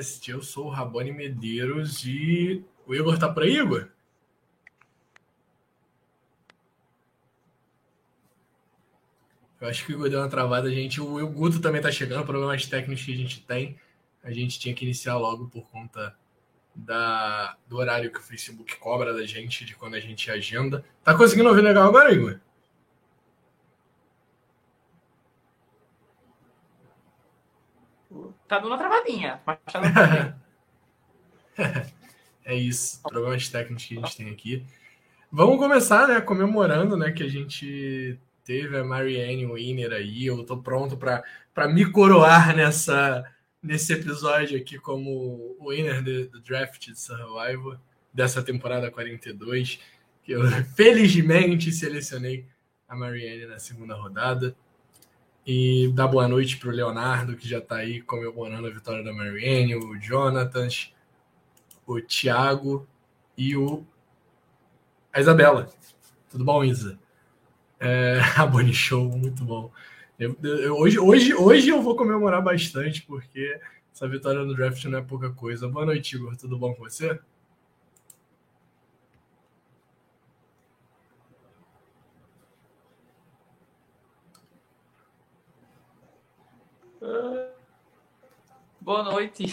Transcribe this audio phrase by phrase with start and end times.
[0.00, 0.30] Blindcast.
[0.30, 3.88] Eu sou o Rabone Medeiros e o Igor tá por aí, Igor?
[9.60, 11.00] Eu acho que o Igor deu uma travada, a gente.
[11.00, 13.76] O Guto também tá chegando, problemas técnicos que a gente tem.
[14.24, 16.16] A gente tinha que iniciar logo por conta
[16.74, 20.84] da, do horário que o Facebook cobra da gente, de quando a gente agenda.
[21.04, 22.40] Tá conseguindo ouvir legal agora, Igor?
[28.50, 29.78] Tá dando uma travadinha, mas tá
[31.56, 31.84] dando
[32.44, 34.66] É isso, problemas técnicos que a gente tem aqui.
[35.30, 40.26] Vamos começar, né, comemorando, né, que a gente teve a Marianne Winner aí.
[40.26, 43.24] Eu tô pronto para me coroar nessa
[43.62, 47.78] nesse episódio aqui como winner do draft de Survivor
[48.12, 49.78] dessa temporada 42,
[50.24, 50.42] que eu
[50.74, 52.48] felizmente selecionei
[52.88, 54.56] a Marianne na segunda rodada.
[55.52, 59.12] E dar boa noite para o Leonardo, que já está aí comemorando a vitória da
[59.12, 60.68] Marianne, o Jonathan,
[61.84, 62.86] o Thiago
[63.36, 63.84] e o
[65.12, 65.68] a Isabela.
[66.28, 67.00] Tudo bom, Isa?
[67.80, 69.72] É, a Bonnie Show, muito bom.
[70.16, 73.60] Eu, eu, hoje, hoje, hoje eu vou comemorar bastante, porque
[73.92, 75.66] essa vitória no draft não é pouca coisa.
[75.66, 76.36] Boa noite, Igor.
[76.36, 77.18] Tudo bom com você?
[88.80, 89.44] Boa noite.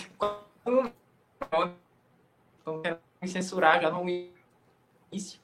[2.59, 5.39] Estão querendo me censurar já no início.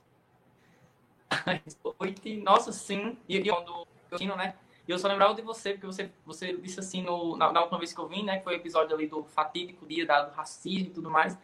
[2.00, 3.18] Noite, nossa, sim.
[3.28, 4.56] E quando eu né?
[4.88, 7.80] E eu só lembrava de você, porque você, você disse assim no, na, na, última
[7.80, 8.38] vez que eu vim, né?
[8.38, 11.38] Que foi o episódio ali do fatídico dia da, do racismo e tudo mais.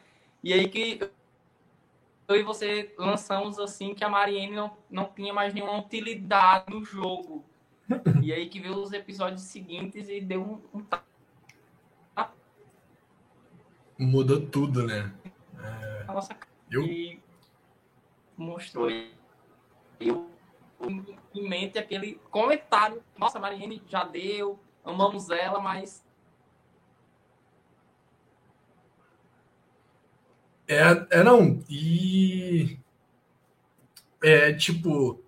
[0.44, 1.00] E aí que
[2.28, 6.84] eu e você lançamos assim que a Mariene não, não tinha mais nenhuma utilidade no
[6.84, 7.44] jogo.
[8.22, 10.86] E aí que veio os episódios seguintes e deu um, um...
[13.98, 15.14] Mudou tudo, né?
[15.62, 16.04] É...
[16.06, 16.38] Nossa,
[16.72, 16.84] eu...
[16.84, 17.22] E
[18.38, 18.90] mostrou
[20.00, 20.30] eu
[21.36, 23.04] em mente aquele comentário.
[23.18, 26.06] Nossa, Mariene já deu, amamos ela, mas.
[30.68, 31.64] É, é não.
[31.70, 32.80] E.
[34.24, 35.22] É tipo.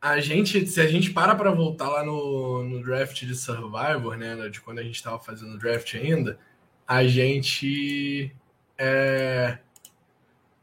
[0.00, 4.48] A gente, se a gente para para voltar lá no, no draft de Survivor, né,
[4.48, 6.38] de quando a gente estava fazendo o draft ainda,
[6.86, 8.32] a gente
[8.78, 9.58] é,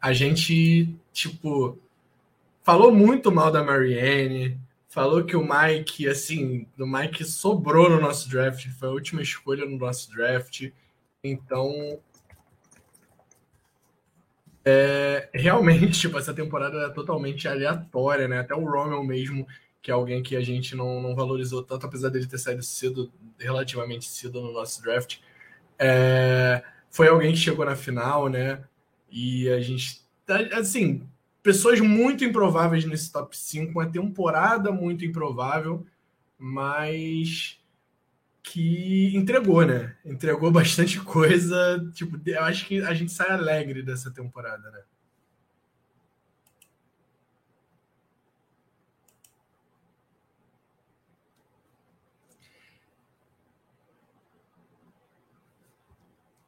[0.02, 1.78] a gente tipo
[2.64, 4.58] falou muito mal da Marianne,
[4.88, 9.66] falou que o Mike, assim, o Mike sobrou no nosso draft, foi a última escolha
[9.66, 10.72] no nosso draft.
[11.22, 12.00] Então,
[14.66, 18.40] é, realmente, tipo, essa temporada é totalmente aleatória, né?
[18.40, 19.48] Até o Rommel mesmo,
[19.82, 23.12] que é alguém que a gente não, não valorizou tanto, apesar dele ter saído cedo,
[23.40, 25.20] relativamente cedo no nosso draft.
[25.78, 28.64] É, foi alguém que chegou na final, né?
[29.12, 31.08] E a gente, tá, assim,
[31.44, 35.86] pessoas muito improváveis nesse top 5, uma temporada muito improvável,
[36.40, 37.60] mas
[38.46, 39.98] que entregou, né?
[40.06, 41.58] Entregou bastante coisa.
[41.94, 44.84] Tipo, eu acho que a gente sai alegre dessa temporada, né?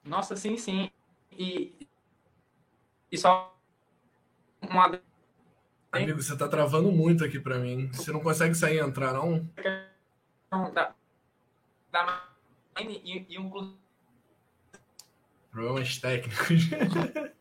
[0.06, 0.90] Nossa, sim, sim.
[1.32, 1.88] E,
[3.12, 3.54] e só
[4.62, 5.02] uma.
[5.92, 7.90] Amigo, você tá travando muito aqui para mim.
[7.92, 9.50] Você não consegue sair e entrar, não?
[10.50, 10.96] Da, da
[12.80, 13.78] e, e um...
[15.52, 16.70] Problemas técnicos.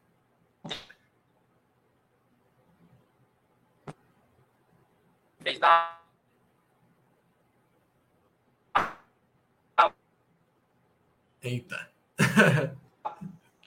[11.47, 11.89] Eita.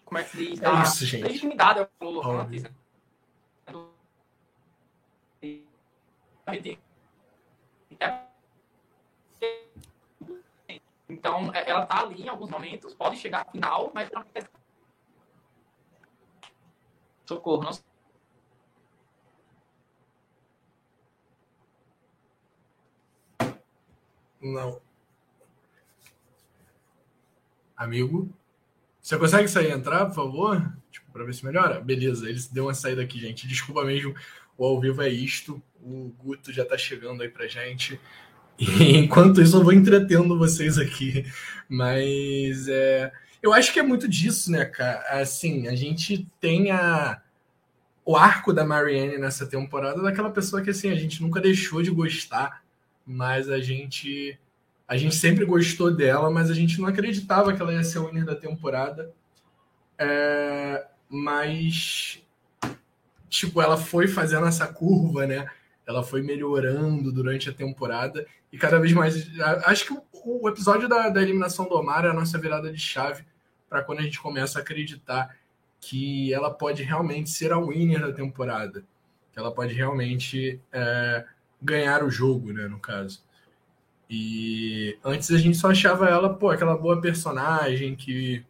[0.03, 0.62] Como é que se diz?
[0.62, 1.24] É isso, gente.
[1.24, 2.63] Legitimidade, eu falo antes.
[11.09, 14.09] Então, é, ela tá ali em alguns momentos, pode chegar ao final, mas
[17.25, 17.71] socorro, não
[24.41, 24.81] Não.
[27.75, 28.33] Amigo,
[29.01, 30.73] você consegue sair e entrar, por favor?
[30.91, 31.81] Tipo, para ver se melhora?
[31.81, 33.47] Beleza, ele deu uma saída aqui, gente.
[33.47, 34.15] Desculpa mesmo,
[34.57, 35.62] o ao vivo é isto.
[35.81, 38.00] O Guto já está chegando aí para gente.
[38.95, 41.25] Enquanto isso, eu vou entretendo vocês aqui.
[41.69, 43.11] Mas é,
[43.41, 45.21] eu acho que é muito disso, né, cara?
[45.21, 47.21] Assim, a gente tem a,
[48.06, 51.91] o arco da Marianne nessa temporada daquela pessoa que assim, a gente nunca deixou de
[51.91, 52.63] gostar,
[53.06, 54.38] mas a gente
[54.88, 58.07] A gente sempre gostou dela, mas a gente não acreditava que ela ia ser o
[58.07, 59.13] winner da temporada.
[60.00, 62.19] É, mas,
[63.29, 65.47] tipo, ela foi fazendo essa curva, né?
[65.89, 69.27] Ela foi melhorando durante a temporada e cada vez mais.
[69.65, 73.25] Acho que o, episódio da, da, eliminação do Omar é a nossa virada de chave
[73.68, 75.36] para quando a gente começa a acreditar
[75.81, 78.83] que ela pode realmente ser a winner da temporada.
[79.33, 81.25] Que ela pode realmente é,
[81.59, 82.68] ganhar o jogo, né?
[82.68, 83.24] No caso.
[84.07, 88.45] E antes a gente só achava ela, pô, aquela boa personagem que,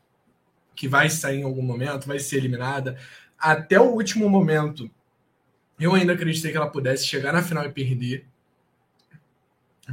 [0.75, 2.97] que vai sair em algum momento, vai ser eliminada.
[3.39, 4.91] Até o último momento,
[5.79, 8.25] eu ainda acreditei que ela pudesse chegar na final e perder.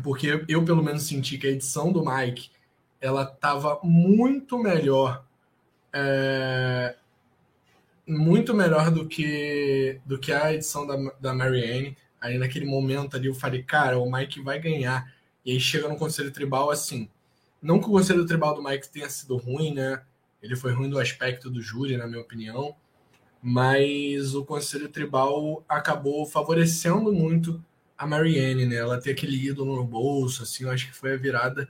[0.03, 2.51] Porque eu, pelo menos, senti que a edição do Mike
[3.01, 5.25] ela estava muito melhor.
[5.93, 6.97] É,
[8.07, 11.97] muito melhor do que, do que a edição da, da Marianne.
[12.21, 15.13] Aí naquele momento ali eu falei, cara, o Mike vai ganhar
[15.45, 17.09] e aí chega no Conselho Tribal assim.
[17.63, 20.03] Não que o Conselho Tribal do Mike tenha sido ruim, né?
[20.43, 22.77] Ele foi ruim do aspecto do júri, na minha opinião.
[23.43, 27.63] Mas o Conselho Tribal acabou favorecendo muito
[27.97, 28.77] a Marianne, né?
[28.77, 31.69] Ela ter aquele ídolo no bolso, assim, eu acho que foi a virada,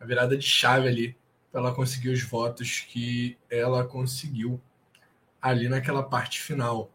[0.00, 1.16] a virada de chave ali
[1.50, 4.60] para ela conseguir os votos que ela conseguiu
[5.40, 6.90] ali naquela parte final.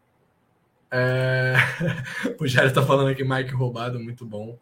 [0.90, 1.54] É...
[2.40, 4.58] o Jair tá falando aqui, Mike roubado, muito bom.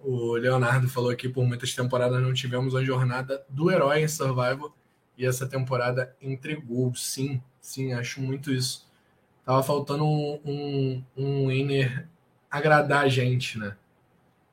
[0.00, 4.74] O Leonardo falou aqui, por muitas temporadas não tivemos a jornada do herói em Survival
[5.16, 6.94] e essa temporada entregou.
[6.94, 8.88] Sim, sim, acho muito isso.
[9.44, 12.06] Tava faltando um, um, um winner
[12.50, 13.76] agradar a gente, né?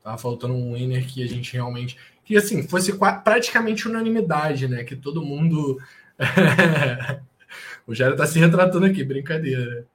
[0.03, 1.97] Tava faltando um winner que a gente realmente.
[2.23, 2.93] Que assim, fosse
[3.23, 4.83] praticamente unanimidade, né?
[4.83, 5.81] Que todo mundo.
[7.85, 9.85] o Jairo tá se retratando aqui, brincadeira.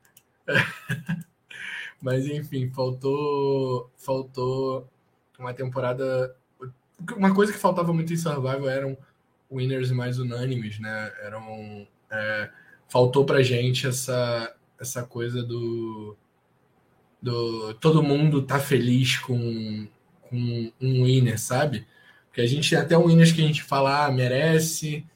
[2.01, 3.91] Mas enfim, faltou.
[3.97, 4.89] Faltou
[5.39, 6.35] uma temporada.
[7.17, 8.97] Uma coisa que faltava muito em Survival eram
[9.51, 11.13] winners mais unânimes, né?
[11.23, 11.87] Eram.
[12.11, 12.51] É,
[12.93, 16.15] faltou pra gente essa, essa coisa do.
[17.23, 19.89] do todo mundo tá feliz com,
[20.21, 21.87] com um winner, sabe?
[22.27, 25.07] Porque a gente tem até winners que a gente fala, ah, merece,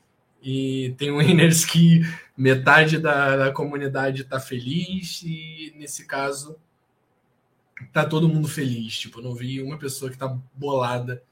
[0.43, 2.01] e tem winners que
[2.35, 6.57] metade da, da comunidade tá feliz, e nesse caso
[7.93, 8.99] tá todo mundo feliz.
[8.99, 11.23] Tipo, eu não vi uma pessoa que tá bolada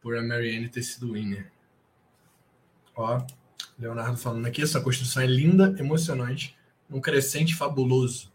[0.00, 1.52] por a Marianne ter sido winner.
[2.96, 3.24] Ó,
[3.78, 6.56] Leonardo falando aqui, essa construção é linda, emocionante,
[6.90, 8.32] um crescente fabuloso.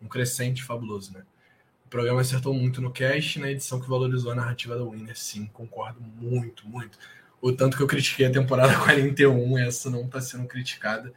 [0.00, 1.22] Um crescente fabuloso, né?
[1.86, 5.16] O programa acertou muito no cast na edição que valorizou a narrativa da Winner.
[5.16, 6.98] Sim, concordo muito, muito.
[7.40, 11.12] O tanto que eu critiquei a temporada 41, essa não está sendo criticada.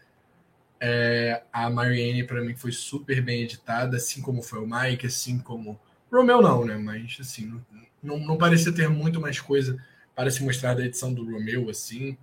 [0.79, 5.39] É, a Marianne, para mim, foi super bem editada, assim como foi o Mike, assim
[5.39, 5.79] como
[6.11, 6.77] Romeu não, né?
[6.77, 7.61] Mas assim,
[8.01, 9.77] não, não parecia ter muito mais coisa
[10.15, 12.17] para se mostrar da edição do Romeu, assim.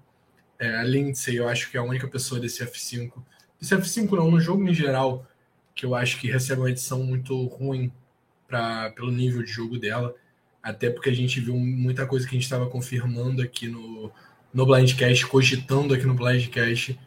[0.58, 3.12] É, a Lindsay, eu acho que é a única pessoa desse F5.
[3.60, 5.26] Desse F5 não, no jogo em geral,
[5.74, 7.92] que eu acho que recebe uma edição muito ruim
[8.46, 10.14] pra, pelo nível de jogo dela.
[10.62, 14.10] Até porque a gente viu muita coisa que a gente estava confirmando aqui no,
[14.52, 16.98] no Blindcast, cogitando aqui no Blindcast,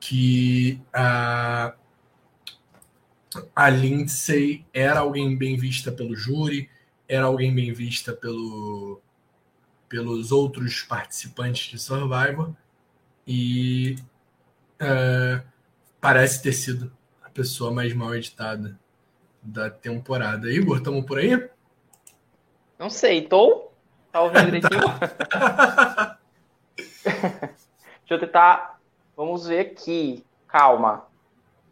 [0.00, 1.74] que a,
[3.54, 6.68] a Lindsay era alguém bem vista pelo júri,
[7.08, 9.00] era alguém bem vista pelo,
[9.88, 12.54] pelos outros participantes de Survivor
[13.28, 13.96] e
[14.80, 15.42] é,
[16.00, 16.90] parece ter sido
[17.22, 18.80] a pessoa mais mal editada
[19.42, 20.50] da temporada.
[20.50, 21.46] Igor, estamos por aí?
[22.78, 23.70] Não sei, tô?
[24.10, 24.80] Tá ouvindo direitinho?
[27.04, 28.80] Deixa eu tentar.
[29.14, 30.24] Vamos ver aqui.
[30.46, 31.06] Calma.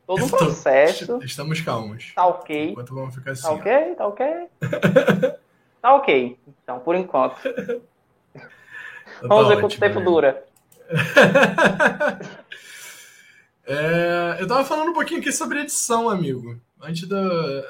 [0.06, 1.18] Todo um processo.
[1.24, 2.12] Estamos calmos.
[2.14, 2.70] Tá ok.
[2.70, 3.42] Enquanto vamos ficar assim.
[3.42, 4.26] Tá ok, tá ok.
[5.80, 6.38] tá ok.
[6.62, 7.40] Então, por enquanto.
[9.22, 10.04] vamos ver quanto tempo né?
[10.04, 10.46] dura.
[13.66, 16.60] É, eu tava falando um pouquinho aqui sobre edição, amigo.
[16.80, 17.18] Antes, da,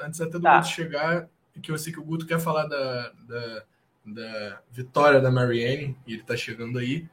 [0.05, 0.57] antes até do tá.
[0.57, 1.27] Guto chegar,
[1.61, 3.63] que eu sei que o Guto quer falar da, da,
[4.05, 7.07] da vitória da Marianne, e ele tá chegando aí.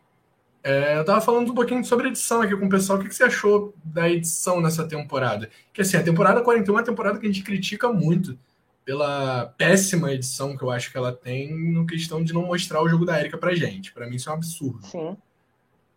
[0.63, 2.99] É, eu tava falando um pouquinho sobre edição aqui com o pessoal.
[2.99, 5.51] O que, que, você achou da edição nessa temporada?
[5.73, 8.39] Que assim, a temporada 41 é uma temporada que a gente critica muito
[8.83, 12.89] pela péssima edição que eu acho que ela tem no questão de não mostrar o
[12.89, 13.93] jogo da Erika pra gente.
[13.93, 14.87] Para mim isso é um absurdo.
[14.87, 15.17] Sim.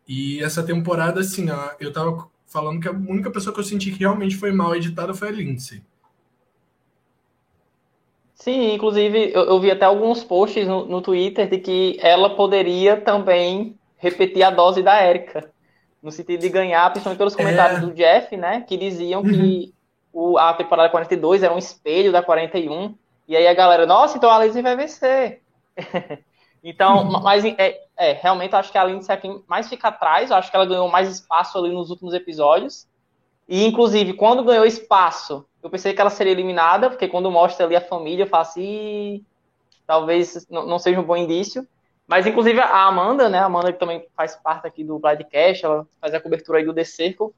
[0.07, 1.47] E essa temporada, assim,
[1.79, 5.13] eu tava falando que a única pessoa que eu senti que realmente foi mal editada
[5.13, 5.81] foi a Lindsay.
[8.33, 12.95] Sim, inclusive eu, eu vi até alguns posts no, no Twitter de que ela poderia
[12.95, 15.51] também repetir a dose da Érica.
[16.01, 17.81] No sentido de ganhar, principalmente pelos comentários é.
[17.81, 18.61] do Jeff, né?
[18.61, 19.29] Que diziam uhum.
[19.29, 19.73] que
[20.13, 22.95] o, a temporada 42 era um espelho da 41.
[23.27, 25.41] E aí a galera, nossa, então a Lindsay vai vencer.
[26.63, 27.21] então, uhum.
[27.21, 30.55] mas é, é, realmente acho que a Lindsay é quem mais fica atrás, acho que
[30.55, 32.87] ela ganhou mais espaço ali nos últimos episódios.
[33.49, 37.75] E, inclusive, quando ganhou espaço, eu pensei que ela seria eliminada, porque quando mostra ali
[37.75, 39.25] a família, eu falo assim,
[39.85, 41.67] talvez não seja um bom indício.
[42.05, 45.87] Mas, inclusive, a Amanda, né, a Amanda que também faz parte aqui do Blindcast, ela
[45.99, 47.33] faz a cobertura aí do The Circle,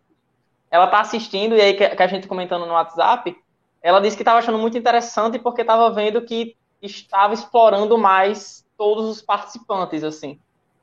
[0.70, 3.36] ela tá assistindo, e aí que a gente comentando no WhatsApp,
[3.82, 9.06] ela disse que estava achando muito interessante porque estava vendo que estava explorando mais todos
[9.10, 10.40] os participantes, assim.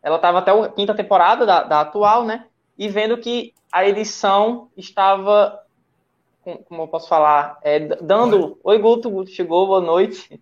[0.06, 2.46] Ela estava até a quinta temporada da, da, atual, né?
[2.78, 5.60] E vendo que a edição estava,
[6.68, 8.56] como eu posso falar, é, dando.
[8.62, 10.40] Oi, Guto, chegou, boa noite.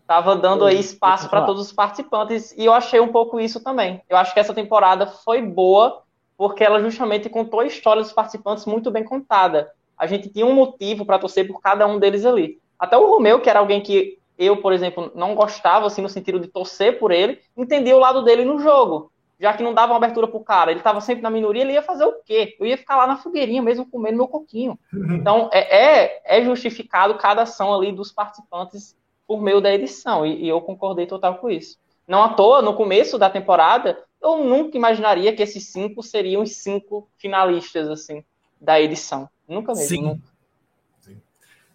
[0.00, 4.02] Estava dando aí espaço para todos os participantes e eu achei um pouco isso também.
[4.08, 6.02] Eu acho que essa temporada foi boa
[6.36, 9.70] porque ela justamente contou a história dos participantes muito bem contada.
[9.96, 12.58] A gente tinha um motivo para torcer por cada um deles ali.
[12.76, 16.40] Até o Romeu, que era alguém que eu, por exemplo, não gostava, assim, no sentido
[16.40, 19.12] de torcer por ele, entendia o lado dele no jogo.
[19.38, 21.82] Já que não dava uma abertura pro cara, ele estava sempre na minoria, ele ia
[21.82, 22.56] fazer o quê?
[22.58, 24.78] Eu ia ficar lá na fogueirinha mesmo comendo meu coquinho.
[24.92, 30.44] Então, é, é, é justificado cada ação ali dos participantes por meio da edição, e,
[30.44, 31.78] e eu concordei total com isso.
[32.06, 36.56] Não à toa, no começo da temporada, eu nunca imaginaria que esses cinco seriam os
[36.56, 38.24] cinco finalistas, assim,
[38.60, 39.28] da edição.
[39.48, 39.86] Nunca mesmo.
[39.86, 40.22] Sim.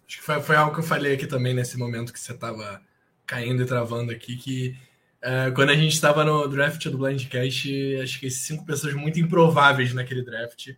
[0.06, 2.80] Acho que foi, foi algo que eu falei aqui também nesse momento que você estava
[3.26, 4.76] caindo e travando aqui, que
[5.22, 9.92] uh, quando a gente estava no draft do Blindcast, acho que cinco pessoas muito improváveis
[9.92, 10.70] naquele draft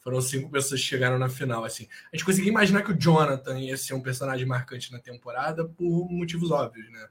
[0.00, 1.64] foram cinco pessoas que chegaram na final.
[1.64, 5.64] Assim, a gente conseguia imaginar que o Jonathan ia ser um personagem marcante na temporada
[5.64, 7.06] por motivos óbvios, né?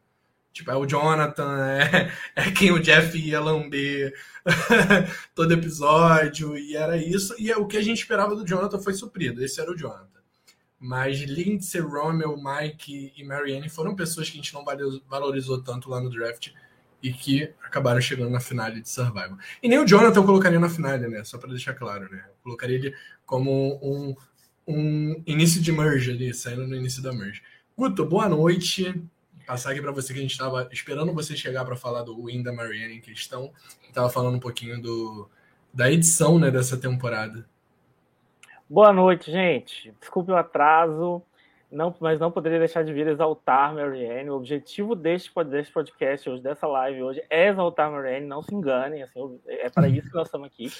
[0.52, 4.14] Tipo, é o Jonathan, é, é quem o Jeff ia lamber
[5.34, 7.34] todo episódio, e era isso.
[7.40, 9.42] E é, o que a gente esperava do Jonathan foi suprido.
[9.42, 10.11] Esse era o Jonathan.
[10.84, 14.66] Mas Lindsay, Romeo, Mike e Marianne foram pessoas que a gente não
[15.08, 16.50] valorizou tanto lá no draft
[17.04, 19.38] e que acabaram chegando na final de Survival.
[19.62, 21.24] E nem o Jonathan eu colocaria na final, né?
[21.24, 22.26] Só para deixar claro, né?
[22.28, 22.96] Eu colocaria ele
[23.28, 24.16] como um,
[24.68, 27.44] um início de merge ali, saindo no início da merge.
[27.78, 29.04] Guto, boa noite.
[29.46, 32.42] Passar aqui para você que a gente estava esperando você chegar para falar do Win
[32.42, 33.54] da Marianne em questão.
[33.88, 35.30] Estava falando um pouquinho do,
[35.72, 37.48] da edição né, dessa temporada.
[38.72, 39.94] Boa noite, gente.
[40.00, 41.22] Desculpe o atraso,
[41.70, 44.30] não, mas não poderia deixar de vir exaltar Marianne.
[44.30, 49.04] O objetivo deste, deste podcast hoje, dessa live hoje, é exaltar Marianne, não se enganem,
[49.04, 50.72] assim, é para isso que nós estamos aqui.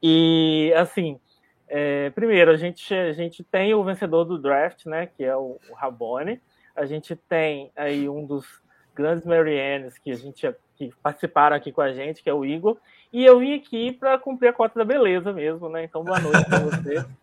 [0.00, 1.18] E, assim,
[1.66, 5.58] é, primeiro, a gente, a gente tem o vencedor do draft, né, que é o,
[5.68, 6.40] o Rabone.
[6.76, 8.46] A gente tem aí um dos
[8.94, 12.76] grandes Mariannes que a gente que participaram aqui com a gente, que é o Igor.
[13.12, 15.84] E eu vim aqui para cumprir a cota da beleza mesmo, né?
[15.84, 17.04] Então, boa noite para você.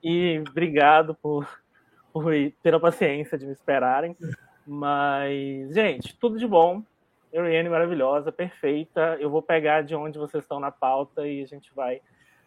[0.00, 1.44] E obrigado por,
[2.12, 2.32] por
[2.62, 4.16] ter a paciência de me esperarem.
[4.64, 6.84] Mas, gente, tudo de bom.
[7.32, 9.16] Euriane maravilhosa, perfeita.
[9.20, 12.00] Eu vou pegar de onde vocês estão na pauta e a gente vai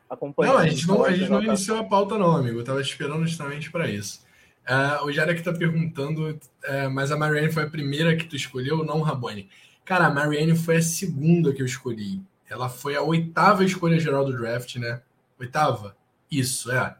[0.09, 0.53] acompanhar.
[0.53, 2.57] Não, a gente não, a gente não iniciou a pauta, não, amigo.
[2.57, 4.25] Eu estava esperando justamente para isso.
[4.69, 8.83] Uh, o Jarek está perguntando, uh, mas a Marianne foi a primeira que tu escolheu
[8.83, 9.49] não, Rabone?
[9.83, 12.21] Cara, a Marianne foi a segunda que eu escolhi.
[12.51, 15.01] Ela foi a oitava escolha geral do draft, né?
[15.39, 15.95] Oitava?
[16.29, 16.97] Isso, é.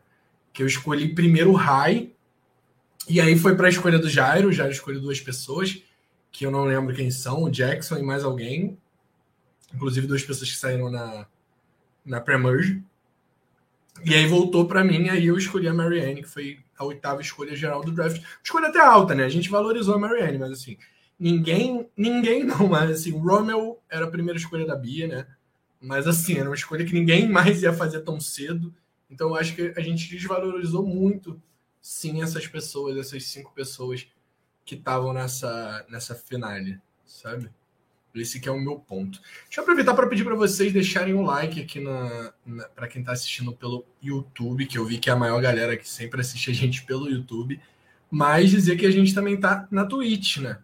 [0.54, 2.14] Que eu escolhi primeiro o High.
[3.10, 4.48] E aí foi para a escolha do Jairo.
[4.48, 5.84] O Jairo escolheu duas pessoas,
[6.32, 8.78] que eu não lembro quem são, o Jackson e mais alguém.
[9.76, 11.28] Inclusive duas pessoas que saíram na,
[12.06, 12.82] na Pre-Merge.
[14.06, 17.54] E aí voltou para mim, aí eu escolhi a Marianne, que foi a oitava escolha
[17.58, 18.24] geral do draft.
[18.42, 19.26] Escolha até alta, né?
[19.26, 20.78] A gente valorizou a Marianne, mas assim,
[21.20, 25.28] ninguém, ninguém não, mas assim, o Romeo era a primeira escolha da Bia, né?
[25.82, 28.74] Mas assim, era uma escolha que ninguém mais ia fazer tão cedo.
[29.10, 31.42] Então eu acho que a gente desvalorizou muito,
[31.82, 34.08] sim, essas pessoas, essas cinco pessoas
[34.64, 37.50] que estavam nessa, nessa finale, sabe?
[38.14, 39.22] Esse que é o meu ponto.
[39.46, 43.02] Deixa eu aproveitar para pedir para vocês deixarem um like aqui na, na para quem
[43.02, 46.52] está assistindo pelo YouTube, que eu vi que é a maior galera que sempre assiste
[46.52, 47.60] a gente pelo YouTube,
[48.10, 50.60] mas dizer que a gente também tá na Twitch, né?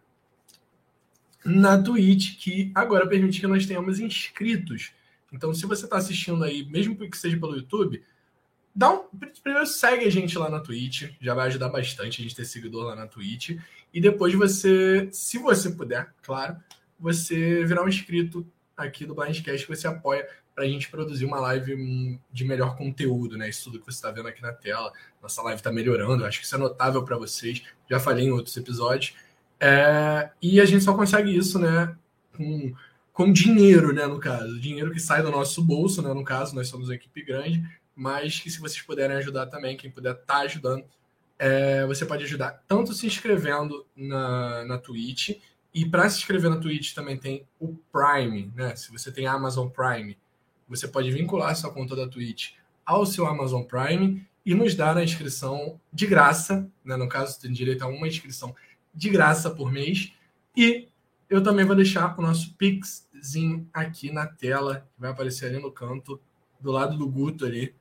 [1.45, 4.91] Na Twitch, que agora permite que nós tenhamos inscritos.
[5.31, 8.03] Então, se você está assistindo aí, mesmo que seja pelo YouTube,
[8.73, 9.05] dá um,
[9.43, 12.85] primeiro segue a gente lá na Twitch, já vai ajudar bastante a gente ter seguidor
[12.85, 13.57] lá na Twitch.
[13.93, 16.57] E depois você, se você puder, claro,
[16.99, 21.39] você virar um inscrito aqui do Blindcast que você apoia para a gente produzir uma
[21.39, 23.49] live de melhor conteúdo, né?
[23.49, 24.91] Isso tudo que você está vendo aqui na tela.
[25.21, 27.63] Nossa live está melhorando, acho que isso é notável para vocês.
[27.89, 29.15] Já falei em outros episódios.
[29.59, 31.95] É, e a gente só consegue isso, né?
[32.35, 32.73] Com
[33.17, 34.59] com dinheiro, né, no caso.
[34.59, 38.39] Dinheiro que sai do nosso bolso, né, no caso, nós somos uma equipe grande, mas
[38.39, 40.85] que se vocês puderem ajudar também, quem puder estar tá ajudando,
[41.39, 45.31] é, você pode ajudar tanto se inscrevendo na, na Twitch,
[45.73, 48.75] E para se inscrever na Twitch também tem o Prime, né?
[48.75, 50.15] Se você tem Amazon Prime,
[50.69, 52.51] você pode vincular sua conta da Twitch
[52.85, 56.95] ao seu Amazon Prime e nos dar a inscrição de graça, né?
[56.95, 58.55] No caso, tem direito a uma inscrição
[58.93, 60.13] de graça por mês.
[60.55, 60.87] E
[61.29, 62.53] eu também vou deixar o nosso
[63.17, 66.19] Pixzinho aqui na tela, que vai aparecer ali no canto,
[66.59, 67.73] do lado do Guto ali.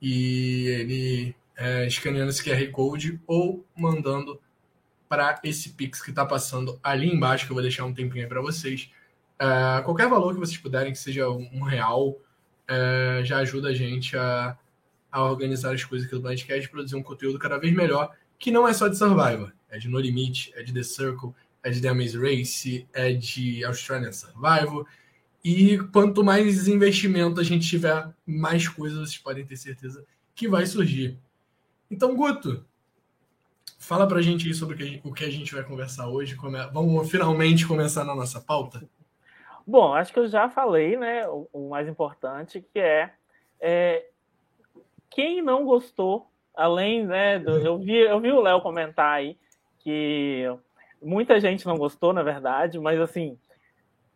[0.00, 4.40] E ele é, escaneando esse QR Code ou mandando
[5.08, 8.28] para esse Pix que está passando ali embaixo, que eu vou deixar um tempinho aí
[8.28, 8.90] para vocês.
[9.38, 12.18] É, qualquer valor que vocês puderem, que seja um real,
[12.68, 14.56] é, já ajuda a gente a,
[15.10, 18.66] a organizar as coisas aqui do Blindcast, produzir um conteúdo cada vez melhor, que não
[18.66, 21.88] é só de Survivor, é de No Limite, é de The Circle, é de The
[21.88, 24.86] Amaze Race, é de Australian Survival.
[25.42, 30.04] E quanto mais investimento a gente tiver, mais coisas vocês podem ter certeza
[30.34, 31.18] que vai surgir.
[31.90, 32.64] Então, Guto,
[33.78, 36.36] fala pra gente aí sobre o que, a gente vai conversar hoje.
[36.72, 38.86] Vamos finalmente começar na nossa pauta?
[39.66, 41.26] Bom, acho que eu já falei, né?
[41.52, 43.10] O mais importante, que é,
[43.58, 44.06] é,
[45.08, 47.38] quem não gostou, além, né?
[47.38, 49.38] Do, eu, vi, eu vi o Léo comentar aí
[49.78, 50.44] que
[51.04, 53.38] muita gente não gostou, na verdade, mas assim,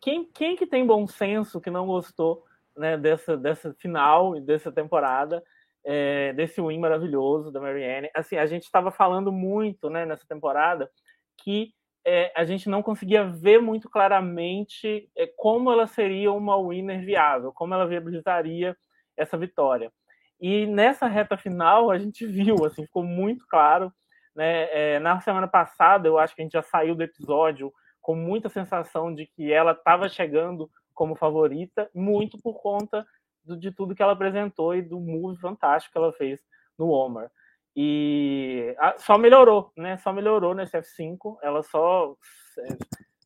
[0.01, 2.43] quem, quem que tem bom senso que não gostou
[2.75, 5.43] né, dessa, dessa final e dessa temporada?
[5.83, 8.09] é, desse win maravilhoso da Marianne.
[8.13, 10.89] Assim, a gente estava falando muito né, nessa temporada
[11.37, 11.73] que
[12.05, 17.51] é, a gente não conseguia ver muito claramente é, como ela seria uma winner viável,
[17.53, 18.75] como ela viabilizaria
[19.15, 19.91] essa vitória.
[20.39, 23.91] E nessa reta final a gente viu, assim, ficou muito claro.
[24.39, 24.69] Né?
[24.71, 28.47] É, na semana passada, eu acho que a gente já saiu do episódio com muita
[28.47, 33.05] sensação de que ela estava chegando como favorita, muito por conta
[33.43, 36.39] de tudo que ela apresentou e do move fantástico que ela fez
[36.77, 37.29] no Omar.
[37.75, 39.97] E só melhorou, né?
[39.97, 42.15] Só melhorou nesse F5, ela só
[42.59, 42.77] é,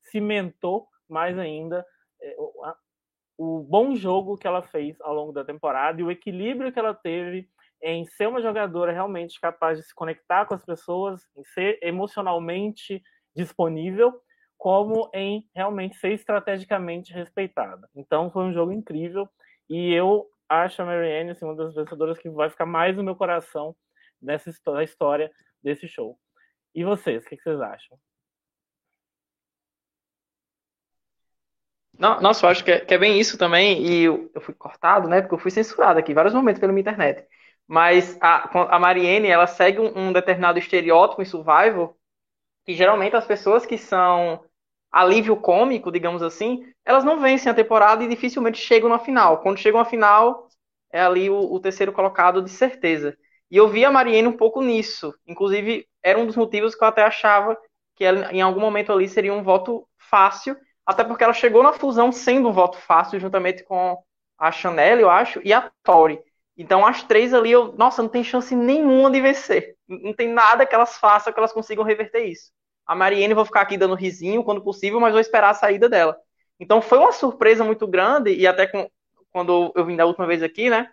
[0.10, 1.86] cimentou mais ainda
[2.20, 2.36] é,
[3.38, 6.96] o bom jogo que ela fez ao longo da temporada e o equilíbrio que ela
[6.96, 7.48] teve
[7.84, 13.04] em ser uma jogadora realmente capaz de se conectar com as pessoas, em ser emocionalmente
[13.36, 14.14] disponível,
[14.58, 17.90] como em realmente ser estrategicamente respeitada.
[17.94, 19.28] Então foi um jogo incrível
[19.70, 23.16] e eu acho a Marianne assim, uma das vencedoras que vai ficar mais no meu
[23.16, 23.76] coração
[24.22, 25.30] nessa história
[25.62, 26.18] desse show.
[26.74, 28.00] E vocês, o que vocês acham?
[32.00, 35.08] Nossa, eu acho que é, que é, bem isso também, e eu, eu, fui cortado,
[35.08, 37.28] né, porque eu fui censurado aqui vários momentos pela minha internet.
[37.68, 41.96] Mas a, a Marianne, ela segue um, um determinado estereótipo em Survival,
[42.66, 44.44] que geralmente as pessoas que são
[44.92, 49.42] alívio cômico, digamos assim, elas não vencem a temporada e dificilmente chegam na final.
[49.42, 50.48] Quando chegam à final,
[50.92, 53.18] é ali o, o terceiro colocado de certeza.
[53.50, 55.14] E eu vi a Mariene um pouco nisso.
[55.28, 57.58] Inclusive, era um dos motivos que eu até achava
[57.96, 61.74] que ela, em algum momento ali seria um voto fácil, até porque ela chegou na
[61.74, 63.98] fusão sendo um voto fácil, juntamente com
[64.38, 66.20] a Chanel, eu acho, e a Tori.
[66.58, 69.76] Então, as três ali, eu, nossa, não tem chance nenhuma de vencer.
[69.88, 72.52] Não tem nada que elas façam que elas consigam reverter isso.
[72.86, 76.18] A Mariene vou ficar aqui dando risinho quando possível, mas vou esperar a saída dela.
[76.60, 78.90] Então foi uma surpresa muito grande, e até com,
[79.32, 80.90] quando eu vim da última vez aqui, né?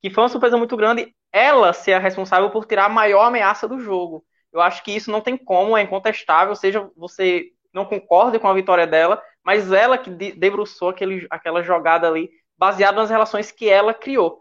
[0.00, 3.66] Que foi uma surpresa muito grande ela ser a responsável por tirar a maior ameaça
[3.66, 4.24] do jogo.
[4.52, 8.54] Eu acho que isso não tem como, é incontestável, seja você não concorde com a
[8.54, 13.94] vitória dela, mas ela que debruçou aquele, aquela jogada ali, baseada nas relações que ela
[13.94, 14.38] criou.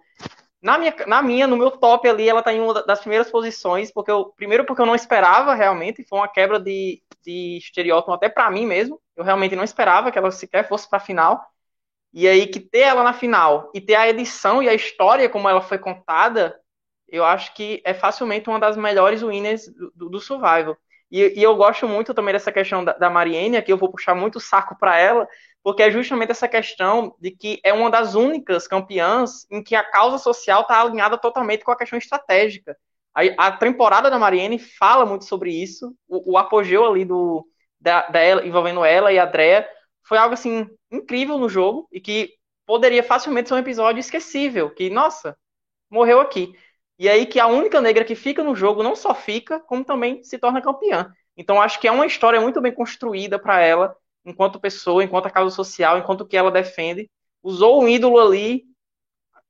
[0.62, 3.91] Na minha, na minha, no meu top ali, ela tá em uma das primeiras posições,
[3.91, 8.30] porque eu, primeiro porque eu não esperava realmente, foi uma quebra de, de estereótipo até
[8.30, 9.02] para mim mesmo.
[9.15, 11.43] Eu realmente não esperava que ela sequer fosse para final.
[12.13, 15.50] E aí que ter ela na final e ter a edição e a história como
[15.50, 16.60] ela foi contada,
[17.08, 20.78] eu acho que é facilmente uma das melhores winners do, do Survival.
[21.10, 24.15] E, e, eu gosto muito também dessa questão da, da Mariene, aqui eu vou puxar
[24.15, 25.28] muito saco para ela,
[25.63, 29.84] porque é justamente essa questão de que é uma das únicas campeãs em que a
[29.84, 32.76] causa social está alinhada totalmente com a questão estratégica.
[33.13, 37.45] A, a, temporada da Mariene fala muito sobre isso, o, o apogeu ali do,
[37.80, 39.67] da, dela, envolvendo ela e a Drea,
[40.04, 42.34] foi algo assim incrível no jogo e que
[42.65, 45.38] poderia facilmente ser um episódio esquecível, que, nossa,
[45.89, 46.54] morreu aqui.
[46.97, 50.24] E aí que a única negra que fica no jogo não só fica, como também
[50.24, 51.12] se torna campeã.
[51.36, 55.31] Então acho que é uma história muito bem construída para ela enquanto pessoa, enquanto a
[55.31, 57.10] causa social, enquanto o que ela defende.
[57.43, 58.65] Usou o ídolo ali,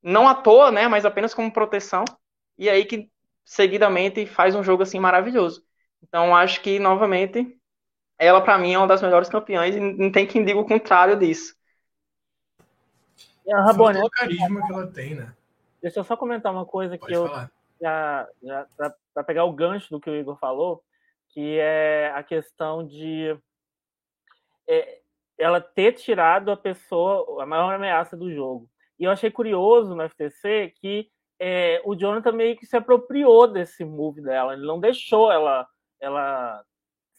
[0.02, 2.06] não à toa, né, mas apenas como proteção.
[2.58, 3.10] E aí que
[3.44, 5.64] seguidamente faz um jogo assim maravilhoso.
[6.02, 7.58] Então acho que novamente
[8.18, 11.18] ela para mim é uma das melhores campeãs e não tem quem diga o contrário
[11.18, 11.56] disso.
[13.46, 15.34] É a Rabone, o carisma que ela tem, né?
[15.82, 17.52] Deixa eu só comentar uma coisa Pode que eu falar.
[17.82, 18.68] já, já
[19.14, 20.84] para pegar o gancho do que o Igor falou,
[21.30, 23.36] que é a questão de
[24.68, 25.00] é,
[25.38, 28.70] ela ter tirado a pessoa, a maior ameaça do jogo.
[29.00, 33.84] E eu achei curioso no FTC que é, o Jonathan meio que se apropriou desse
[33.84, 35.68] move dela, ele não deixou ela,
[36.00, 36.64] ela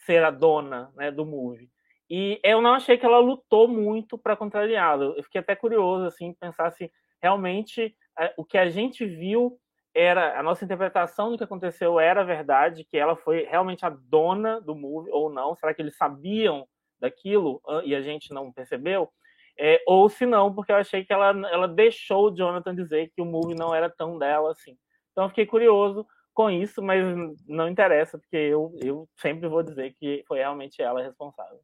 [0.06, 1.68] ser a dona né, do move.
[2.08, 5.14] E eu não achei que ela lutou muito para contrariá-lo.
[5.16, 9.58] Eu fiquei até curioso assim, pensar se realmente é, o que a gente viu
[9.94, 14.60] era a nossa interpretação do que aconteceu era verdade, que ela foi realmente a dona
[14.60, 15.54] do move ou não?
[15.56, 16.66] Será que eles sabiam
[17.02, 19.12] daquilo e a gente não percebeu?
[19.58, 23.20] É, ou se não, porque eu achei que ela, ela deixou o Jonathan dizer que
[23.20, 24.78] o move não era tão dela assim.
[25.10, 27.04] Então eu fiquei curioso com isso, mas
[27.46, 31.60] não interessa, porque eu, eu sempre vou dizer que foi realmente ela responsável.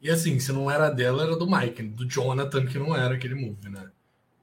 [0.00, 3.34] E assim, se não era dela, era do Mike, do Jonathan, que não era aquele
[3.34, 3.90] move, né?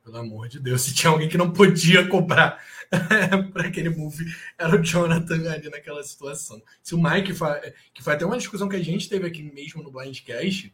[0.03, 2.61] Pelo amor de Deus, se tinha alguém que não podia comprar
[3.53, 4.25] para aquele move,
[4.57, 6.61] era o Jonathan ali naquela situação.
[6.81, 7.33] Se o Mike,
[7.93, 10.73] que foi até uma discussão que a gente teve aqui mesmo no Blindcast,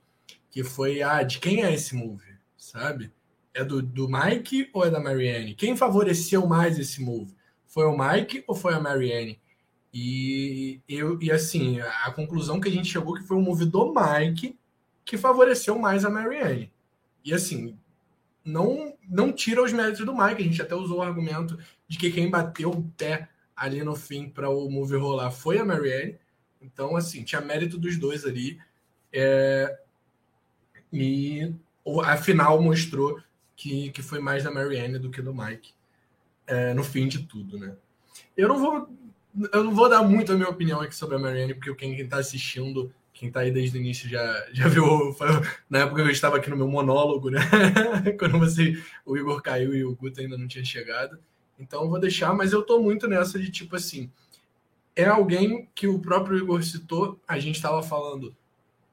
[0.50, 2.26] que foi, ah, de quem é esse move,
[2.58, 3.12] sabe?
[3.54, 5.54] É do, do Mike ou é da Marianne?
[5.54, 7.36] Quem favoreceu mais esse move?
[7.68, 9.40] Foi o Mike ou foi a Marianne?
[9.94, 13.94] E, eu, e assim, a conclusão que a gente chegou que foi o move do
[13.94, 14.58] Mike
[15.06, 16.72] que favoreceu mais a Marianne.
[17.24, 17.78] E assim,
[18.44, 20.42] não, não tira os méritos do Mike.
[20.42, 24.30] A gente até usou o argumento de que quem bateu o pé ali no fim
[24.30, 26.18] para o move rolar foi a Marianne.
[26.62, 28.60] Então, assim, tinha mérito dos dois ali.
[29.12, 29.80] É...
[30.94, 31.54] E
[32.04, 33.20] a final mostrou
[33.56, 35.74] que, que foi mais da Marianne do que do Mike
[36.48, 37.76] é, no fim de tudo, né?
[38.36, 38.90] Eu não vou
[39.54, 42.18] eu não vou dar muito a minha opinião aqui sobre a Marianne, porque quem está
[42.18, 45.14] assistindo quem está aí desde o início já, já viu.
[45.70, 47.42] Na época eu estava aqui no meu monólogo, né?
[48.18, 51.20] Quando você, o Igor caiu e o Guto ainda não tinha chegado.
[51.60, 54.10] Então vou deixar, mas eu tô muito nessa de tipo assim.
[54.96, 58.34] É alguém que o próprio Igor citou, a gente estava falando.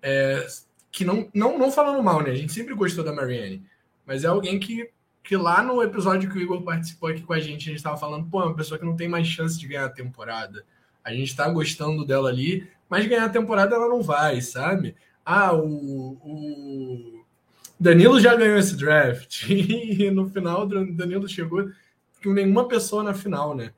[0.02, 0.44] É,
[0.90, 2.30] que não, não, não falando mal, né?
[2.30, 3.64] A gente sempre gostou da Marianne.
[4.04, 4.90] Mas é alguém que,
[5.22, 7.96] que lá no episódio que o Igor participou aqui com a gente, a gente estava
[7.96, 10.66] falando, pô, é uma pessoa que não tem mais chance de ganhar a temporada.
[11.04, 14.94] A gente está gostando dela ali, mas ganhar a temporada ela não vai, sabe?
[15.24, 17.24] Ah, o, o
[17.78, 21.70] Danilo já ganhou esse draft e no final Danilo chegou
[22.22, 23.72] com nenhuma pessoa na final, né?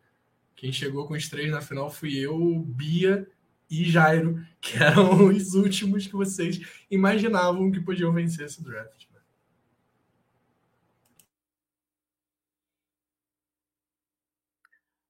[0.55, 3.27] Quem chegou com os três na final fui eu, Bia
[3.71, 6.59] e Jairo, que eram os últimos que vocês
[6.91, 9.07] imaginavam que podiam vencer esse draft.
[9.13, 9.21] Né?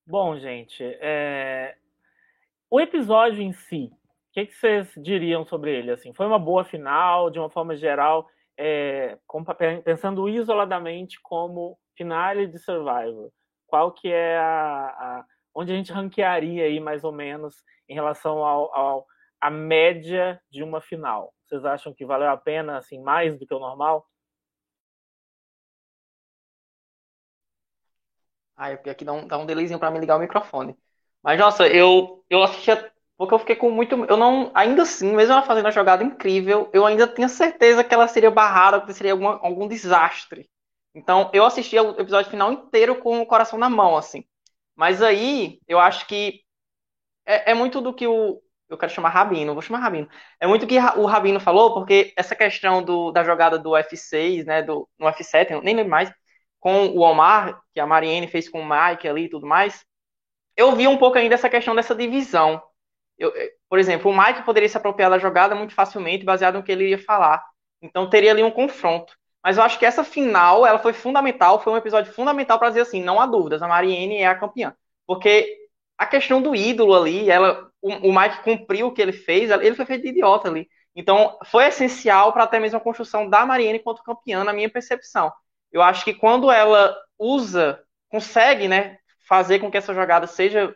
[0.06, 1.76] Bom, gente, é...
[2.70, 3.90] O episódio em si,
[4.30, 5.90] o que, que, vocês diriam sobre ele?
[5.90, 8.28] Assim, foi uma boa final, de uma forma geral,
[8.58, 9.18] é,
[9.84, 13.32] pensando isoladamente como finale de Survivor.
[13.66, 17.56] Qual que é a, a, onde a gente ranquearia aí mais ou menos
[17.88, 19.06] em relação ao, ao
[19.40, 21.34] a média de uma final?
[21.46, 24.06] Vocês acham que valeu a pena assim mais do que o normal?
[28.56, 30.76] Ah, eu aqui dá um, dá um delayzinho para me ligar o microfone.
[31.22, 32.90] Mas, nossa, eu, eu assistia.
[33.16, 33.94] Porque eu fiquei com muito.
[34.06, 34.50] Eu não.
[34.54, 38.30] Ainda assim, mesmo ela fazendo a jogada incrível, eu ainda tinha certeza que ela seria
[38.30, 40.48] barrada, que seria alguma, algum desastre.
[40.94, 44.24] Então, eu assisti o episódio final inteiro com o coração na mão, assim.
[44.76, 46.42] Mas aí, eu acho que.
[47.26, 48.42] É, é muito do que o.
[48.68, 50.08] Eu quero chamar Rabino, vou chamar Rabino.
[50.40, 54.44] É muito o que o Rabino falou, porque essa questão do, da jogada do F6,
[54.44, 56.12] né, do, no F7, nem lembro mais,
[56.60, 59.84] com o Omar, que a Mariene fez com o Mike ali e tudo mais,
[60.58, 62.60] eu vi um pouco ainda essa questão dessa divisão.
[63.16, 66.64] Eu, eh, por exemplo, o Mike poderia se apropriar da jogada muito facilmente, baseado no
[66.64, 67.44] que ele ia falar.
[67.80, 69.16] Então teria ali um confronto.
[69.42, 72.80] Mas eu acho que essa final, ela foi fundamental, foi um episódio fundamental para dizer
[72.80, 74.74] assim, não há dúvidas, a Mariene é a campeã.
[75.06, 75.56] Porque
[75.96, 79.76] a questão do ídolo ali, ela, o, o Mike cumpriu o que ele fez, ele
[79.76, 80.68] foi feito de idiota ali.
[80.94, 85.32] Então, foi essencial para até mesmo a construção da Mariene quanto campeã, na minha percepção.
[85.70, 90.74] Eu acho que quando ela usa, consegue, né, fazer com que essa jogada seja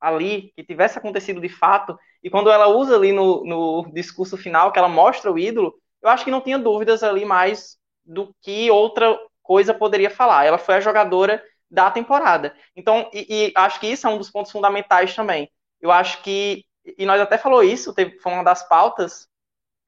[0.00, 4.70] ali, que tivesse acontecido de fato, e quando ela usa ali no, no discurso final,
[4.70, 8.70] que ela mostra o ídolo, eu acho que não tinha dúvidas ali mais do que
[8.70, 10.44] outra coisa poderia falar.
[10.44, 12.54] Ela foi a jogadora da temporada.
[12.76, 15.50] Então, e, e, acho que isso é um dos pontos fundamentais também.
[15.80, 16.64] Eu acho que,
[16.98, 19.26] e nós até falou isso, teve, foi uma das pautas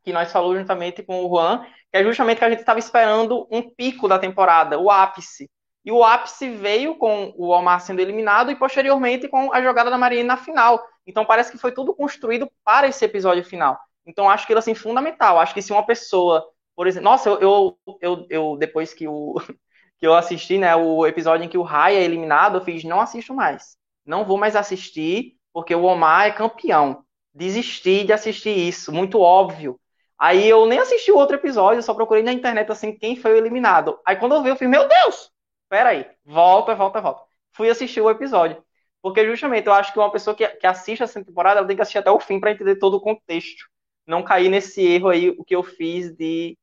[0.02, 3.46] que nós falamos juntamente com o Juan, que é justamente que a gente estava esperando
[3.50, 5.50] um pico da temporada, o ápice.
[5.87, 9.96] E o ápice veio com o Omar sendo eliminado e posteriormente com a jogada da
[9.96, 10.85] Marina na final.
[11.07, 13.79] Então parece que foi tudo construído para esse episódio final.
[14.05, 15.38] Então acho que ele assim fundamental.
[15.38, 16.44] Acho que se uma pessoa,
[16.75, 19.37] por exemplo, nossa, eu, eu, eu, eu depois que o
[19.99, 23.01] que eu assisti, né, o episódio em que o Rai é eliminado, eu fiz não
[23.01, 23.77] assisto mais.
[24.05, 27.05] Não vou mais assistir porque o Omar é campeão.
[27.33, 29.79] desisti de assistir isso, muito óbvio.
[30.18, 33.37] Aí eu nem assisti o outro episódio, só procurei na internet assim quem foi o
[33.37, 33.99] eliminado.
[34.05, 35.36] Aí quando eu vi, eu falei, meu Deus!
[35.68, 37.22] Pera aí, volta, volta, volta.
[37.52, 38.62] Fui assistir o episódio.
[39.02, 41.83] Porque justamente eu acho que uma pessoa que, que assiste essa temporada, ela tem que
[41.83, 43.64] assistir até o fim para entender todo o contexto.
[44.07, 46.59] Não cair nesse erro aí, o que eu fiz de,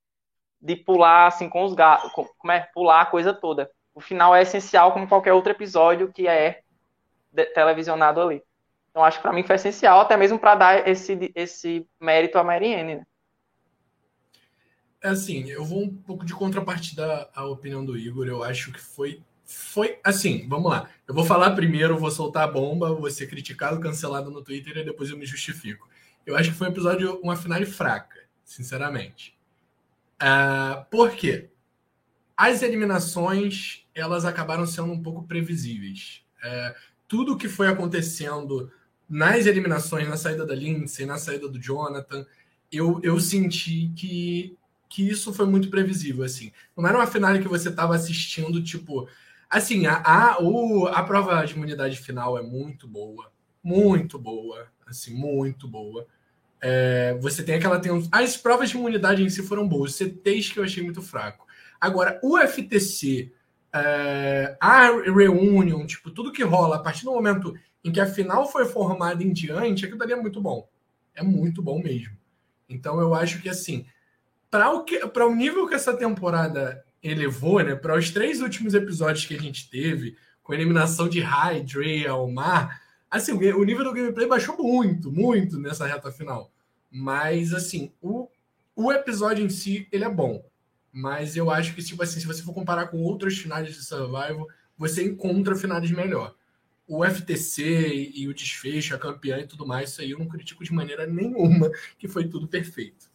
[0.61, 2.67] de pular assim com os gatos, como é?
[2.73, 3.69] Pular a coisa toda.
[3.93, 6.61] O final é essencial como qualquer outro episódio que é
[7.53, 8.41] televisionado ali.
[8.89, 12.43] Então acho que para mim foi essencial, até mesmo para dar esse, esse mérito a
[12.43, 13.03] Marianne, né?
[15.03, 18.25] É assim, eu vou um pouco de contrapartida à opinião do Igor.
[18.25, 19.21] Eu acho que foi.
[19.45, 20.89] Foi assim, vamos lá.
[21.05, 24.85] Eu vou falar primeiro, vou soltar a bomba, vou ser criticado, cancelado no Twitter e
[24.85, 25.89] depois eu me justifico.
[26.25, 29.37] Eu acho que foi um episódio, uma finale fraca, sinceramente.
[30.21, 31.49] Uh, por quê?
[32.37, 36.23] As eliminações, elas acabaram sendo um pouco previsíveis.
[36.39, 36.73] Uh,
[37.09, 38.71] tudo que foi acontecendo
[39.09, 42.25] nas eliminações, na saída da Lindsay, na saída do Jonathan,
[42.71, 44.57] eu, eu senti que
[44.93, 46.51] que isso foi muito previsível, assim.
[46.77, 49.09] Não era uma finale que você estava assistindo, tipo.
[49.49, 53.31] Assim, a, a, o, a prova de imunidade final é muito boa.
[53.63, 54.67] Muito boa.
[54.85, 56.05] Assim, muito boa.
[56.61, 57.79] É, você tem aquela.
[57.79, 59.95] Tem, as provas de imunidade em si foram boas.
[59.95, 61.47] CTs que eu achei muito fraco.
[61.81, 63.31] Agora, o FTC,
[63.73, 68.47] é, a Reunion, tipo, tudo que rola a partir do momento em que a final
[68.47, 70.69] foi formada em diante, aquilo dali é muito bom.
[71.15, 72.15] É muito bom mesmo.
[72.69, 73.87] Então eu acho que assim,
[74.53, 77.73] para o que o nível que essa temporada elevou, né?
[77.73, 82.05] Para os três últimos episódios que a gente teve, com a eliminação de High, Dre,
[82.05, 86.51] Almar, assim, o nível do gameplay baixou muito, muito nessa reta final.
[86.91, 88.29] Mas assim, o,
[88.75, 90.45] o episódio em si, ele é bom.
[90.91, 94.47] Mas eu acho que, tipo assim, se você for comparar com outros finais de Survival,
[94.77, 96.35] você encontra finais melhor.
[96.87, 100.63] O FTC e o desfecho, a campeã e tudo mais, isso aí eu não critico
[100.63, 103.11] de maneira nenhuma, que foi tudo perfeito.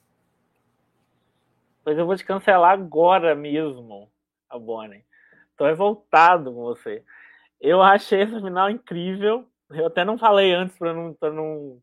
[1.88, 4.12] Pois eu vou te cancelar agora mesmo,
[4.50, 5.06] a Bonnie.
[5.56, 7.02] Tô revoltado com você.
[7.58, 9.48] Eu achei essa final incrível.
[9.70, 11.82] Eu até não falei antes para não, não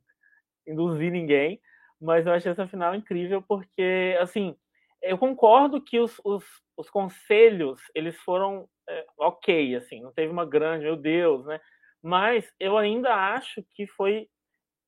[0.68, 1.60] induzir ninguém,
[2.00, 4.56] mas eu achei essa final incrível porque, assim,
[5.02, 6.46] eu concordo que os, os,
[6.78, 11.60] os conselhos, eles foram é, ok, assim, não teve uma grande, meu Deus, né?
[12.00, 14.30] Mas eu ainda acho que foi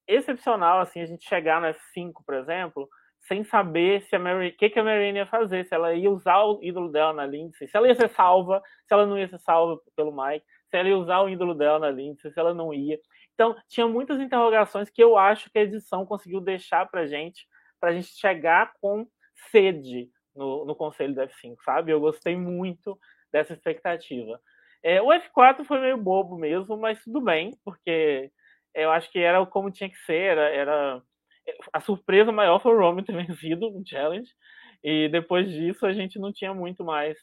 [0.08, 2.88] excepcional, assim, a gente chegar no F5, por exemplo,
[3.28, 6.44] sem saber se a Mary, que, que a Marianne ia fazer, se ela ia usar
[6.44, 9.40] o ídolo dela na Lindsay, se ela ia ser salva, se ela não ia ser
[9.40, 12.74] salva pelo Mike, se ela ia usar o ídolo dela na Lindsay, se ela não
[12.74, 12.98] ia.
[13.34, 17.46] Então, tinha muitas interrogações que eu acho que a edição conseguiu deixar pra gente,
[17.80, 19.06] pra gente chegar com
[19.52, 21.92] sede no, no conselho do F5, sabe?
[21.92, 22.98] Eu gostei muito
[23.32, 24.40] dessa expectativa.
[24.82, 28.32] É, o F4 foi meio bobo mesmo, mas tudo bem, porque
[28.74, 31.04] eu acho que era como tinha que ser, era, era
[31.74, 34.32] a surpresa maior foi o Roman ter vencido o challenge.
[34.84, 37.18] E depois disso a gente não tinha muito mais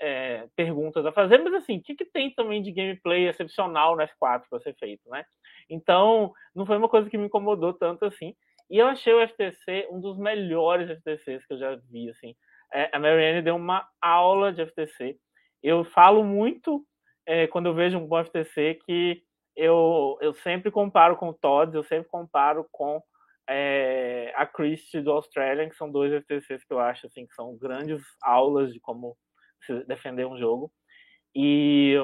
[0.00, 1.38] é, perguntas a fazer.
[1.38, 5.08] Mas assim, o que, que tem também de gameplay excepcional no F4 para ser feito,
[5.08, 5.24] né?
[5.68, 8.34] Então, não foi uma coisa que me incomodou tanto assim.
[8.68, 12.34] E eu achei o FTC um dos melhores FTCs que eu já vi, assim.
[12.72, 15.18] É, a Marianne deu uma aula de FTC.
[15.62, 16.84] Eu falo muito
[17.26, 19.22] é, quando eu vejo um bom FTC que
[19.56, 23.02] eu, eu sempre comparo com o Todd, eu sempre comparo com
[23.48, 27.56] é, a Christie do Australian, que são dois FTCs que eu acho assim, que são
[27.56, 29.16] grandes aulas de como
[29.64, 30.72] se defender um jogo.
[31.34, 31.94] E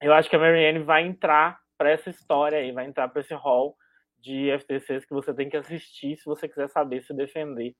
[0.00, 3.34] eu acho que a Marianne vai entrar para essa história aí, vai entrar para esse
[3.34, 3.76] hall
[4.18, 7.74] de FTCs que você tem que assistir se você quiser saber se defender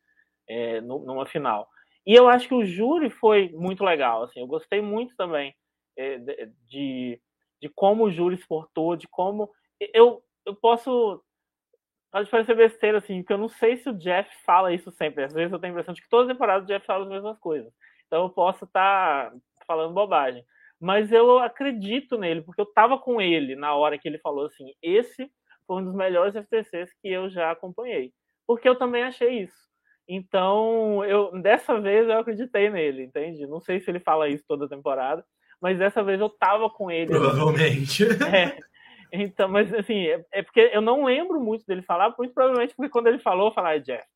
[0.48, 1.68] é, numa final.
[2.06, 5.54] E eu acho que o júri foi muito legal, assim, eu gostei muito também
[5.96, 6.18] é,
[6.68, 7.20] de,
[7.60, 9.50] de como o júri se portou, de como
[9.92, 11.22] eu, eu posso
[12.16, 15.24] Pode parecer besteira, assim, porque eu não sei se o Jeff fala isso sempre.
[15.24, 17.38] Às vezes eu tenho a impressão de que toda temporada o Jeff fala as mesmas
[17.38, 17.70] coisas.
[18.06, 20.42] Então eu posso estar tá falando bobagem.
[20.80, 24.72] Mas eu acredito nele, porque eu estava com ele na hora que ele falou assim:
[24.82, 25.30] esse
[25.66, 28.14] foi um dos melhores FTCs que eu já acompanhei.
[28.46, 29.66] Porque eu também achei isso.
[30.08, 33.46] Então, eu dessa vez eu acreditei nele, entende?
[33.46, 35.22] Não sei se ele fala isso toda temporada,
[35.60, 37.08] mas dessa vez eu tava com ele.
[37.08, 38.04] Provavelmente.
[38.24, 38.56] É,
[39.12, 42.90] então, mas assim, é, é, porque eu não lembro muito dele falar, muito provavelmente porque
[42.90, 44.06] quando ele falou, eu falei, Jeff,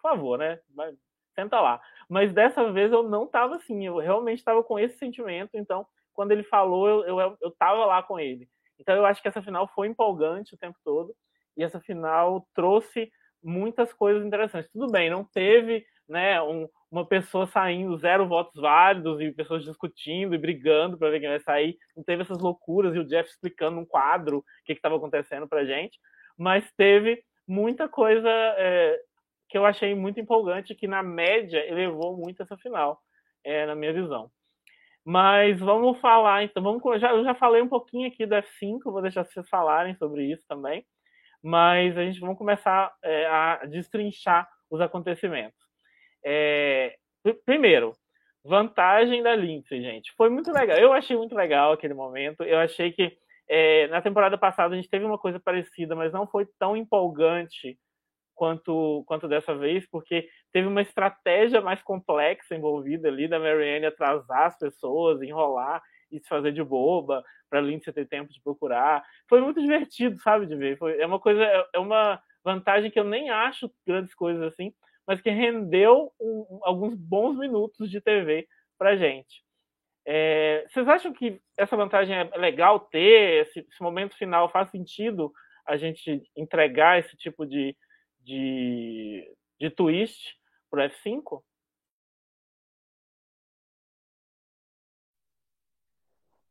[0.00, 0.58] por favor, né?
[0.74, 0.94] Vai,
[1.34, 1.80] senta lá.
[2.08, 6.32] Mas dessa vez eu não tava assim, eu realmente estava com esse sentimento, então quando
[6.32, 8.48] ele falou, eu, eu, eu tava lá com ele.
[8.78, 11.14] Então eu acho que essa final foi empolgante o tempo todo,
[11.56, 13.10] e essa final trouxe
[13.42, 14.70] muitas coisas interessantes.
[14.70, 20.34] Tudo bem, não teve né, um, uma pessoa saindo, zero votos válidos, e pessoas discutindo
[20.34, 21.76] e brigando para ver quem vai sair.
[21.96, 25.64] Não teve essas loucuras e o Jeff explicando num quadro o que estava acontecendo pra
[25.64, 25.98] gente.
[26.36, 28.98] Mas teve muita coisa é,
[29.48, 33.00] que eu achei muito empolgante, que na média elevou muito essa final,
[33.44, 34.30] é, na minha visão.
[35.04, 39.00] Mas vamos falar, então, vamos, já, eu já falei um pouquinho aqui do F5, vou
[39.00, 40.84] deixar vocês falarem sobre isso também,
[41.42, 45.67] mas a gente vai começar é, a destrinchar os acontecimentos.
[46.24, 46.96] É,
[47.44, 47.92] primeiro,
[48.44, 50.12] vantagem da Lindsay, gente.
[50.16, 50.78] Foi muito legal.
[50.78, 52.42] Eu achei muito legal aquele momento.
[52.42, 53.16] Eu achei que
[53.48, 57.78] é, na temporada passada a gente teve uma coisa parecida, mas não foi tão empolgante
[58.34, 64.44] quanto, quanto dessa vez, porque teve uma estratégia mais complexa envolvida ali da Marianne atrasar
[64.44, 69.02] as pessoas, enrolar e se fazer de boba para Lindsay ter tempo de procurar.
[69.28, 70.78] Foi muito divertido, sabe, de ver.
[70.78, 74.72] Foi, é uma coisa, é, é uma vantagem que eu nem acho grandes coisas assim,
[75.08, 79.42] mas que rendeu um, alguns bons minutos de TV para gente.
[80.06, 83.46] É, vocês acham que essa vantagem é legal ter?
[83.46, 85.32] Esse, esse, momento final faz sentido
[85.66, 87.74] a gente entregar esse tipo de,
[88.20, 90.36] de, de twist
[90.70, 91.42] para o F5?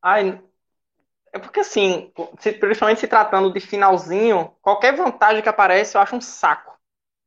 [0.01, 0.41] Ai,
[1.31, 6.15] é porque assim, se, principalmente se tratando de finalzinho, qualquer vantagem que aparece eu acho
[6.15, 6.76] um saco.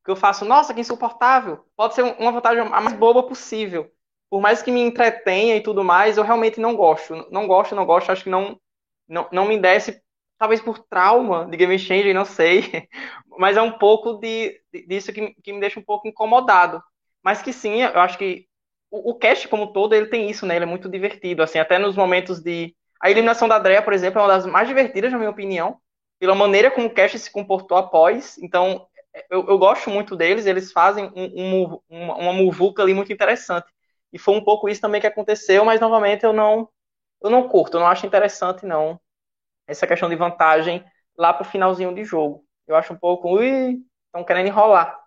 [0.04, 1.64] Que eu faço, nossa, que insuportável.
[1.76, 3.90] Pode ser uma vantagem a mais boba possível
[4.30, 7.26] por mais que me entretenha e tudo mais, eu realmente não gosto.
[7.30, 8.58] Não gosto, não gosto, acho que não,
[9.08, 10.00] não, não me desce,
[10.38, 12.88] talvez por trauma de Game Changer, não sei,
[13.38, 16.80] mas é um pouco de, disso que, que me deixa um pouco incomodado.
[17.22, 18.46] Mas que sim, eu acho que
[18.90, 20.56] o, o cast como todo, ele tem isso, né?
[20.56, 22.74] Ele é muito divertido, assim, até nos momentos de...
[23.02, 25.78] A eliminação da Drea, por exemplo, é uma das mais divertidas, na minha opinião,
[26.18, 28.38] pela maneira como o cast se comportou após.
[28.38, 28.86] Então,
[29.30, 33.66] eu, eu gosto muito deles, eles fazem um, um, uma, uma muvuca ali muito interessante.
[34.12, 36.68] E foi um pouco isso também que aconteceu, mas novamente eu não
[37.22, 39.00] eu não curto, eu não acho interessante não
[39.66, 40.84] essa questão de vantagem
[41.18, 42.44] lá pro finalzinho de jogo.
[42.66, 44.98] Eu acho um pouco, ui, estão querendo enrolar.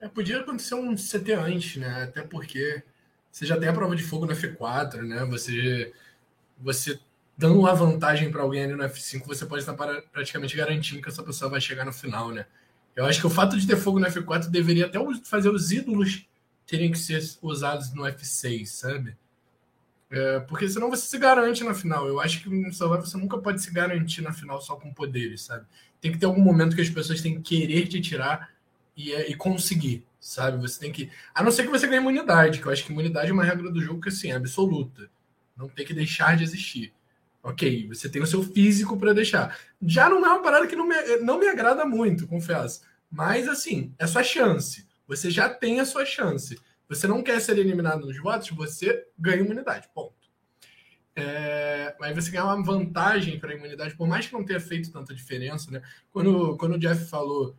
[0.00, 2.04] É, podia acontecer um CT antes, né?
[2.04, 2.82] Até porque
[3.30, 5.24] você já tem a prova de fogo no F4, né?
[5.26, 5.92] Você
[6.58, 7.00] você
[7.36, 9.74] dando uma vantagem para alguém ali no F5, você pode estar
[10.12, 12.46] praticamente garantindo que essa pessoa vai chegar no final, né?
[12.94, 16.26] Eu acho que o fato de ter fogo no F4 deveria até fazer os ídolos
[16.66, 19.16] teriam que ser usados no F6, sabe?
[20.10, 22.06] É, porque senão você se garante na final.
[22.06, 25.66] Eu acho que no você nunca pode se garantir na final só com poderes, sabe?
[26.00, 28.50] Tem que ter algum momento que as pessoas têm que querer te tirar
[28.96, 30.58] e, é, e conseguir, sabe?
[30.58, 31.10] Você tem que.
[31.34, 33.70] A não ser que você ganhe imunidade, que eu acho que imunidade é uma regra
[33.70, 35.10] do jogo que assim, é absoluta.
[35.56, 36.92] Não tem que deixar de existir.
[37.44, 39.58] Ok, você tem o seu físico para deixar.
[39.82, 42.80] Já não é uma parada que não me, não me agrada muito, confesso.
[43.10, 44.88] Mas assim, é sua chance.
[45.06, 46.58] Você já tem a sua chance.
[46.88, 49.90] Você não quer ser eliminado nos votos, você ganha imunidade.
[49.94, 50.14] Ponto.
[51.14, 54.90] É, aí você ganha uma vantagem para a imunidade, por mais que não tenha feito
[54.90, 55.82] tanta diferença, né?
[56.10, 57.56] Quando, quando o Jeff falou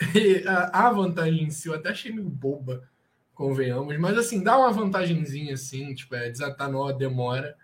[0.72, 2.88] a, vantagem em si, eu até achei meio boba,
[3.34, 7.54] convenhamos, mas assim, dá uma vantagenzinha assim, tipo, é desatar nó, demora.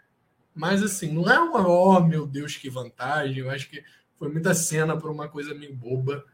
[0.54, 3.38] Mas assim, não é uma, oh meu Deus, que vantagem.
[3.38, 3.82] Eu acho que
[4.16, 6.24] foi muita cena por uma coisa meio boba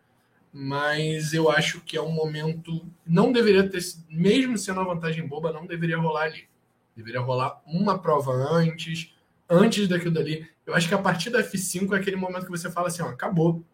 [0.52, 2.85] mas eu acho que é um momento.
[3.07, 6.48] Não deveria ter, mesmo sendo uma vantagem boba, não deveria rolar ali.
[6.96, 9.14] Deveria rolar uma prova antes,
[9.48, 10.48] antes daquilo dali.
[10.66, 13.09] Eu acho que a partir da F5 é aquele momento que você fala assim: ó,
[13.09, 13.64] acabou.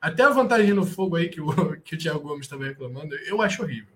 [0.00, 3.42] Até a vantagem no fogo aí, que o, que o Thiago Gomes estava reclamando, eu
[3.42, 3.94] acho horrível.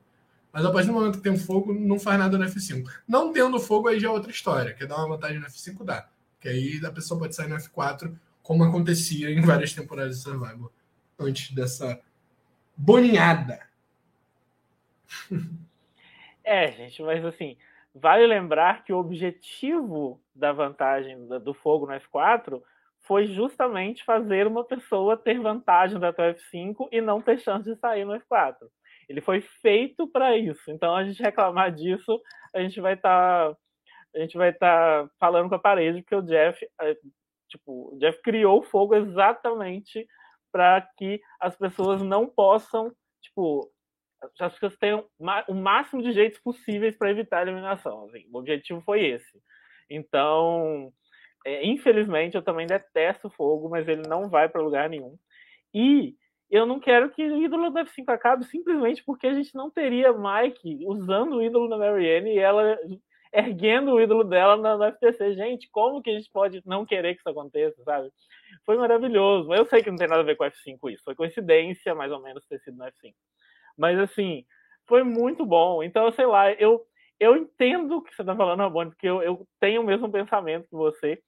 [0.57, 2.91] Mas a partir do momento que tem fogo, não faz nada no F5.
[3.07, 4.73] Não tendo fogo, aí já é outra história.
[4.73, 6.09] Quer dar uma vantagem no F5, dá.
[6.41, 10.73] Que aí a pessoa pode sair no F4, como acontecia em várias temporadas de Survival
[11.19, 12.01] antes dessa
[12.75, 13.61] boninhada.
[16.49, 17.57] É, gente, mas assim,
[17.93, 22.63] vale lembrar que o objetivo da vantagem do fogo no F4
[23.01, 28.05] foi justamente fazer uma pessoa ter vantagem da F5 e não ter chance de sair
[28.05, 28.69] no F4.
[29.09, 30.71] Ele foi feito para isso.
[30.71, 32.21] Então, a gente reclamar disso,
[32.55, 33.57] a gente vai estar tá,
[34.15, 36.97] a gente vai estar tá falando com a parede, porque o Jeff, é,
[37.49, 40.07] tipo, o Jeff criou o fogo exatamente
[40.53, 42.93] para que as pessoas não possam,
[43.23, 43.71] tipo,
[44.41, 45.07] as pessoas tenham
[45.49, 48.05] o máximo de jeitos possíveis para evitar a eliminação.
[48.05, 49.41] Assim, o objetivo foi esse.
[49.91, 50.93] Então,
[51.45, 55.17] é, infelizmente, eu também detesto fogo, mas ele não vai para lugar nenhum.
[55.73, 56.17] E
[56.51, 60.13] eu não quero que o ídolo da F5 acabe simplesmente porque a gente não teria
[60.13, 62.79] Mike usando o ídolo da Marianne e ela
[63.33, 65.35] erguendo o ídolo dela na FTC.
[65.35, 68.11] Gente, como que a gente pode não querer que isso aconteça, sabe?
[68.65, 69.53] Foi maravilhoso.
[69.53, 71.05] Eu sei que não tem nada a ver com o F5 isso.
[71.05, 73.13] Foi coincidência, mais ou menos, ter sido no F5.
[73.77, 74.45] Mas, assim,
[74.87, 75.83] foi muito bom.
[75.83, 76.83] Então, sei lá, eu,
[77.21, 80.69] eu entendo o que você está falando, Rabone, porque eu, eu tenho o mesmo pensamento
[80.69, 81.21] que você.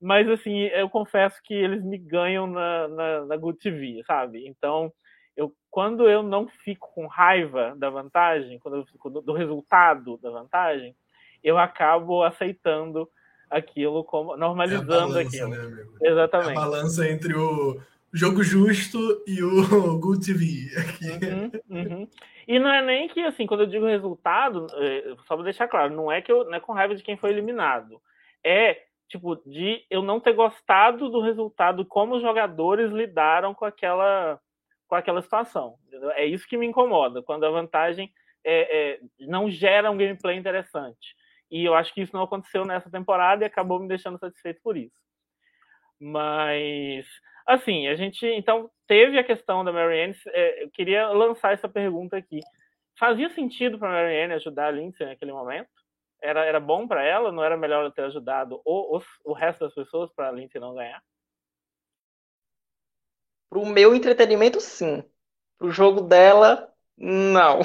[0.00, 4.46] Mas, assim, eu confesso que eles me ganham na, na, na Good TV, sabe?
[4.46, 4.92] Então,
[5.36, 10.16] eu, quando eu não fico com raiva da vantagem, quando eu fico do, do resultado
[10.18, 10.94] da vantagem,
[11.42, 13.08] eu acabo aceitando
[13.50, 15.48] aquilo como normalizando é balança, aquilo.
[15.48, 16.50] Né, Exatamente.
[16.50, 17.80] É a balança entre o
[18.12, 20.70] jogo justo e o Good TV.
[21.02, 22.08] Uhum, uhum.
[22.46, 25.94] E não é nem que assim, quando eu digo resultado, é, só para deixar claro,
[25.94, 28.00] não é que eu não é com raiva de quem foi eliminado.
[28.44, 34.40] É tipo de eu não ter gostado do resultado, como os jogadores lidaram com aquela
[34.86, 35.76] com aquela situação.
[36.14, 38.12] É isso que me incomoda, quando a vantagem
[38.44, 41.14] é, é, não gera um gameplay interessante.
[41.48, 44.76] E eu acho que isso não aconteceu nessa temporada e acabou me deixando satisfeito por
[44.76, 45.00] isso.
[46.00, 47.06] Mas,
[47.46, 50.14] assim, a gente então teve a questão da Marianne.
[50.28, 52.40] É, eu queria lançar essa pergunta aqui.
[52.98, 55.70] Fazia sentido para a Marianne ajudar a Lindsay naquele momento?
[56.22, 57.32] Era, era bom para ela?
[57.32, 60.74] Não era melhor ela ter ajudado o, o, resto das pessoas para a Lindsay não
[60.74, 61.02] ganhar?
[63.48, 65.02] Para o meu entretenimento, sim.
[65.58, 67.60] Para o jogo dela, não.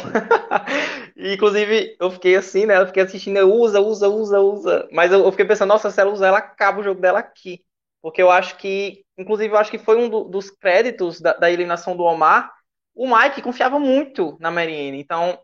[1.17, 2.77] Inclusive, eu fiquei assim, né?
[2.77, 4.89] Eu fiquei assistindo, usa, usa, usa, usa.
[4.91, 7.63] Mas eu, eu, fiquei pensando, nossa, se ela usar, ela acaba o jogo dela aqui.
[8.01, 11.49] Porque eu acho que, inclusive, eu acho que foi um do, dos créditos da, da,
[11.49, 12.53] eliminação do Omar.
[12.93, 14.99] O Mike confiava muito na Marianne.
[14.99, 15.37] Então,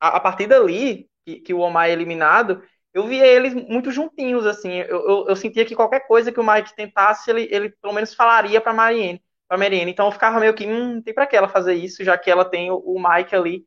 [0.00, 2.62] a, a partir dali, que, que, o Omar é eliminado,
[2.94, 4.72] eu via eles muito juntinhos, assim.
[4.72, 8.14] Eu, eu, eu, sentia que qualquer coisa que o Mike tentasse, ele, ele pelo menos
[8.14, 9.90] falaria para Marianne para Marianne.
[9.90, 12.44] Então eu ficava meio que, hum, tem para que ela fazer isso, já que ela
[12.44, 13.66] tem o, o Mike ali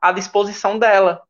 [0.00, 1.22] à disposição dela.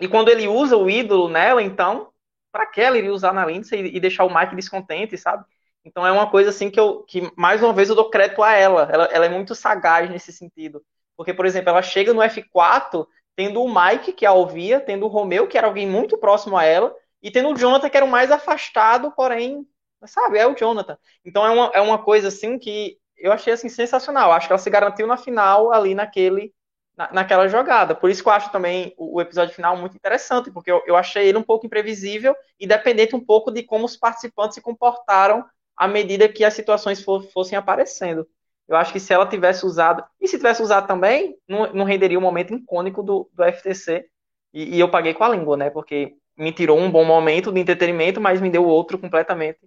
[0.00, 2.12] E quando ele usa o ídolo nela, então,
[2.52, 5.44] para que ela iria usar na Lindsay e, e deixar o Mike descontente, sabe?
[5.84, 8.52] Então é uma coisa assim que eu que mais uma vez eu dou crédito a
[8.52, 8.88] ela.
[8.92, 10.84] Ela, ela é muito sagaz nesse sentido.
[11.16, 13.06] Porque, por exemplo, ela chega no F4
[13.36, 16.64] tendo o Mike, que a ouvia, tendo o Romeu, que era alguém muito próximo a
[16.64, 19.66] ela, e tendo o Jonathan, que era o mais afastado, porém,
[20.06, 20.98] sabe, é o Jonathan.
[21.24, 24.32] Então é uma, é uma coisa assim que eu achei assim sensacional.
[24.32, 26.52] Acho que ela se garantiu na final ali naquele
[26.96, 27.94] na, naquela jogada.
[27.94, 30.96] Por isso que eu acho também o, o episódio final muito interessante, porque eu, eu,
[30.96, 35.44] achei ele um pouco imprevisível e dependente um pouco de como os participantes se comportaram
[35.74, 38.26] à medida que as situações for, fossem aparecendo.
[38.70, 42.16] Eu acho que se ela tivesse usado, e se tivesse usado também, não, não renderia
[42.16, 44.06] o um momento icônico do, do FTC.
[44.54, 45.70] E, e eu paguei com a língua, né?
[45.70, 49.58] Porque me tirou um bom momento de entretenimento, mas me deu outro completamente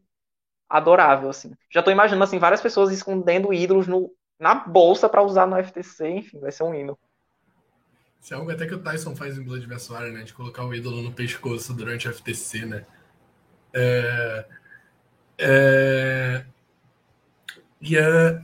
[0.70, 1.52] adorável, assim.
[1.70, 6.08] Já estou imaginando, assim, várias pessoas escondendo ídolos no, na bolsa para usar no FTC,
[6.08, 6.98] enfim, vai ser um hino.
[8.22, 10.24] Isso é algo até que o Tyson faz em Blood Adversário, né?
[10.24, 12.86] De colocar o ídolo no pescoço durante o FTC, né?
[13.74, 14.46] É...
[15.38, 16.46] É...
[17.82, 18.42] E é...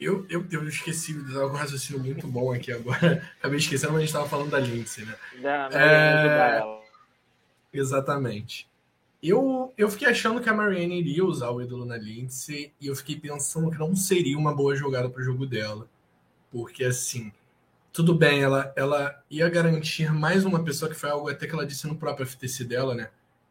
[0.00, 3.22] Eu, eu, eu esqueci, um raciocínio muito bom aqui agora.
[3.38, 5.14] Acabei esquecendo, mas a gente estava falando da Lindsay, né?
[5.42, 6.78] Da, é...
[7.72, 8.68] Exatamente.
[9.20, 12.94] Eu, eu fiquei achando que a Marianne iria usar o ídolo na Lindsay e eu
[12.94, 15.88] fiquei pensando que não seria uma boa jogada para o jogo dela.
[16.52, 17.32] Porque, assim,
[17.92, 21.66] tudo bem, ela, ela ia garantir mais uma pessoa, que foi algo até que ela
[21.66, 23.10] disse no próprio FTC dela, né?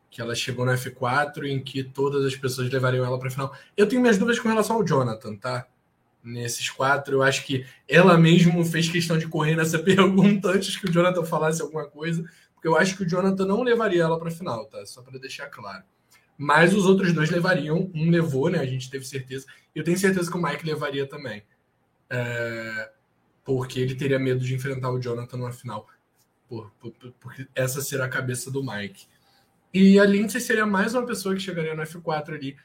[0.10, 3.54] Que ela chegou no F4 em que todas as pessoas levariam ela para final.
[3.76, 5.68] Eu tenho minhas dúvidas com relação ao Jonathan, tá?
[6.28, 10.88] Nesses quatro, eu acho que ela mesmo fez questão de correr nessa pergunta antes que
[10.88, 12.26] o Jonathan falasse alguma coisa
[12.58, 14.84] porque eu acho que o Jonathan não levaria ela para a final, tá?
[14.86, 15.84] Só para deixar claro.
[16.36, 18.60] Mas os outros dois levariam, um levou, né?
[18.60, 19.46] A gente teve certeza.
[19.76, 21.44] Eu tenho certeza que o Mike levaria também.
[22.10, 22.92] É...
[23.46, 25.88] Porque ele teria medo de enfrentar o Jonathan numa final.
[26.50, 29.06] Por, por, porque essa será a cabeça do Mike.
[29.72, 32.58] E a Lindsay seria mais uma pessoa que chegaria no F4 ali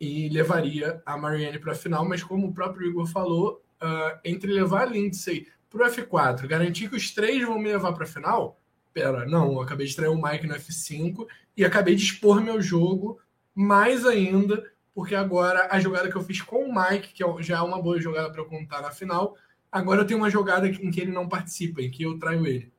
[0.00, 4.52] e levaria a Marianne para a final, mas como o próprio Igor falou, uh, entre
[4.52, 8.08] levar a Lindsay para o F4, garantir que os três vão me levar para a
[8.08, 8.60] final,
[8.92, 11.26] pera, não, eu acabei de trair o Mike no F5
[11.56, 13.20] e acabei de expor meu jogo
[13.54, 17.58] mais ainda, porque agora a jogada que eu fiz com o Mike, que é já
[17.58, 19.36] é uma boa jogada para eu contar na final,
[19.70, 22.72] agora eu tenho uma jogada em que ele não participa, em que eu traio ele.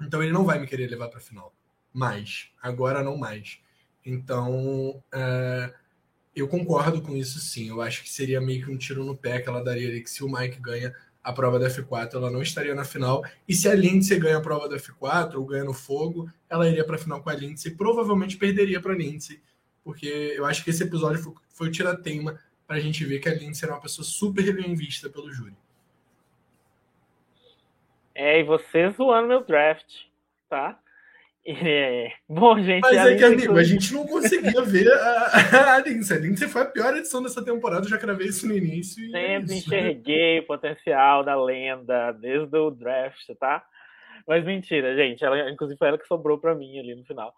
[0.00, 1.54] Então ele não vai me querer levar para a final.
[1.92, 2.50] Mais.
[2.60, 3.60] Agora não mais.
[4.04, 5.72] Então, é,
[6.34, 7.68] eu concordo com isso sim.
[7.68, 10.10] Eu acho que seria meio que um tiro no pé que ela daria ali, que
[10.10, 13.24] se o Mike ganha, a prova da F4, ela não estaria na final.
[13.48, 16.84] E se a Lindsay ganha a prova da F4 ou ganha no fogo, ela iria
[16.84, 17.74] para a final com a Lindsay.
[17.74, 19.40] Provavelmente perderia para a Lindsay,
[19.82, 23.28] porque eu acho que esse episódio foi, foi o tirateima para a gente ver que
[23.28, 25.56] a Lindsay era uma pessoa super bem vista pelo júri.
[28.14, 30.04] É, e você zoando meu draft,
[30.48, 30.78] tá?
[31.66, 32.10] É.
[32.26, 32.80] Bom, gente.
[32.80, 36.16] Mas é que, amigo, a gente não conseguia ver a, a Lindsay.
[36.16, 39.04] A Lindsay foi a pior edição dessa temporada, eu já cravei isso no início.
[39.14, 43.62] É Sempre é enxerguei o potencial da lenda desde o draft, tá?
[44.26, 45.22] Mas mentira, gente.
[45.22, 47.34] Ela, inclusive, foi ela que sobrou para mim ali no final.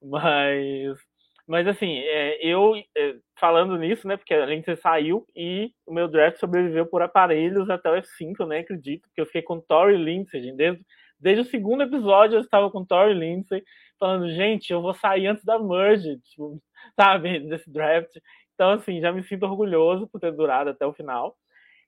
[0.00, 0.96] Mas.
[1.44, 4.18] Mas assim, é, eu é, falando nisso, né?
[4.18, 8.58] Porque a Lindsay saiu e o meu draft sobreviveu por aparelhos até o F5, né?
[8.58, 10.84] Acredito, porque eu fiquei com Tori Lindsay, gente, desde,
[11.18, 13.62] desde o segundo episódio eu estava com Tori Lindsay,
[13.98, 16.60] falando, gente, eu vou sair antes da merge, tipo,
[16.98, 18.16] sabe, desse draft.
[18.54, 21.36] Então, assim, já me sinto orgulhoso por ter durado até o final.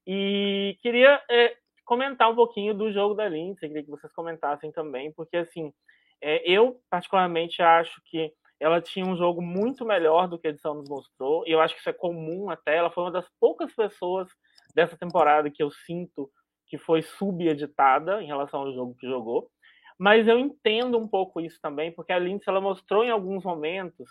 [0.07, 5.13] E queria é, comentar um pouquinho do jogo da Lindsay, queria que vocês comentassem também,
[5.13, 5.73] porque, assim,
[6.21, 10.75] é, eu particularmente acho que ela tinha um jogo muito melhor do que a edição
[10.75, 12.77] nos mostrou, e eu acho que isso é comum até.
[12.77, 14.29] Ela foi uma das poucas pessoas
[14.75, 16.31] dessa temporada que eu sinto
[16.71, 19.51] que foi subeditada em relação ao jogo que jogou.
[19.99, 24.09] Mas eu entendo um pouco isso também, porque a Lindsay ela mostrou em alguns momentos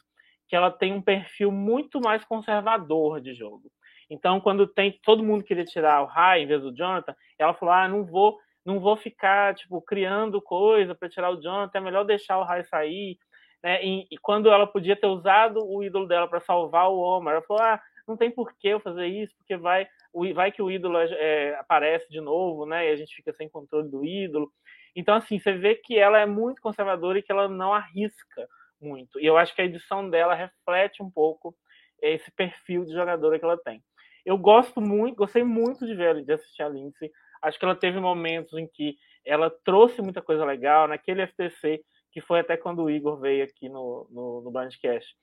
[0.48, 3.72] que ela tem um perfil muito mais conservador de jogo.
[4.10, 7.74] Então, quando tem todo mundo queria tirar o Rai em vez do Jonathan, ela falou:
[7.74, 12.04] "Ah, não vou, não vou ficar tipo criando coisa para tirar o Jonathan, é melhor
[12.04, 13.18] deixar o Rai sair".
[13.64, 13.84] Né?
[13.84, 17.44] E, e, quando ela podia ter usado o ídolo dela para salvar o Omar, ela
[17.44, 17.80] falou: ah,
[18.10, 19.88] não tem por que eu fazer isso, porque vai,
[20.34, 22.88] vai que o ídolo é, aparece de novo, né?
[22.88, 24.52] E a gente fica sem controle do ídolo.
[24.96, 28.48] Então, assim, você vê que ela é muito conservadora e que ela não arrisca
[28.82, 29.20] muito.
[29.20, 31.56] E eu acho que a edição dela reflete um pouco
[32.02, 33.82] esse perfil de jogadora que ela tem.
[34.26, 37.12] Eu gosto muito, gostei muito de ver de assistir a Lindsay.
[37.42, 40.88] Acho que ela teve momentos em que ela trouxe muita coisa legal.
[40.88, 41.82] Naquele FTC
[42.12, 45.16] que foi até quando o Igor veio aqui no, no, no Bandcast,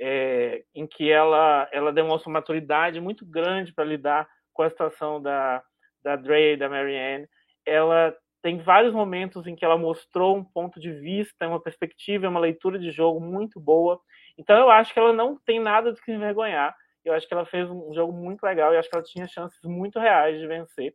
[0.00, 5.20] é, em que ela, ela demonstra uma maturidade muito grande para lidar com a situação
[5.20, 5.62] da,
[6.02, 7.28] da Dre e da Marianne.
[7.66, 12.40] Ela tem vários momentos em que ela mostrou um ponto de vista, uma perspectiva, uma
[12.40, 14.00] leitura de jogo muito boa.
[14.38, 16.74] Então eu acho que ela não tem nada de que envergonhar.
[17.04, 19.60] Eu acho que ela fez um jogo muito legal e acho que ela tinha chances
[19.62, 20.94] muito reais de vencer.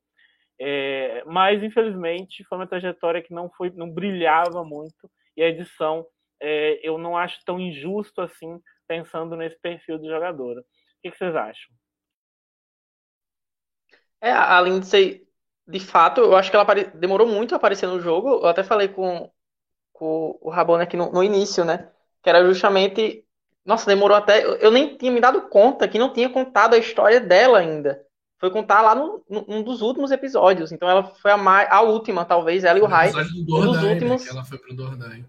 [0.59, 6.05] É, mas infelizmente foi uma trajetória que não foi, não brilhava muito e a edição
[6.41, 10.61] é, eu não acho tão injusto assim, pensando nesse perfil de jogadora.
[10.61, 10.63] O
[11.01, 11.73] que, vocês acham?
[14.21, 15.27] É, a Lindsay,
[15.67, 18.29] de fato, eu acho que ela demorou muito a aparecer no jogo.
[18.29, 19.29] Eu até falei com,
[19.93, 21.89] com o Rabone aqui no, no início, né?
[22.23, 23.23] Que era justamente.
[23.63, 24.43] Nossa, demorou até.
[24.63, 28.03] Eu nem tinha me dado conta que não tinha contado a história dela ainda.
[28.39, 30.71] Foi contar lá no, num dos últimos episódios.
[30.71, 33.09] Então ela foi a, mais, a última, talvez, ela e o Rai.
[33.09, 34.23] Um dos né, últimos.
[34.23, 34.31] Né?
[34.31, 35.25] ela foi pro Dordai.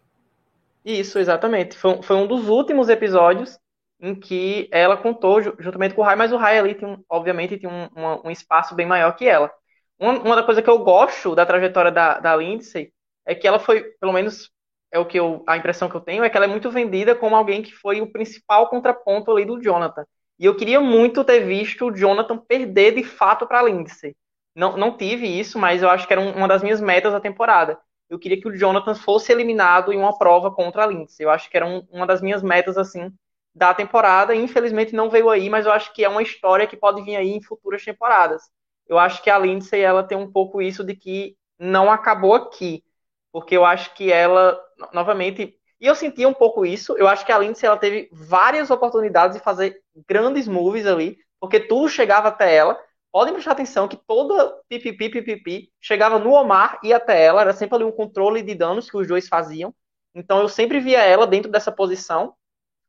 [0.86, 1.76] Isso, exatamente.
[1.76, 3.58] Foi, foi um dos últimos episódios
[4.00, 7.68] em que ela contou juntamente com o Rai, mas o Rai ali tem, obviamente, tem
[7.68, 9.52] um, um, um, espaço bem maior que ela.
[9.98, 12.92] Uma, uma da coisa que eu gosto da trajetória da, da Lindsay
[13.26, 14.50] é que ela foi, pelo menos
[14.92, 17.16] é o que eu, a impressão que eu tenho, é que ela é muito vendida
[17.16, 20.06] como alguém que foi o principal contraponto ali do Jonathan.
[20.38, 24.14] E eu queria muito ter visto o Jonathan perder de fato para Lindsay.
[24.54, 27.76] Não, não tive isso, mas eu acho que era uma das minhas metas da temporada.
[28.08, 31.24] Eu queria que o Jonathan fosse eliminado em uma prova contra a Lindsay.
[31.26, 33.12] Eu acho que era um, uma das minhas metas assim
[33.54, 34.34] da temporada.
[34.34, 37.30] Infelizmente não veio aí, mas eu acho que é uma história que pode vir aí
[37.30, 38.42] em futuras temporadas.
[38.86, 42.84] Eu acho que a Lindsay ela tem um pouco isso de que não acabou aqui,
[43.32, 44.58] porque eu acho que ela
[44.92, 46.96] novamente e eu sentia um pouco isso.
[46.96, 51.60] Eu acho que a Lindsay ela teve várias oportunidades de fazer grandes moves ali, porque
[51.60, 52.78] tudo chegava até ela.
[53.16, 57.40] Podem prestar atenção que toda pipipi, pipipi chegava no Omar e até ela.
[57.40, 59.74] Era sempre ali um controle de danos que os dois faziam.
[60.14, 62.34] Então eu sempre via ela dentro dessa posição.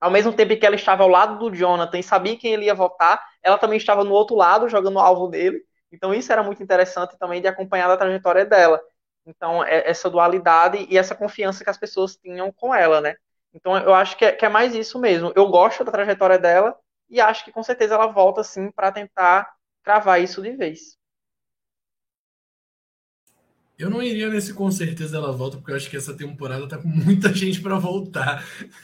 [0.02, 2.76] Ao mesmo tempo que ela estava ao lado do Jonathan e sabia quem ele ia
[2.76, 5.62] votar, ela também estava no outro lado, jogando o alvo dele.
[5.94, 8.82] Então isso era muito interessante também de acompanhar a trajetória dela.
[9.26, 13.16] Então, é essa dualidade e essa confiança que as pessoas tinham com ela, né?
[13.54, 15.32] Então, eu acho que é, que é mais isso mesmo.
[15.38, 16.76] Eu gosto da trajetória dela
[17.10, 19.57] e acho que com certeza ela volta, sim, para tentar
[19.88, 20.98] cravar isso de vez.
[23.80, 26.78] Eu não iria nesse com certeza ela volta, porque eu acho que essa temporada tá
[26.78, 28.44] com muita gente para voltar.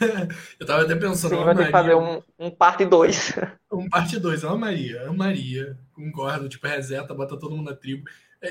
[0.58, 1.36] eu tava até pensando.
[1.36, 3.32] Sim, vai ter que fazer um, um parte 2.
[3.74, 8.04] Um parte 2, ela Maria, Maria, concordo, tipo, reseta, bota todo mundo na tribo.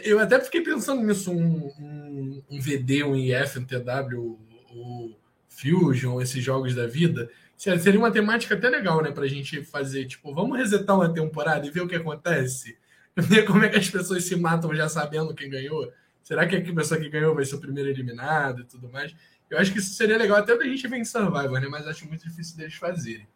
[0.04, 4.38] Eu até fiquei pensando nisso, um, um, um VD, um IF, um TW,
[4.76, 5.16] o
[5.48, 7.30] Fusion, esses jogos da vida.
[7.64, 9.10] Seria uma temática até legal, né?
[9.10, 12.78] Pra gente fazer, tipo, vamos resetar uma temporada e ver o que acontece?
[13.16, 15.94] Ver como é que as pessoas se matam já sabendo quem ganhou.
[16.24, 19.16] Será que a pessoa que ganhou vai ser o primeiro eliminado e tudo mais?
[19.50, 21.68] Eu acho que isso seria legal até pra gente ver em Survivor, né?
[21.70, 23.28] Mas acho muito difícil deles fazerem.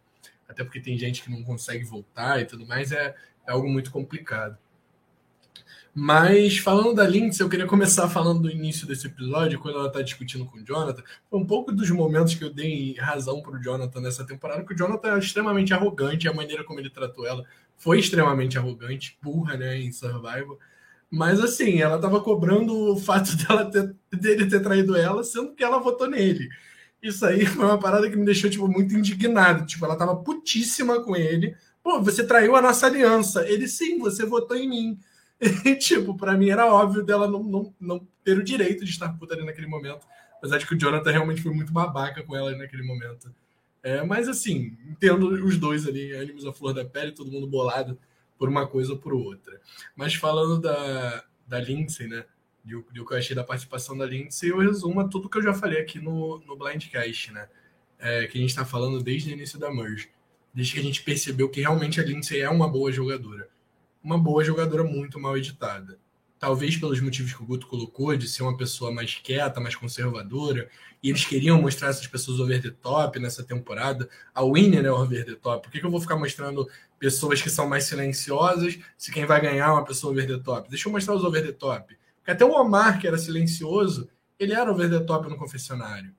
[0.50, 3.16] Até porque tem gente que não consegue voltar e tudo mais, é,
[3.48, 4.58] é algo muito complicado.
[6.00, 10.00] Mas falando da Lindsay, eu queria começar falando do início desse episódio, quando ela está
[10.00, 11.02] discutindo com o Jonathan.
[11.28, 14.76] Foi um pouco dos momentos que eu dei razão para o Jonathan nessa temporada, que
[14.76, 17.44] o Jonathan é extremamente arrogante, a maneira como ele tratou ela
[17.78, 20.60] foi extremamente arrogante, burra, né, em Survival.
[21.10, 25.64] Mas assim, ela estava cobrando o fato dela ter, dele ter traído ela, sendo que
[25.64, 26.48] ela votou nele.
[27.02, 29.66] Isso aí foi uma parada que me deixou, tipo, muito indignado.
[29.66, 31.56] Tipo, ela tava putíssima com ele.
[31.82, 33.50] Pô, você traiu a nossa aliança.
[33.50, 35.00] Ele, sim, você votou em mim.
[35.40, 39.10] E, tipo, pra mim era óbvio dela não, não, não ter o direito de estar
[39.18, 40.06] puta ali naquele momento.
[40.38, 43.34] Apesar de que o Jonathan realmente foi muito babaca com ela naquele momento.
[43.82, 47.98] É, mas assim, entendo os dois ali, ânimos à flor da pele, todo mundo bolado
[48.38, 49.60] por uma coisa ou por outra.
[49.96, 52.26] Mas falando da, da Lindsay, né?
[52.64, 55.44] De, de o que eu achei da participação da Lindsay, eu resumo tudo que eu
[55.44, 57.48] já falei aqui no, no Blindcast, né?
[58.00, 60.10] É, que a gente está falando desde o início da Merge.
[60.54, 63.48] Desde que a gente percebeu que realmente a Lindsay é uma boa jogadora
[64.08, 66.00] uma boa jogadora muito mal editada.
[66.40, 70.70] Talvez pelos motivos que o Guto colocou, de ser uma pessoa mais quieta, mais conservadora,
[71.04, 74.08] e eles queriam mostrar essas pessoas over the top nessa temporada.
[74.34, 75.64] A Winner é over the top.
[75.64, 79.42] Por que, que eu vou ficar mostrando pessoas que são mais silenciosas se quem vai
[79.42, 80.70] ganhar é uma pessoa over the top?
[80.70, 81.98] Deixa eu mostrar os over the top.
[82.20, 86.16] Porque até o Omar, que era silencioso, ele era over the top no confessionário.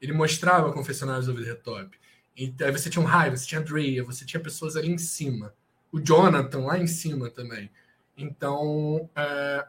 [0.00, 1.98] Ele mostrava confessionários over the top.
[2.36, 5.52] E aí você tinha um Rai, você tinha Drea, você tinha pessoas ali em cima
[5.96, 7.70] o Jonathan lá em cima também.
[8.18, 9.66] Então, é,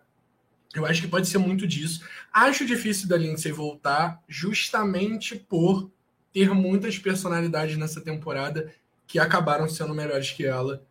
[0.76, 2.06] eu acho que pode ser muito disso.
[2.34, 5.90] Acho difícil da Lindsay voltar justamente por
[6.34, 8.74] ter muitas personalidades nessa temporada
[9.08, 10.84] que acabaram sendo melhores que ela,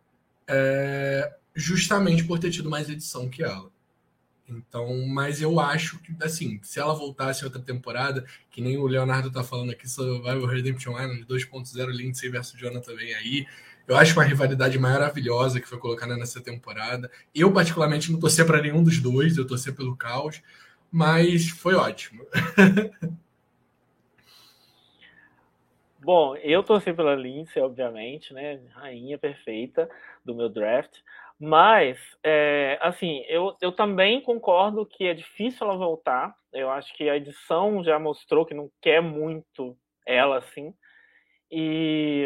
[0.47, 3.69] é, justamente por ter tido mais edição que ela.
[4.49, 9.29] Então, mas eu acho que, assim, se ela voltasse outra temporada, que nem o Leonardo
[9.29, 13.45] tá falando aqui, Survival Redemption Island 2.0, Lindsay versus Jonathan vem aí.
[13.87, 17.09] Eu acho uma rivalidade maravilhosa que foi colocada nessa temporada.
[17.33, 20.41] Eu, particularmente, não torcia para nenhum dos dois, eu torcia pelo caos,
[20.91, 22.25] mas foi ótimo.
[25.99, 28.61] Bom, eu torci pela Lindsay, obviamente, né?
[28.73, 29.89] Rainha perfeita
[30.23, 30.99] do meu draft.
[31.39, 36.33] Mas, é, assim, eu, eu também concordo que é difícil ela voltar.
[36.53, 40.73] Eu acho que a edição já mostrou que não quer muito ela, assim.
[41.51, 42.25] E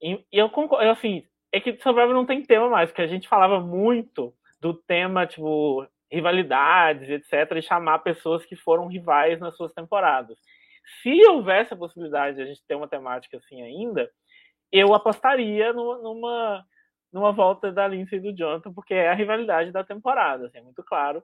[0.00, 3.28] e, e eu concordo, assim, é que Survivor não tem tema mais, porque a gente
[3.28, 9.72] falava muito do tema, tipo, rivalidades, etc., e chamar pessoas que foram rivais nas suas
[9.72, 10.38] temporadas.
[11.02, 14.10] Se houvesse a possibilidade de a gente ter uma temática assim ainda,
[14.70, 16.64] eu apostaria no, numa,
[17.12, 20.62] numa volta da Lindsay e do Jonathan, porque é a rivalidade da temporada, assim, é
[20.62, 21.22] muito claro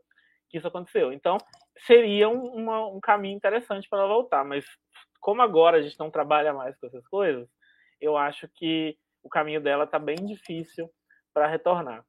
[0.48, 1.12] que isso aconteceu.
[1.12, 1.38] Então,
[1.86, 4.64] seria um, uma, um caminho interessante para ela voltar, mas
[5.20, 7.48] como agora a gente não trabalha mais com essas coisas,
[8.02, 10.90] eu acho que o caminho dela está bem difícil
[11.32, 12.04] para retornar.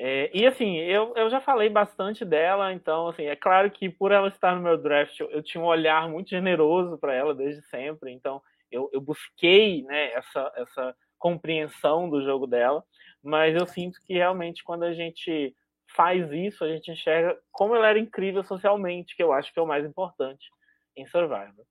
[0.00, 4.12] É, e assim, eu, eu já falei bastante dela, então assim, é claro que por
[4.12, 7.62] ela estar no meu draft, eu, eu tinha um olhar muito generoso para ela desde
[7.62, 8.40] sempre, então
[8.70, 12.84] eu, eu busquei né, essa, essa compreensão do jogo dela,
[13.20, 15.52] mas eu sinto que realmente quando a gente
[15.96, 19.62] faz isso, a gente enxerga como ela era incrível socialmente, que eu acho que é
[19.62, 20.48] o mais importante
[20.96, 21.64] em Survivor.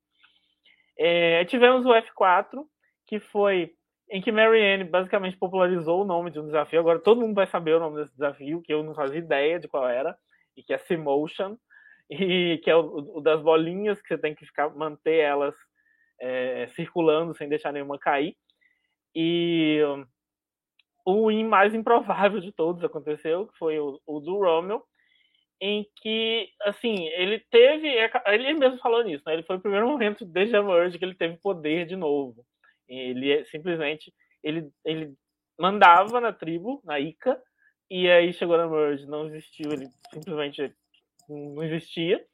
[0.97, 2.65] É, tivemos o F4,
[3.07, 3.73] que foi
[4.09, 6.79] em que Marianne basicamente popularizou o nome de um desafio.
[6.79, 9.67] Agora todo mundo vai saber o nome desse desafio, que eu não fazia ideia de
[9.67, 10.17] qual era,
[10.55, 11.57] e que é Simotion,
[12.09, 15.55] e que é o, o das bolinhas que você tem que ficar manter elas
[16.19, 18.35] é, circulando sem deixar nenhuma cair.
[19.15, 19.81] E
[21.05, 24.83] o mais improvável de todos aconteceu, que foi o, o do Romeo,
[25.59, 27.87] em que, assim, ele teve,
[28.27, 29.33] ele mesmo falou nisso, né?
[29.33, 32.45] Ele foi o primeiro momento desde a merge que ele teve poder de novo.
[32.87, 34.13] Ele é simplesmente
[34.43, 35.13] ele, ele
[35.59, 37.41] mandava na tribo, na Ica,
[37.89, 40.73] e aí chegou na Merge, não existiu, ele simplesmente
[41.27, 42.25] não existia,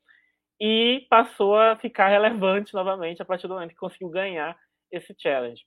[0.60, 4.58] e passou a ficar relevante novamente a partir do momento que conseguiu ganhar
[4.92, 5.64] esse challenge.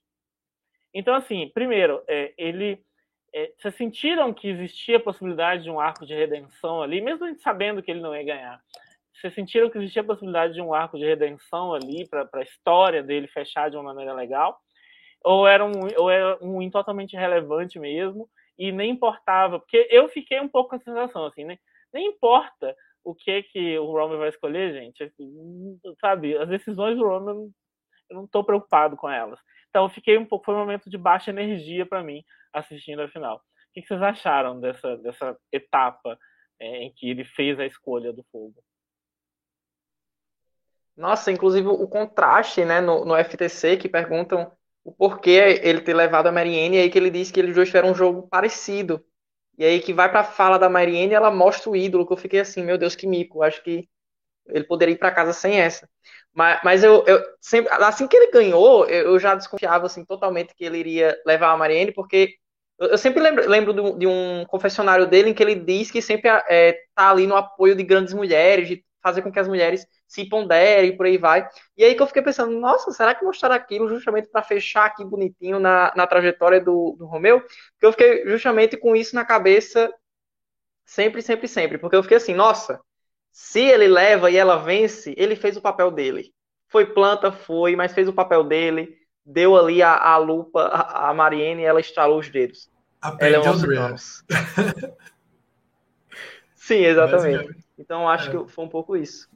[0.93, 2.81] Então, assim, primeiro, é, ele.
[3.33, 7.27] É, vocês sentiram que existia a possibilidade de um arco de redenção ali, mesmo a
[7.27, 8.61] gente sabendo que ele não ia ganhar?
[9.13, 13.03] Vocês sentiram que existia a possibilidade de um arco de redenção ali para a história
[13.03, 14.59] dele fechar de uma maneira legal?
[15.23, 20.09] Ou era um, ou era um win totalmente irrelevante mesmo, e nem importava, porque eu
[20.09, 21.57] fiquei um pouco com a sensação, assim, né?
[21.93, 26.37] Nem importa o que que o Roman vai escolher, gente, assim, sabe?
[26.37, 27.49] As decisões do Roman,
[28.09, 29.39] eu não estou preocupado com elas.
[29.69, 33.07] Então, eu fiquei um pouco, foi um momento de baixa energia para mim assistindo a
[33.07, 33.37] final.
[33.37, 33.41] O
[33.73, 36.17] que, que vocês acharam dessa, dessa etapa
[36.59, 38.55] é, em que ele fez a escolha do fogo?
[40.95, 44.51] Nossa, inclusive o contraste, né, no, no FTC, que perguntam
[44.87, 47.67] o porquê ele ter levado a Marianne, e aí que ele disse que eles dois
[47.67, 49.03] tiveram um jogo parecido.
[49.57, 52.39] E aí que vai pra fala da Marianne, ela mostra o ídolo, que eu fiquei
[52.39, 53.89] assim, meu Deus, que mico, acho que
[54.47, 55.89] ele poderia ir para casa sem essa.
[56.33, 60.63] Mas, mas eu, eu, sempre, assim que ele ganhou, eu, já desconfiava assim totalmente que
[60.63, 62.35] ele iria levar a Marianne, porque
[62.79, 66.79] eu, sempre lembro, lembro de, um confessionário dele em que ele diz que sempre é,
[66.95, 70.91] tá ali no apoio de grandes mulheres, de fazer com que as mulheres se ponderem
[70.91, 71.47] e por aí vai.
[71.75, 75.03] E aí que eu fiquei pensando, nossa, será que mostraram aquilo justamente para fechar aqui
[75.03, 77.43] bonitinho na, na trajetória do, do Romeu?
[77.81, 79.93] Eu fiquei justamente com isso na cabeça
[80.85, 81.77] sempre, sempre, sempre.
[81.77, 82.79] Porque eu fiquei assim, nossa,
[83.31, 86.33] se ele leva e ela vence, ele fez o papel dele.
[86.69, 88.97] Foi planta, foi, mas fez o papel dele.
[89.25, 92.69] Deu ali a, a lupa a, a Mariene e ela estralou os dedos.
[93.01, 93.97] Aprendeu ela é uma
[96.55, 97.55] Sim, exatamente.
[97.77, 98.31] Então acho é.
[98.31, 99.29] que foi um pouco isso.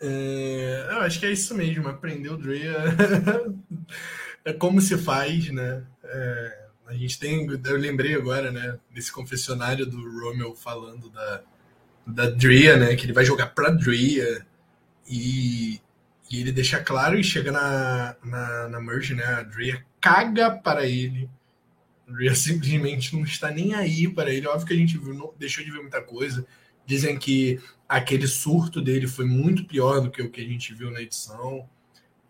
[0.00, 2.84] É, eu acho que é isso mesmo, aprender o Dre é,
[4.50, 5.84] é como se faz, né?
[6.04, 11.42] É, a gente tem, eu lembrei agora, né, desse confessionário do Romeo falando da,
[12.06, 14.46] da Drea, né, que ele vai jogar pra Drea
[15.08, 15.80] e,
[16.30, 20.86] e ele deixa claro e chega na, na, na merge, né, a Drea caga para
[20.86, 21.28] ele,
[22.06, 25.34] a Drea simplesmente não está nem aí para ele, óbvio que a gente viu, não,
[25.36, 26.46] deixou de ver muita coisa,
[26.86, 30.90] dizem que aquele surto dele foi muito pior do que o que a gente viu
[30.90, 31.68] na edição,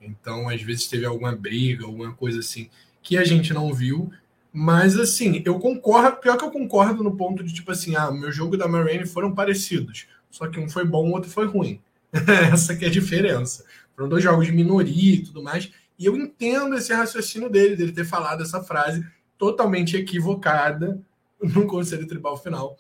[0.01, 2.69] então às vezes teve alguma briga, alguma coisa assim,
[3.03, 4.11] que a gente não viu,
[4.53, 8.33] mas assim, eu concordo, pior que eu concordo no ponto de tipo assim, ah, meu
[8.33, 11.81] jogo da Marine foram parecidos, só que um foi bom, o outro foi ruim.
[12.53, 13.65] Essa que é a diferença.
[13.95, 15.71] Foram dois jogos de minoria e tudo mais.
[15.99, 19.05] E eu entendo esse raciocínio dele, dele ter falado essa frase
[19.39, 21.01] totalmente equivocada
[21.41, 22.77] no Conselho Tribal final.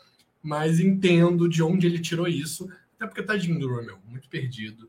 [0.46, 2.70] Mas entendo de onde ele tirou isso.
[2.94, 4.88] Até porque tadinho do Romeu, muito perdido.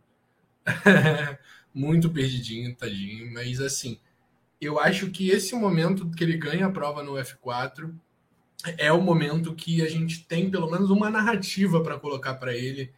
[1.74, 3.34] muito perdidinho, tadinho.
[3.34, 4.00] Mas assim,
[4.62, 7.92] eu acho que esse momento que ele ganha a prova no F4
[8.78, 12.94] é o momento que a gente tem pelo menos uma narrativa para colocar para ele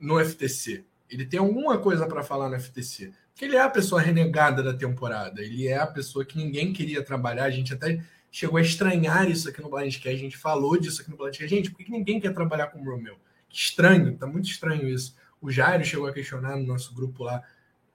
[0.00, 0.84] no FTC.
[1.08, 3.12] Ele tem alguma coisa para falar no FTC.
[3.32, 5.40] Porque ele é a pessoa renegada da temporada.
[5.40, 7.44] Ele é a pessoa que ninguém queria trabalhar.
[7.44, 8.02] A gente até
[8.32, 10.08] chegou a estranhar isso aqui no Blindcast.
[10.08, 11.54] A gente falou disso aqui no Blindcast.
[11.54, 13.16] Gente, por que ninguém quer trabalhar com o Romeu?
[13.46, 15.14] Que estranho, tá muito estranho isso.
[15.38, 17.42] O Jairo chegou a questionar no nosso grupo lá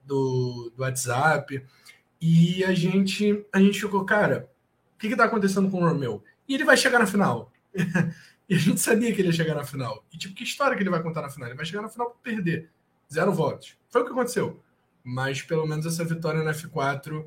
[0.04, 1.60] do, do WhatsApp.
[2.20, 4.48] E a gente, a gente ficou, cara,
[4.94, 6.22] o que está acontecendo com o Romeu?
[6.48, 7.52] E ele vai chegar na final.
[8.48, 10.04] e a gente sabia que ele ia chegar na final.
[10.12, 11.48] E tipo, que história que ele vai contar na final?
[11.48, 12.70] Ele vai chegar na final para perder.
[13.12, 13.76] Zero votos.
[13.90, 14.62] Foi o que aconteceu.
[15.02, 17.26] Mas pelo menos essa vitória na F4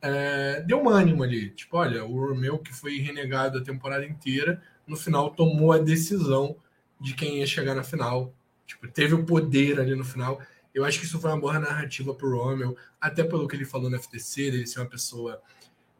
[0.00, 1.50] é, deu um ânimo ali.
[1.50, 6.56] Tipo, olha, o Romeu, que foi renegado a temporada inteira, no final tomou a decisão
[7.00, 8.34] de quem ia chegar na final.
[8.66, 10.40] Tipo, teve o poder ali no final.
[10.74, 13.64] Eu acho que isso foi uma boa narrativa para o Rommel, até pelo que ele
[13.64, 15.40] falou no FTC, dele ser uma pessoa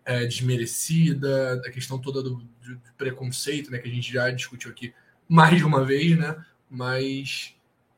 [0.05, 4.71] é, desmerecida, da questão toda do, do, do, preconceito, né, que a gente já discutiu
[4.71, 4.95] aqui
[5.29, 6.45] mais de uma vez, né?
[6.71, 7.55] Mas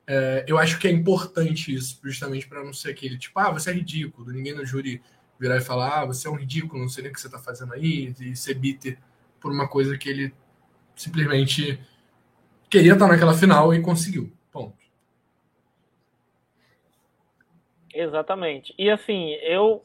[0.07, 3.71] é, eu acho que é importante isso, justamente para não ser aquele tipo, ah, você
[3.71, 5.01] é ridículo, ninguém no júri
[5.41, 7.39] virar e falar, ah, você é um ridículo, não sei nem o que você está
[7.39, 8.99] fazendo aí, e ser bitter
[9.41, 10.35] por uma coisa que ele
[10.95, 11.81] simplesmente
[12.69, 14.31] queria estar naquela final e conseguiu.
[17.93, 18.75] Exatamente.
[18.79, 19.83] E assim, eu.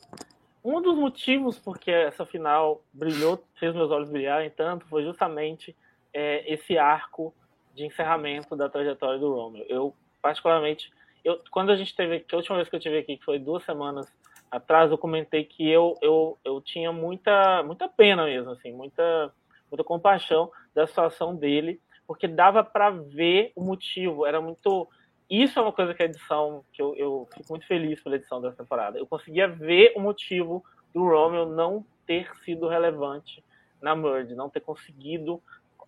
[0.64, 5.76] Um dos motivos porque essa final brilhou, fez meus olhos brilharem tanto, foi justamente
[6.12, 7.32] é, esse arco
[7.76, 9.64] de encerramento da trajetória do Romeo.
[9.70, 10.92] Eu, particularmente,
[11.24, 13.38] eu, quando a gente teve, que a última vez que eu tive aqui, que foi
[13.38, 14.12] duas semanas
[14.50, 19.34] atrás, eu comentei que eu, eu, eu tinha muita, muita pena mesmo, assim, muita,
[19.70, 24.88] muita compaixão da situação dele, porque dava para ver o motivo, era muito
[25.30, 28.40] isso é uma coisa que a edição, que eu, eu fico muito feliz pela edição
[28.40, 29.00] dessa temporada.
[29.00, 33.44] Eu conseguia ver o motivo do Romeo não ter sido relevante
[33.82, 35.42] na Merge, não ter conseguido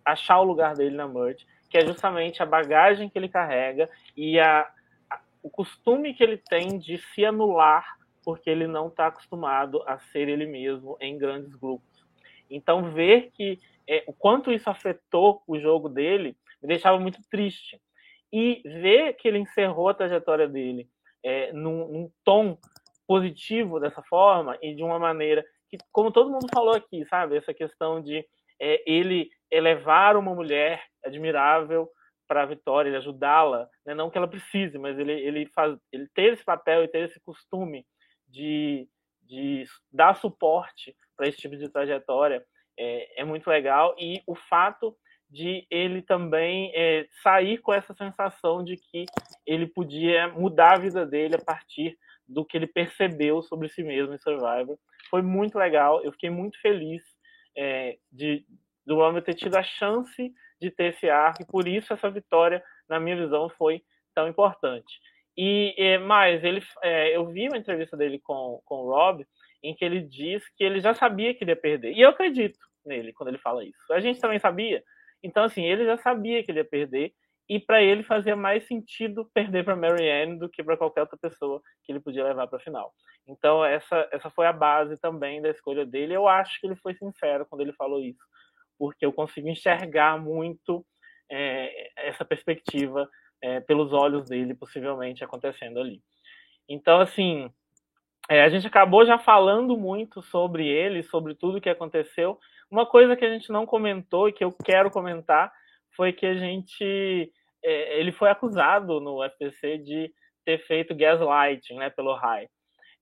[0.04, 4.40] achar o lugar dele na Merge, que é justamente a bagagem que ele carrega e
[4.40, 4.68] a,
[5.10, 7.97] a o costume que ele tem de se anular
[8.28, 12.06] porque ele não está acostumado a ser ele mesmo em grandes grupos.
[12.50, 13.58] Então, ver que
[13.88, 17.80] é, o quanto isso afetou o jogo dele me deixava muito triste
[18.30, 20.86] e ver que ele encerrou a trajetória dele
[21.24, 22.58] é, num, num, tom
[23.06, 27.54] positivo dessa forma e de uma maneira que, como todo mundo falou aqui, sabe, essa
[27.54, 28.22] questão de
[28.60, 31.88] é, ele elevar uma mulher admirável
[32.26, 33.94] para a vitória, ele ajudá-la, né?
[33.94, 37.18] não que ela precise, mas ele ele faz, ele ter esse papel e ter esse
[37.20, 37.86] costume
[38.28, 38.88] de,
[39.22, 42.44] de dar suporte para esse tipo de trajetória
[42.78, 44.96] é, é muito legal e o fato
[45.30, 49.04] de ele também é, sair com essa sensação de que
[49.46, 54.14] ele podia mudar a vida dele a partir do que ele percebeu sobre si mesmo
[54.14, 54.78] em Survivor.
[55.10, 57.02] Foi muito legal, eu fiquei muito feliz
[57.56, 58.44] é, de
[58.86, 62.64] do Romeo ter tido a chance de ter esse arco, e por isso essa vitória,
[62.88, 63.82] na minha visão, foi
[64.14, 64.98] tão importante.
[65.40, 69.24] E é, mais, ele, é, eu vi uma entrevista dele com, com o Rob,
[69.62, 71.92] em que ele diz que ele já sabia que ele ia perder.
[71.92, 73.92] E eu acredito nele quando ele fala isso.
[73.92, 74.82] A gente também sabia,
[75.22, 77.12] então, assim, ele já sabia que ele ia perder
[77.48, 81.62] e para ele fazia mais sentido perder para Marianne do que para qualquer outra pessoa
[81.82, 82.92] que ele podia levar para a final.
[83.26, 86.14] Então essa essa foi a base também da escolha dele.
[86.14, 88.22] Eu acho que ele foi sincero quando ele falou isso,
[88.78, 90.84] porque eu consigo enxergar muito
[91.30, 93.08] é, essa perspectiva
[93.42, 96.02] é, pelos olhos dele, possivelmente acontecendo ali.
[96.68, 97.50] Então assim
[98.28, 102.38] é, a gente acabou já falando muito sobre ele, sobre tudo que aconteceu.
[102.70, 105.50] Uma coisa que a gente não comentou e que eu quero comentar
[105.96, 107.32] foi que a gente
[107.62, 110.12] é, ele foi acusado no FTC de
[110.44, 112.48] ter feito gaslighting, né, pelo Rai.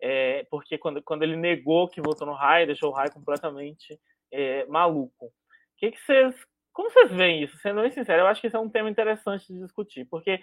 [0.01, 3.99] É, porque quando, quando ele negou que votou no Rai, deixou o Rai completamente
[4.33, 5.33] é, maluco.
[5.79, 6.35] Que que vocês,
[6.77, 7.57] como vocês veem isso?
[7.57, 10.39] Sendo bem sincero, eu acho que isso é um tema interessante de discutir, porque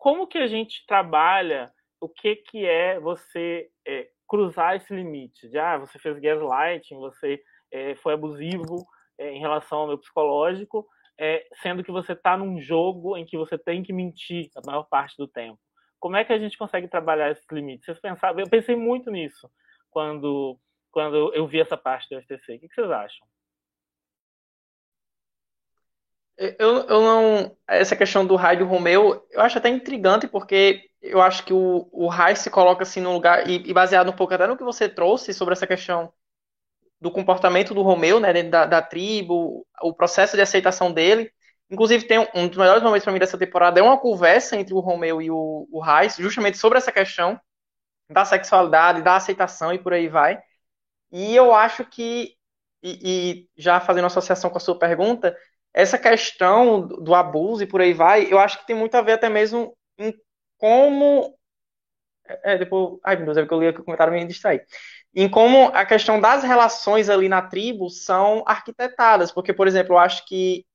[0.00, 5.48] como que a gente trabalha o que, que é você é, cruzar esse limite?
[5.48, 7.40] De, ah, você fez gaslighting, você
[7.70, 8.84] é, foi abusivo
[9.16, 10.84] é, em relação ao meu psicológico,
[11.16, 14.82] é, sendo que você está num jogo em que você tem que mentir a maior
[14.82, 15.60] parte do tempo.
[16.00, 17.86] Como é que a gente consegue trabalhar esses limites?
[17.86, 18.40] Vocês pensaram?
[18.40, 19.48] Eu pensei muito nisso
[19.88, 20.58] quando,
[20.90, 22.56] quando eu vi essa parte do FTC.
[22.56, 23.24] O que vocês acham?
[26.36, 27.56] Eu, eu não.
[27.66, 32.08] Essa questão do raio do Romeu, eu acho até intrigante, porque eu acho que o,
[32.08, 34.88] raio se coloca assim no lugar, e, e, baseado um pouco até no que você
[34.88, 36.12] trouxe sobre essa questão
[37.00, 41.30] do comportamento do Romeu, né, dentro da, da tribo, o processo de aceitação dele.
[41.70, 44.74] Inclusive, tem um, um dos melhores momentos para mim dessa temporada é uma conversa entre
[44.74, 45.82] o Romeu e o, o
[46.18, 47.38] justamente sobre essa questão
[48.08, 50.40] da sexualidade, da aceitação e por aí vai.
[51.12, 52.36] E eu acho que,
[52.82, 55.36] e, e já fazendo associação com a sua pergunta,
[55.74, 59.12] essa questão do abuso e por aí vai, eu acho que tem muito a ver
[59.12, 60.14] até mesmo em
[60.56, 61.36] como.
[62.42, 62.98] É, depois.
[63.04, 64.60] Ai, meu Deus, é que eu li aqui o comentário e me distraí
[65.14, 69.98] em como a questão das relações ali na tribo são arquitetadas, porque, por exemplo, eu
[69.98, 70.66] acho que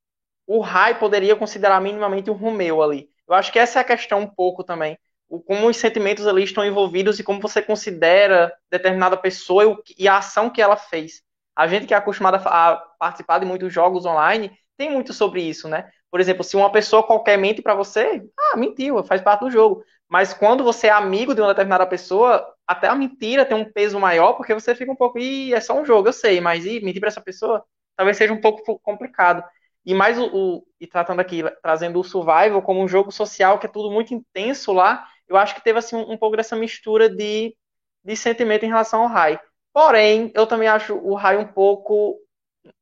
[0.46, 3.08] o Rai poderia considerar minimamente o Romeu ali.
[3.28, 4.98] Eu acho que essa é a questão um pouco também.
[5.28, 10.16] O, como os sentimentos ali estão envolvidos e como você considera determinada pessoa e a
[10.16, 11.22] ação que ela fez.
[11.54, 14.50] A gente que é acostumada a participar de muitos jogos online
[14.80, 15.90] tem muito sobre isso, né?
[16.10, 19.84] Por exemplo, se uma pessoa qualquer mente para você, ah, mentiu, faz parte do jogo.
[20.08, 24.00] Mas quando você é amigo de uma determinada pessoa, até a mentira tem um peso
[24.00, 26.80] maior, porque você fica um pouco, e é só um jogo, eu sei, mas e
[26.80, 27.62] mentir para essa pessoa
[27.94, 29.44] talvez seja um pouco complicado.
[29.84, 33.66] E mais o, o, e tratando aqui, trazendo o survival como um jogo social que
[33.66, 37.06] é tudo muito intenso lá, eu acho que teve assim um, um pouco dessa mistura
[37.06, 37.54] de,
[38.02, 39.38] de sentimento em relação ao Rai.
[39.74, 42.18] Porém, eu também acho o Rai um pouco,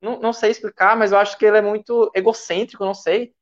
[0.01, 3.33] não, não sei explicar, mas eu acho que ele é muito egocêntrico, não sei.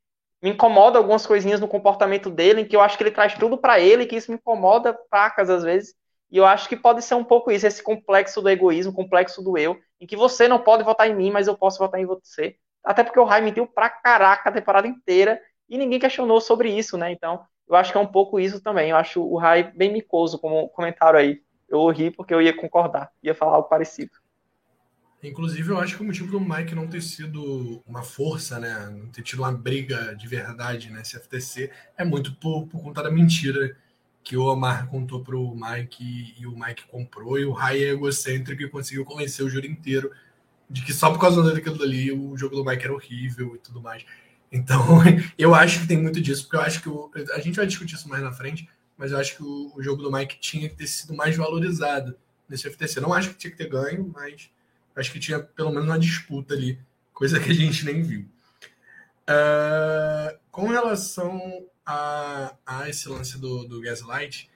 [0.43, 3.57] Me incomoda algumas coisinhas no comportamento dele, em que eu acho que ele traz tudo
[3.57, 5.95] para ele, que isso me incomoda pacas às vezes.
[6.31, 9.57] E eu acho que pode ser um pouco isso, esse complexo do egoísmo, complexo do
[9.57, 12.57] eu, em que você não pode votar em mim, mas eu posso votar em você.
[12.85, 16.99] Até porque o Rai mentiu pra caraca a temporada inteira e ninguém questionou sobre isso,
[16.99, 17.11] né?
[17.13, 18.91] Então, eu acho que é um pouco isso também.
[18.91, 21.41] Eu acho o Rai bem micoso, como comentário aí.
[21.69, 24.13] Eu ri porque eu ia concordar, ia falar algo parecido.
[25.23, 28.89] Inclusive, eu acho que o motivo do Mike não ter sido uma força, né?
[28.91, 33.11] Não ter tido uma briga de verdade nesse FTC é muito por, por conta da
[33.11, 33.77] mentira
[34.23, 37.91] que o Omar contou para o Mike e o Mike comprou, e o Rai é
[37.91, 40.11] egocêntrico e conseguiu convencer o júri inteiro
[40.69, 43.81] de que só por causa daquilo dali o jogo do Mike era horrível e tudo
[43.81, 44.05] mais.
[44.51, 45.01] Então,
[45.39, 47.95] eu acho que tem muito disso, porque eu acho que o, a gente vai discutir
[47.95, 50.75] isso mais na frente, mas eu acho que o, o, jogo do Mike tinha que
[50.75, 52.17] ter sido mais valorizado
[52.49, 53.01] nesse FTC.
[53.01, 54.51] Não acho que tinha que ter ganho, mas
[54.97, 56.79] acho que tinha pelo menos uma disputa ali,
[57.13, 58.29] coisa que a gente nem viu.
[59.29, 64.51] Uh, com relação a, a esse lance do, do Gaslight,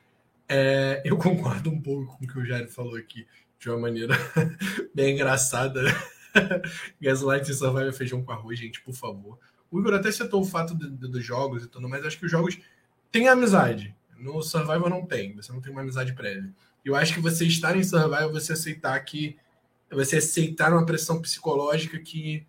[0.48, 3.24] é, eu concordo um pouco com o que o Jair falou aqui,
[3.56, 4.16] de uma maneira
[4.92, 5.80] bem engraçada.
[7.00, 9.38] Gaslight e Survival feijão com arroz, gente, por favor.
[9.70, 12.58] O Igor até citou o fato dos jogos e tudo, mas acho que os jogos
[13.12, 13.94] têm amizade.
[14.18, 16.50] No Survival não tem, você não tem uma amizade prévia.
[16.84, 19.36] Eu acho que você estar em Survival, você aceitar que.
[19.90, 22.46] Você aceitar uma pressão psicológica que,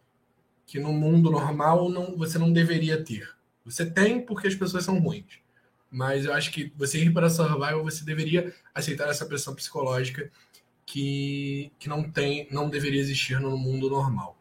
[0.66, 3.30] que no mundo normal não, você não deveria ter.
[3.66, 5.40] Você tem porque as pessoas são ruins.
[5.90, 10.32] Mas eu acho que você ir para survival, você deveria aceitar essa pressão psicológica
[10.86, 14.38] que, que não tem, não deveria existir no mundo normal.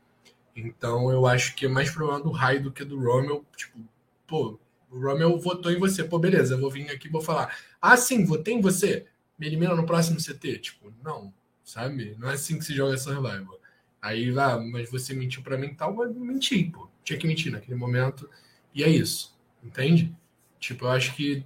[0.55, 3.45] Então eu acho que é mais problema do Rai do que do Romel.
[3.57, 3.79] Tipo,
[4.27, 4.59] pô,
[4.91, 6.05] o Romel votou em você.
[6.05, 7.57] Pô, beleza, eu vou vir aqui e vou falar.
[7.81, 9.07] Ah, sim, votei em você.
[9.39, 10.59] Me elimina no próximo CT.
[10.59, 11.33] Tipo, não,
[11.65, 12.17] sabe?
[12.19, 13.59] Não é assim que se joga survival.
[14.01, 16.89] Aí, ah, mas você mentiu para mim tal, mas menti, pô.
[17.05, 18.29] Tinha que mentir naquele momento.
[18.75, 20.15] E é isso, entende?
[20.59, 21.45] Tipo, eu acho que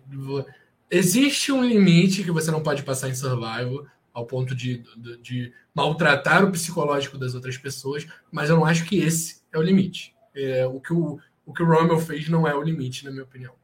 [0.90, 5.52] existe um limite que você não pode passar em survival ao ponto de, de, de,
[5.74, 10.14] maltratar o psicológico das outras pessoas, mas eu não acho que esse é o limite.
[10.34, 13.24] É, o que o, o que o Rommel fez não é o limite, na minha
[13.24, 13.54] opinião.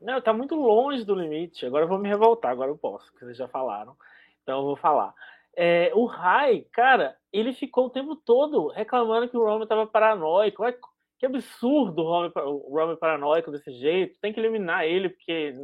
[0.00, 1.64] Não, tá muito longe do limite.
[1.64, 3.96] Agora eu vou me revoltar, agora eu posso, porque vocês já falaram.
[4.44, 5.12] Então eu vou falar.
[5.56, 10.62] É, o Rai, cara, ele ficou o tempo todo reclamando que o Rommel tava paranoico.
[10.62, 10.76] Olha,
[11.18, 14.20] que absurdo o Rommel paranoico desse jeito.
[14.20, 15.54] Tem que eliminar ele, porque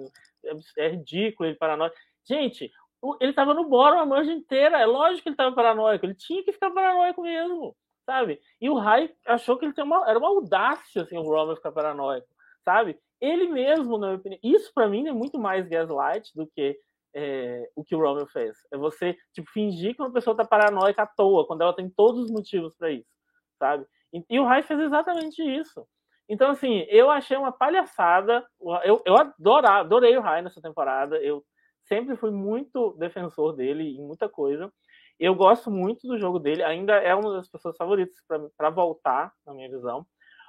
[0.78, 1.94] é ridículo ele paranoico.
[2.24, 2.72] Gente,
[3.20, 4.80] ele tava no bórum a mancha inteira.
[4.80, 6.04] É lógico que ele tava paranoico.
[6.04, 7.76] Ele tinha que ficar paranoico mesmo
[8.10, 8.40] sabe?
[8.60, 11.70] E o Rai achou que ele tem uma, era uma audácia, assim, o Roman ficar
[11.70, 12.26] paranoico,
[12.64, 12.98] sabe?
[13.20, 16.76] Ele mesmo, na minha opinião, isso para mim é muito mais gaslight do que
[17.14, 18.56] é, o que o Roman fez.
[18.72, 22.24] É você, tipo, fingir que uma pessoa tá paranoica à toa, quando ela tem todos
[22.24, 23.10] os motivos para isso,
[23.58, 23.86] sabe?
[24.12, 25.86] E, e o Rai fez exatamente isso.
[26.28, 28.46] Então, assim, eu achei uma palhaçada.
[28.84, 31.16] Eu, eu adorava, adorei o Rai nessa temporada.
[31.16, 31.44] Eu
[31.82, 34.72] sempre fui muito defensor dele em muita coisa.
[35.18, 38.16] Eu gosto muito do jogo dele, ainda é uma das pessoas favoritas
[38.56, 40.06] para voltar, na minha visão.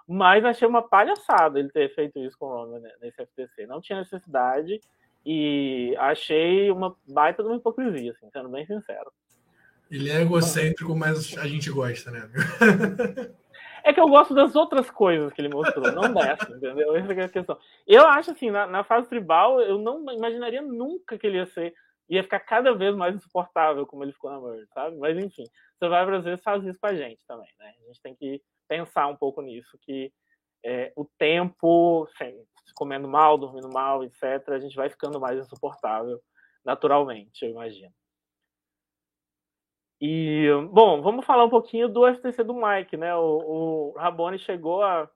[0.08, 3.66] Mas achei uma palhaçada ele ter feito isso com o Roman né, nesse FTC.
[3.66, 4.80] Não tinha necessidade
[5.26, 9.12] e achei uma baita de uma hipocrisia, assim, sendo bem sincero.
[9.90, 12.30] Ele é egocêntrico, mas a gente gosta, né?
[13.84, 16.96] É que eu gosto das outras coisas que ele mostrou, não dessa, entendeu?
[16.96, 17.58] Essa é a questão.
[17.88, 21.74] Eu acho assim, na, na, fase tribal, eu não imaginaria nunca que ele ia ser
[22.12, 24.98] ia ficar cada vez mais insuportável como ele ficou na Merge, sabe?
[24.98, 25.46] Mas enfim,
[25.80, 27.74] Survivor às vezes faz isso com a gente também, né?
[27.82, 30.12] A gente tem que pensar um pouco nisso, que
[30.64, 32.38] é, o tempo, assim,
[32.74, 36.22] comendo mal, dormindo mal, etc., a gente vai ficando mais insuportável
[36.64, 37.94] naturalmente, eu imagino.
[40.00, 43.16] E, bom, vamos falar um pouquinho do FTC do Mike, né?
[43.16, 45.10] O, o Rabone chegou a,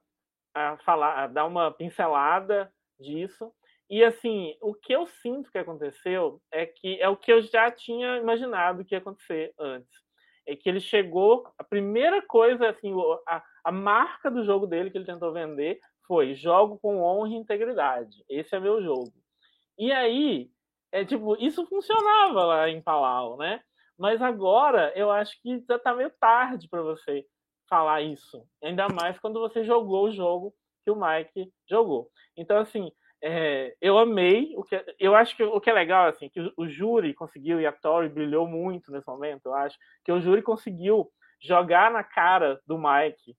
[0.54, 3.52] a falar, a dar uma pincelada disso.
[3.90, 7.70] E assim, o que eu sinto que aconteceu é que é o que eu já
[7.70, 9.90] tinha imaginado que ia acontecer antes.
[10.46, 12.92] É que ele chegou, a primeira coisa, assim,
[13.28, 17.34] a, a marca do jogo dele que ele tentou vender foi jogo com honra e
[17.34, 18.24] integridade.
[18.28, 19.12] Esse é meu jogo.
[19.78, 20.50] E aí,
[20.92, 23.60] é tipo, isso funcionava lá em Palau, né?
[23.98, 27.24] Mas agora eu acho que já tá meio tarde para você
[27.68, 28.46] falar isso.
[28.62, 30.54] Ainda mais quando você jogou o jogo
[30.84, 32.10] que o Mike jogou.
[32.36, 32.90] Então, assim,
[33.22, 36.68] é, eu amei o que eu acho que o que é legal assim que o,
[36.68, 41.10] júri conseguiu e a Tori brilhou muito nesse momento eu acho que o júri conseguiu
[41.40, 43.34] jogar na cara do Mike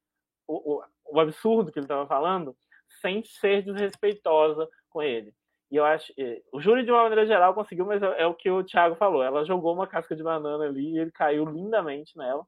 [0.47, 2.55] o, o, o absurdo que ele estava falando
[3.01, 5.33] sem ser desrespeitosa com ele
[5.69, 6.13] e eu acho
[6.53, 9.21] o júri de uma maneira geral conseguiu mas é, é o que o Thiago falou
[9.21, 12.45] ela jogou uma casca de banana ali e ele caiu lindamente nela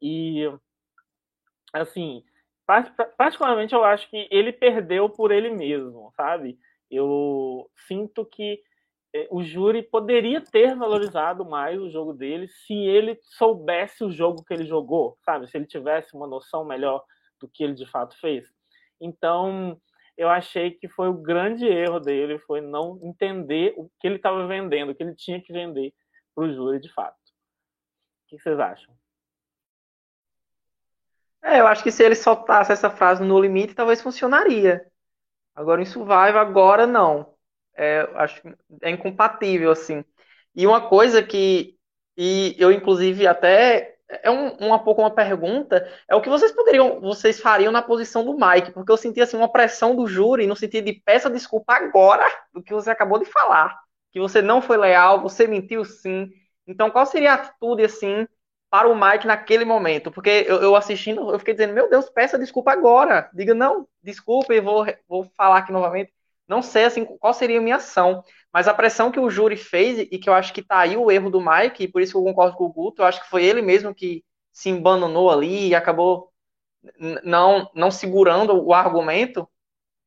[0.00, 0.50] e
[1.72, 2.24] assim
[3.16, 6.58] particularmente eu acho que ele perdeu por ele mesmo, sabe?
[6.90, 8.60] Eu sinto que
[9.14, 14.44] eh, o júri poderia ter valorizado mais o jogo dele se ele soubesse o jogo
[14.44, 15.46] que ele jogou, sabe?
[15.48, 17.04] Se ele tivesse uma noção melhor
[17.40, 18.46] do que ele de fato fez.
[19.00, 19.80] Então,
[20.16, 24.46] eu achei que foi o grande erro dele, foi não entender o que ele estava
[24.46, 25.92] vendendo, o que ele tinha que vender
[26.34, 27.14] para o júri de fato.
[27.14, 28.94] O que vocês acham?
[31.42, 34.84] É, eu acho que se ele soltasse essa frase no limite, talvez funcionaria.
[35.54, 37.34] Agora em Survival, agora não.
[37.74, 38.42] É, acho
[38.82, 40.04] é incompatível, assim.
[40.54, 41.78] E uma coisa que,
[42.16, 47.00] e eu inclusive até é um, uma pouco uma pergunta, é o que vocês poderiam,
[47.00, 50.56] vocês fariam na posição do Mike, porque eu senti assim uma pressão do júri no
[50.56, 53.78] sentido de peça desculpa agora do que você acabou de falar,
[54.12, 56.30] que você não foi leal, você mentiu sim.
[56.66, 58.26] Então, qual seria a atitude assim
[58.70, 60.10] para o Mike naquele momento.
[60.10, 63.30] Porque eu, eu, assistindo, eu fiquei dizendo, meu Deus, peça desculpa agora.
[63.32, 66.12] Diga, não, desculpa e vou, vou falar aqui novamente.
[66.48, 68.22] Não sei assim qual seria a minha ação.
[68.52, 71.10] Mas a pressão que o júri fez, e que eu acho que tá aí o
[71.10, 73.28] erro do Mike, e por isso que eu concordo com o Guto, eu acho que
[73.28, 76.32] foi ele mesmo que se embanou ali e acabou
[77.24, 79.48] não, não segurando o argumento.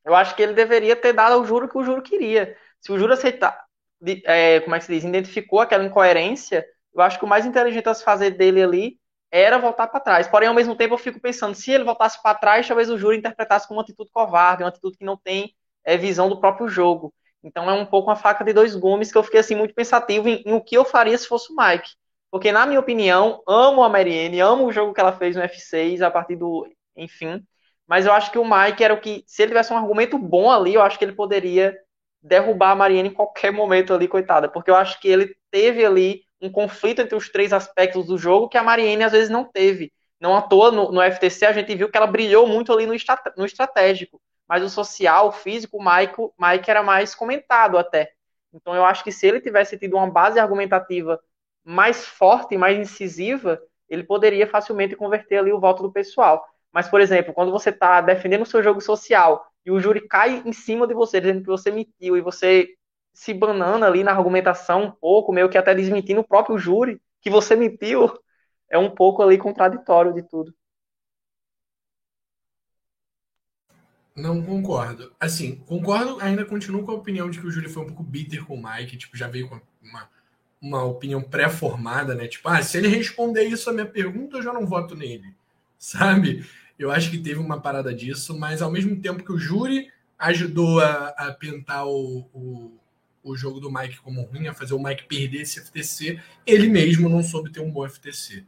[0.06, 2.58] Eu acho que ele deveria ter dado ao júri que o júri queria.
[2.80, 3.66] Se o júri aceitar,
[4.26, 7.88] é, como é que se diz, identificou aquela incoerência, eu acho que o mais inteligente
[7.90, 9.00] a se fazer dele ali
[9.32, 10.28] era voltar para trás.
[10.28, 13.18] Porém, ao mesmo tempo, eu fico pensando, se ele voltasse para trás, talvez o júri
[13.18, 15.54] interpretasse como uma atitude covarde, uma atitude que não tem
[15.84, 17.14] é, visão do próprio jogo.
[17.44, 20.28] Então é um pouco uma faca de dois gumes que eu fiquei assim muito pensativo
[20.28, 21.92] em, em o que eu faria se fosse o Mike.
[22.32, 26.02] Porque, na minha opinião, amo a Marianne, amo o jogo que ela fez no F6
[26.02, 26.68] a partir do.
[26.96, 27.44] Enfim.
[27.88, 29.24] Mas eu acho que o Mike era o que.
[29.26, 31.76] Se ele tivesse um argumento bom ali, eu acho que ele poderia
[32.22, 34.48] derrubar a Marianne em qualquer momento ali, coitada.
[34.48, 38.48] Porque eu acho que ele teve ali um conflito entre os três aspectos do jogo
[38.48, 39.92] que a Mariene às vezes não teve.
[40.20, 42.94] Não à toa no, no FTC a gente viu que ela brilhou muito ali no,
[43.38, 48.12] no estratégico, mas o social, o físico, o Mike, Mike era mais comentado até.
[48.52, 51.20] Então eu acho que se ele tivesse tido uma base argumentativa
[51.64, 56.44] mais forte mais incisiva, ele poderia facilmente converter ali o voto do pessoal.
[56.72, 60.42] Mas, por exemplo, quando você está defendendo o seu jogo social e o júri cai
[60.46, 62.70] em cima de você, dizendo que você mentiu e você
[63.14, 67.30] se banana ali na argumentação um pouco, meio que até desmentindo o próprio júri que
[67.30, 68.12] você mentiu,
[68.70, 70.54] é um pouco ali contraditório de tudo.
[74.20, 75.14] Não concordo.
[75.20, 78.46] Assim, concordo, ainda continuo com a opinião de que o Júlio foi um pouco bitter
[78.46, 80.10] com o Mike, tipo, já veio com uma,
[80.62, 82.28] uma opinião pré-formada, né?
[82.28, 85.34] Tipo, ah, se ele responder isso a minha pergunta, eu já não voto nele,
[85.80, 86.46] sabe?
[86.78, 90.82] Eu acho que teve uma parada disso, mas ao mesmo tempo que o júri ajudou
[90.82, 92.72] a, a pintar o, o,
[93.24, 97.08] o jogo do Mike como ruim, a fazer o Mike perder esse FTC, ele mesmo
[97.08, 98.46] não soube ter um bom FTC.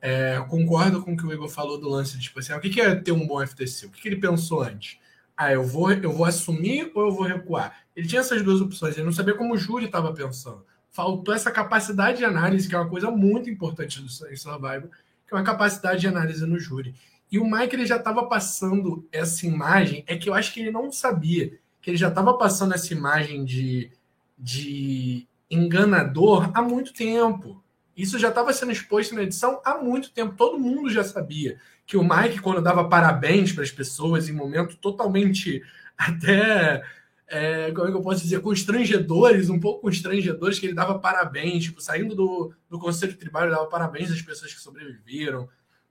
[0.00, 2.60] É, concordo com o que o Igor falou do lance de tipo assim, ah, o
[2.60, 3.86] que é ter um bom FTC?
[3.86, 4.98] O que, ele pensou antes?
[5.36, 7.74] Ah, eu vou, eu vou assumir ou eu vou recuar?
[7.94, 10.64] Ele tinha essas duas opções, ele não sabia como o júri estava pensando.
[10.90, 14.88] Faltou essa capacidade de análise, que é uma coisa muito importante do Survival,
[15.26, 16.94] que é uma capacidade de análise no júri.
[17.30, 20.70] E o Mike ele já estava passando essa imagem, é que eu acho que ele
[20.70, 23.90] não sabia, que ele já estava passando essa imagem de,
[24.38, 27.62] de enganador há muito tempo.
[27.96, 30.34] Isso já estava sendo exposto na edição há muito tempo.
[30.36, 34.76] Todo mundo já sabia que o Mike, quando dava parabéns para as pessoas em momento
[34.76, 35.62] totalmente
[35.96, 36.84] até.
[37.28, 38.40] É, como é que eu posso dizer?
[38.40, 43.52] Constrangedores, um pouco constrangedores, que ele dava parabéns, tipo, saindo do, do Conselho Tribal, ele
[43.52, 45.48] dava parabéns às pessoas que sobreviveram.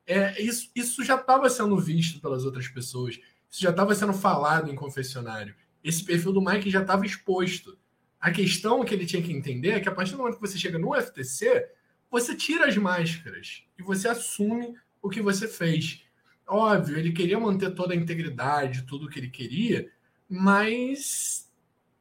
[0.07, 3.19] É, isso, isso já estava sendo visto pelas outras pessoas.
[3.49, 5.55] Isso já estava sendo falado em confessionário.
[5.83, 7.77] Esse perfil do Mike já estava exposto.
[8.19, 10.57] A questão que ele tinha que entender é que a partir do momento que você
[10.57, 11.67] chega no FTC,
[12.15, 16.01] você tira as máscaras e você assume o que você fez.
[16.47, 19.91] Óbvio, ele queria manter toda a integridade, tudo o que ele queria,
[20.29, 21.51] mas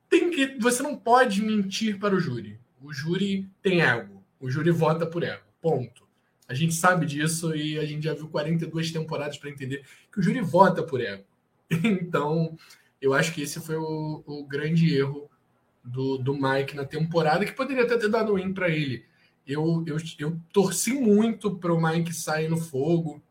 [0.08, 2.60] tem que, você não pode mentir para o júri.
[2.80, 4.22] O júri tem ego.
[4.38, 5.42] O júri vota por ego.
[5.60, 6.06] Ponto.
[6.46, 10.22] A gente sabe disso e a gente já viu 42 temporadas para entender que o
[10.22, 11.24] júri vota por ego.
[11.82, 12.56] Então,
[13.00, 15.28] eu acho que esse foi o, o grande erro
[15.82, 19.12] do, do Mike na temporada, que poderia até ter dado win para ele
[19.46, 23.22] eu, eu, eu torci muito para o Mike sair no fogo,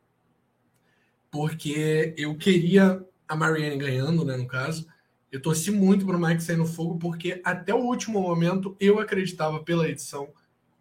[1.32, 4.88] porque eu queria a Marianne ganhando, né, no caso.
[5.32, 8.99] Eu torci muito para o Mike sair no fogo, porque até o último momento eu
[8.99, 10.30] acreditava pela edição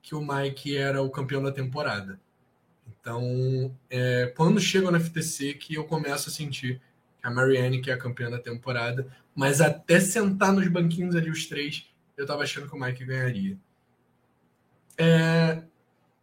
[0.03, 2.21] que o Mike era o campeão da temporada.
[2.87, 6.81] Então, é, quando chego no FTC, que eu começo a sentir
[7.21, 11.31] que a Marianne que é a campeã da temporada, mas até sentar nos banquinhos ali
[11.31, 13.57] os três, eu estava achando que o Mike ganharia.
[14.99, 15.63] É,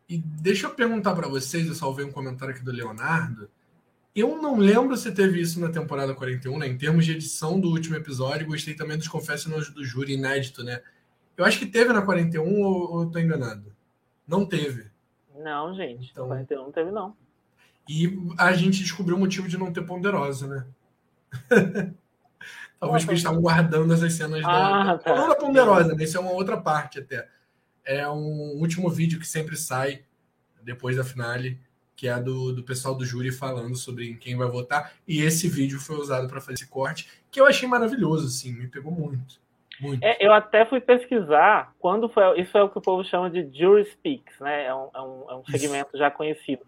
[0.07, 3.49] e deixa eu perguntar para vocês, eu salvei um comentário aqui do Leonardo.
[4.15, 6.67] Eu não lembro se teve isso na temporada 41, né?
[6.67, 10.81] Em termos de edição do último episódio, gostei também dos confessionals do júri inédito, né?
[11.37, 13.71] Eu acho que teve na 41 ou, ou eu tô enganado?
[14.27, 14.89] Não teve.
[15.37, 16.09] Não, gente.
[16.11, 17.15] Então, 41 não teve, não.
[17.87, 20.65] E a gente descobriu o motivo de não ter ponderosa, né?
[22.79, 24.97] Talvez porque eles estavam guardando essas cenas ah, da.
[24.97, 25.15] Tá.
[25.15, 26.03] Não da ponderosa, né?
[26.03, 27.27] Isso é uma outra parte até
[27.85, 30.03] é um último vídeo que sempre sai
[30.61, 31.59] depois da finale,
[31.95, 34.93] que é do, do pessoal do júri falando sobre quem vai votar.
[35.07, 38.67] E esse vídeo foi usado para fazer esse corte, que eu achei maravilhoso, assim, me
[38.67, 39.41] pegou muito.
[39.79, 40.03] Muito.
[40.03, 42.39] É, eu até fui pesquisar quando foi.
[42.39, 44.65] Isso é o que o povo chama de Jury Speaks, né?
[44.65, 46.65] É um, é um, é um segmento já conhecido.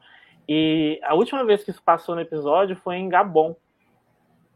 [0.47, 3.55] E a última vez que isso passou no episódio foi em Gabon.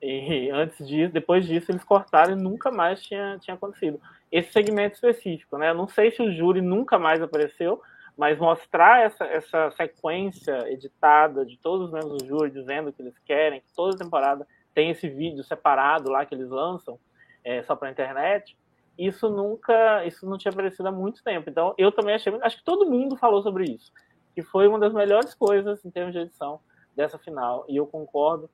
[0.02, 4.00] E antes disso, depois disso, eles cortaram e nunca mais tinha, tinha acontecido
[4.36, 5.74] esse segmento específico, né?
[5.74, 7.82] Não sei se o júri nunca mais apareceu,
[8.18, 13.18] mas mostrar essa, essa sequência editada de todos os membros do júri dizendo que eles
[13.20, 17.00] querem, que toda temporada tem esse vídeo separado lá que eles lançam
[17.46, 18.58] é, só para internet,
[18.98, 21.50] isso nunca, isso não tinha aparecido há muito tempo.
[21.50, 23.90] Então eu também achei, acho que todo mundo falou sobre isso,
[24.34, 26.60] que foi uma das melhores coisas em termos de edição
[26.94, 28.50] dessa final, e eu concordo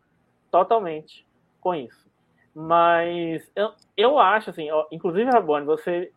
[0.52, 1.26] totalmente
[1.60, 2.11] com isso.
[2.54, 6.12] Mas eu, eu acho, assim, ó, inclusive, Rabone, você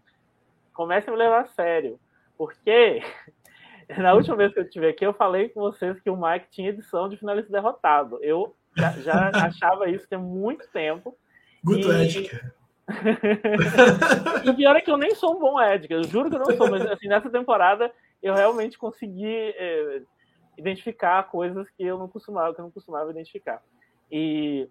[0.73, 1.99] comece a me levar a sério.
[2.37, 3.03] Porque
[3.97, 6.71] na última vez que eu estive aqui, eu falei com vocês que o Mike tinha
[6.71, 8.19] edição de finalista derrotado.
[8.23, 11.17] Eu já, já achava isso tem muito tempo.
[11.63, 12.31] Good e...
[14.45, 16.55] E pior é que eu nem sou um bom Edgar, eu juro que eu não
[16.55, 17.91] sou, mas assim, nessa temporada
[18.23, 20.03] eu realmente consegui é,
[20.59, 23.63] identificar coisas que eu não costumava, que eu não costumava identificar.
[24.11, 24.69] E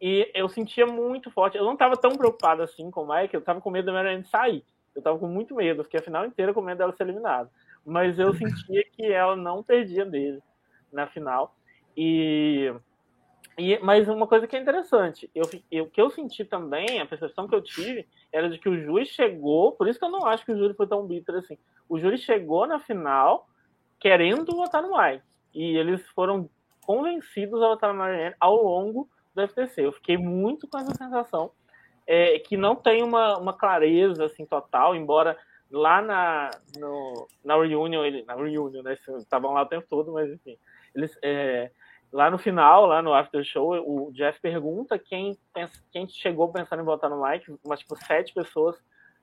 [0.00, 1.56] e eu sentia muito forte.
[1.56, 4.24] Eu não estava tão preocupado assim com o Mike, eu estava com medo da Marianne
[4.24, 4.64] sair.
[4.94, 7.50] Eu estava com muito medo, eu fiquei a final inteira com medo dela ser eliminada.
[7.84, 10.40] Mas eu sentia que ela não perdia dele
[10.92, 11.56] na final.
[11.96, 12.72] E,
[13.56, 17.06] e mas uma coisa que é interessante, eu, eu, o que eu senti também, a
[17.06, 20.26] percepção que eu tive, era de que o júri chegou, por isso que eu não
[20.26, 21.58] acho que o júri foi tão bitter assim.
[21.88, 23.48] O júri chegou na final
[23.98, 25.24] querendo votar no Mike.
[25.54, 26.48] E eles foram
[26.82, 29.08] convencidos a votar na Marianne ao longo
[29.38, 29.86] do FTC.
[29.86, 31.52] Eu fiquei muito com essa sensação
[32.06, 35.36] é, que não tem uma, uma clareza assim total, embora
[35.70, 38.96] lá na, no, na reunião, ele, na reunião, né?
[39.18, 40.56] Estavam lá o tempo todo, mas enfim.
[40.94, 41.70] Eles, é,
[42.10, 46.80] lá no final, lá no after show, o Jeff pergunta quem, pensa, quem chegou pensando
[46.80, 48.76] em votar no Mike, mas tipo, sete pessoas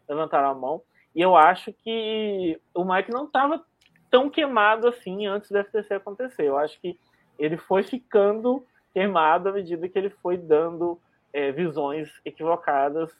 [0.07, 0.81] levantaram a mão.
[1.15, 3.63] E eu acho que o Mike não estava
[4.11, 6.43] tão queimado assim antes do FTC acontecer.
[6.43, 6.99] Eu acho que
[7.39, 8.63] ele foi ficando
[8.95, 10.97] queimado à medida que ele foi dando
[11.33, 13.11] é, visões equivocadas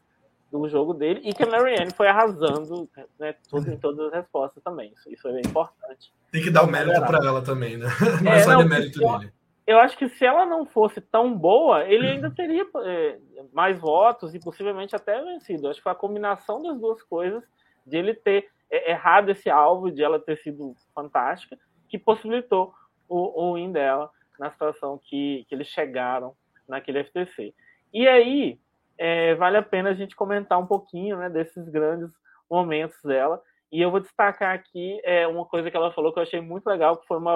[0.50, 2.90] do jogo dele e que a Marianne foi arrasando
[3.20, 4.94] né, tudo, em todas as respostas também.
[4.96, 6.14] Isso, isso é bem importante.
[6.32, 7.88] Tem que dar o mérito para ela também, né?
[8.24, 9.34] Não é, é só de mérito eu, dele.
[9.68, 13.18] Eu acho que se ela não fosse tão boa, ele ainda teria é,
[13.52, 15.66] mais votos e possivelmente até vencido.
[15.66, 17.44] Eu acho que foi a combinação das duas coisas,
[17.86, 21.58] de ele ter é, errado esse alvo, de ela ter sido fantástica,
[21.90, 22.74] que possibilitou
[23.10, 26.36] o, o win dela na situação que, que eles chegaram
[26.68, 27.54] naquele FTC.
[27.94, 28.60] E aí,
[28.98, 32.12] é, vale a pena a gente comentar um pouquinho né, desses grandes
[32.50, 33.42] momentos dela.
[33.72, 36.68] E eu vou destacar aqui é, uma coisa que ela falou que eu achei muito
[36.68, 37.34] legal, que foi uma.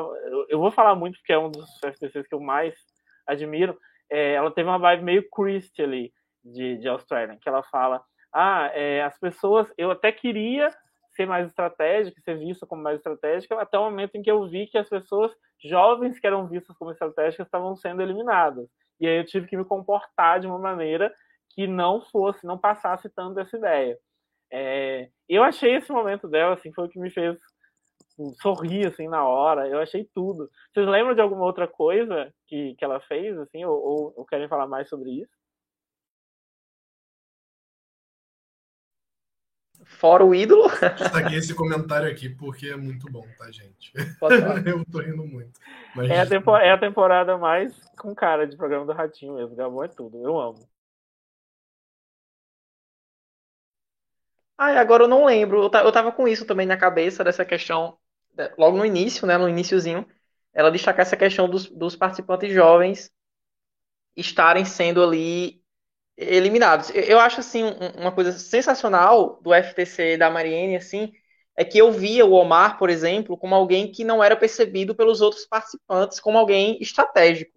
[0.48, 2.76] Eu vou falar muito porque é um dos FTCs que eu mais
[3.28, 3.78] admiro.
[4.10, 6.14] É, ela teve uma vibe meio Christie ali
[6.44, 8.02] de, de Australia, que ela fala:
[8.32, 9.72] Ah, é, as pessoas.
[9.78, 10.74] Eu até queria
[11.20, 14.68] ser mais estratégica, ser vista como mais estratégica, até o momento em que eu vi
[14.68, 18.70] que as pessoas jovens que eram vistas como estratégicas estavam sendo eliminadas.
[19.02, 21.14] E aí eu tive que me comportar de uma maneira
[21.50, 23.98] que não fosse, não passasse tanto essa ideia.
[24.50, 27.38] É, eu achei esse momento dela, assim, foi o que me fez
[28.42, 29.68] sorrir, assim, na hora.
[29.68, 30.50] Eu achei tudo.
[30.72, 34.48] Vocês lembram de alguma outra coisa que, que ela fez, assim, ou, ou, ou querem
[34.48, 35.39] falar mais sobre isso?
[39.90, 40.70] Fora o ídolo.
[40.98, 43.92] Destaquei esse comentário aqui porque é muito bom, tá, gente?
[44.66, 45.60] eu tô rindo muito.
[45.96, 46.10] Mas...
[46.10, 49.56] É, a temporada, é a temporada mais com cara de programa do Ratinho mesmo.
[49.56, 50.24] Gabão é tudo.
[50.24, 50.70] Eu amo.
[54.58, 55.64] Ah, agora eu não lembro.
[55.64, 57.98] Eu, eu tava com isso também na cabeça, dessa questão,
[58.38, 60.08] né, logo no início, né, no iníciozinho,
[60.54, 63.12] ela destacar essa questão dos, dos participantes jovens
[64.16, 65.59] estarem sendo ali
[66.20, 66.92] eliminados.
[66.94, 67.64] Eu acho assim
[67.98, 71.12] uma coisa sensacional do FTC da Mariene assim,
[71.56, 75.22] é que eu via o Omar, por exemplo, como alguém que não era percebido pelos
[75.22, 77.54] outros participantes como alguém estratégico.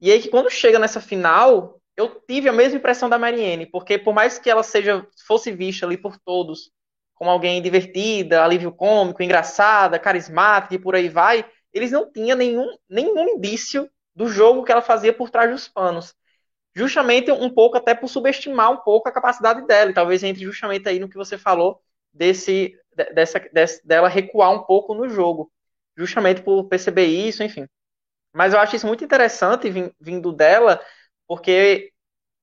[0.00, 3.98] E aí que quando chega nessa final, eu tive a mesma impressão da Mariene, porque
[3.98, 6.70] por mais que ela seja fosse vista ali por todos
[7.14, 12.66] como alguém divertida, alívio cômico, engraçada, carismática e por aí vai, eles não tinham nenhum,
[12.88, 16.14] nenhum indício do jogo que ela fazia por trás dos panos
[16.74, 20.88] justamente um pouco até por subestimar um pouco a capacidade dela, e talvez entre justamente
[20.88, 21.80] aí no que você falou
[22.12, 22.74] desse
[23.12, 23.40] dessa,
[23.84, 25.50] dela recuar um pouco no jogo,
[25.96, 27.66] justamente por perceber isso, enfim.
[28.34, 30.80] Mas eu acho isso muito interessante vindo dela,
[31.26, 31.90] porque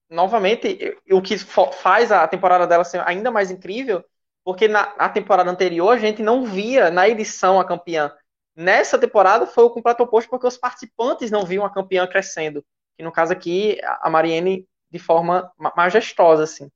[0.10, 4.04] novamente o que faz a temporada dela ser ainda mais incrível,
[4.44, 8.12] porque na temporada anterior a gente não via na edição a campeã.
[8.56, 12.66] Nessa temporada foi o completo oposto, porque os participantes não viam a campeã crescendo
[13.00, 16.70] que no caso aqui, a Mariene de forma majestosa, assim.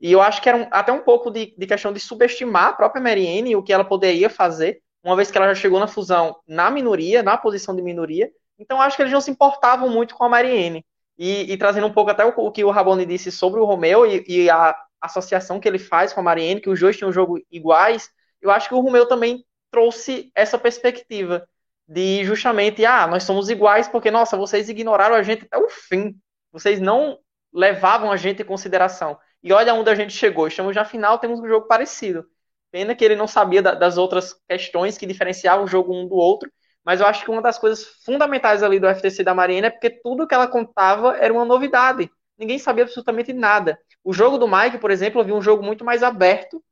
[0.00, 2.72] E eu acho que era um, até um pouco de, de, questão de subestimar a
[2.74, 5.88] própria Mariene e o que ela poderia fazer, uma vez que ela já chegou na
[5.88, 8.30] fusão na minoria, na posição de minoria.
[8.56, 10.86] Então acho que eles não se importavam muito com a Mariene.
[11.18, 14.06] E, e trazendo um pouco até o, o, que o Raboni disse sobre o Romeu
[14.06, 17.44] e, e, a associação que ele faz com a Mariene, que os dois tinham jogo
[17.50, 18.08] iguais,
[18.40, 21.44] eu acho que o Romeu também trouxe essa perspectiva
[21.86, 26.16] de justamente, ah, nós somos iguais porque, nossa, vocês ignoraram a gente até o fim.
[26.52, 27.18] Vocês não
[27.52, 29.18] levavam a gente em consideração.
[29.42, 30.48] E olha onde a gente chegou.
[30.48, 32.26] Estamos na final, temos um jogo parecido.
[32.70, 36.50] Pena que ele não sabia das outras questões que diferenciavam o jogo um do outro.
[36.84, 39.90] Mas eu acho que uma das coisas fundamentais ali do FTC da Marina é porque
[39.90, 42.10] tudo que ela contava era uma novidade.
[42.38, 43.78] Ninguém sabia absolutamente nada.
[44.02, 46.62] O jogo do Mike, por exemplo, eu vi um jogo muito mais aberto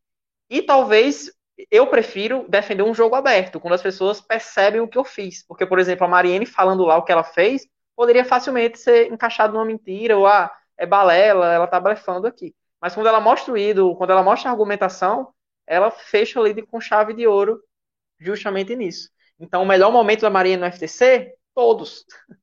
[0.50, 1.32] e talvez
[1.70, 5.44] eu prefiro defender um jogo aberto, quando as pessoas percebem o que eu fiz.
[5.46, 7.66] Porque, por exemplo, a Mariene falando lá o que ela fez,
[7.96, 12.54] poderia facilmente ser encaixado numa mentira, ou ah, é balela, ela tá blefando aqui.
[12.80, 15.32] Mas quando ela mostra o ídolo, quando ela mostra a argumentação,
[15.66, 17.62] ela fecha ali com chave de ouro
[18.18, 19.08] justamente nisso.
[19.38, 21.34] Então, o melhor momento da Mariene no FTC?
[21.54, 22.04] Todos.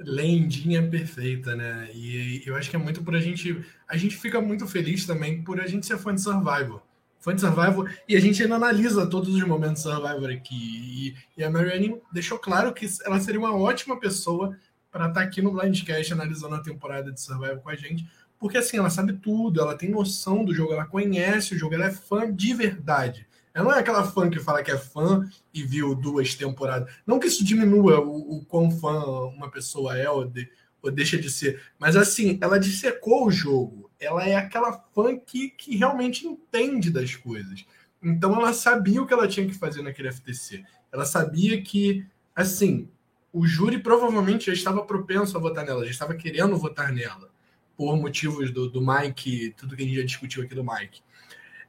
[0.00, 1.88] lendinha perfeita, né?
[1.94, 3.64] E eu acho que é muito por a gente.
[3.88, 6.86] A gente fica muito feliz também por a gente ser fã de Survival.
[7.20, 11.14] Fã de Survival, e a gente ainda analisa todos os momentos Survivor aqui.
[11.36, 14.56] E, e a Marianne deixou claro que ela seria uma ótima pessoa
[14.90, 18.08] para estar tá aqui no Blindcast analisando a temporada de Survival com a gente,
[18.38, 21.86] porque assim, ela sabe tudo, ela tem noção do jogo, ela conhece o jogo, ela
[21.86, 23.26] é fã de verdade.
[23.52, 26.92] Ela não é aquela fã que fala que é fã e viu duas temporadas.
[27.06, 30.48] Não que isso diminua o, o quão fã uma pessoa é ou, de,
[30.80, 33.90] ou deixa de ser, mas assim, ela dissecou o jogo.
[33.98, 37.66] Ela é aquela fã que, que realmente entende das coisas.
[38.02, 40.64] Então ela sabia o que ela tinha que fazer naquele FTC.
[40.92, 42.88] Ela sabia que, assim,
[43.32, 47.30] o júri provavelmente já estava propenso a votar nela, já estava querendo votar nela,
[47.76, 51.02] por motivos do, do Mike, tudo que a gente já discutiu aqui do Mike.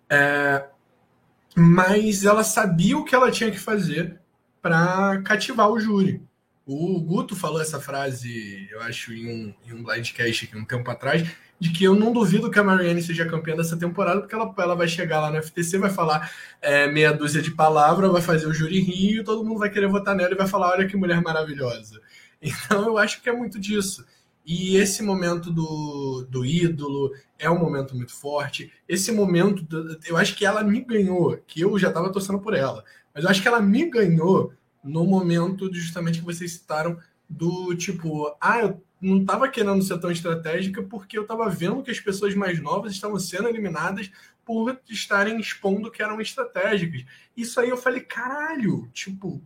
[0.09, 0.67] É,
[1.55, 4.19] mas ela sabia o que ela tinha que fazer
[4.61, 6.21] para cativar o júri.
[6.65, 10.89] O Guto falou essa frase, eu acho, em um, em um blindcast aqui um tempo
[10.89, 11.27] atrás,
[11.59, 14.75] de que eu não duvido que a Marianne seja campeã dessa temporada, porque ela, ela
[14.75, 18.53] vai chegar lá no FTC, vai falar é, meia dúzia de palavras, vai fazer o
[18.53, 22.01] júri rir todo mundo vai querer votar nela e vai falar: olha que mulher maravilhosa.
[22.43, 24.03] Então eu acho que é muito disso.
[24.53, 28.69] E esse momento do, do ídolo é um momento muito forte.
[28.85, 29.65] Esse momento,
[30.05, 32.83] eu acho que ela me ganhou, que eu já estava torcendo por ela,
[33.15, 34.51] mas eu acho que ela me ganhou
[34.83, 36.97] no momento justamente que vocês citaram
[37.29, 41.89] do tipo, ah, eu não estava querendo ser tão estratégica porque eu estava vendo que
[41.89, 44.11] as pessoas mais novas estavam sendo eliminadas
[44.43, 47.05] por estarem expondo que eram estratégicas.
[47.37, 49.41] Isso aí eu falei, caralho, tipo,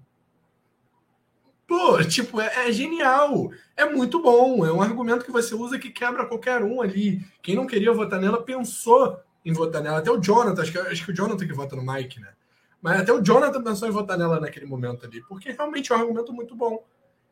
[1.68, 3.52] Pô, tipo, é, é, genial.
[3.76, 4.66] É muito bom.
[4.66, 7.26] É um argumento que você usa que quebra qualquer um ali.
[7.42, 10.00] Quem não queria votar nela pensou em votar nela.
[10.00, 12.34] Até o Jonathan, acho que, acho que o Jonathan que vota no Mike, né?
[12.82, 16.02] Mas até o Jonathan pensou em votar nela naquele momento ali, porque realmente é um
[16.02, 16.86] argumento muito bom.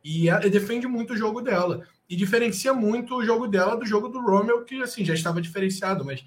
[0.03, 1.85] E, e defende muito o jogo dela.
[2.09, 6.03] E diferencia muito o jogo dela do jogo do Romel, que assim já estava diferenciado,
[6.03, 6.25] mas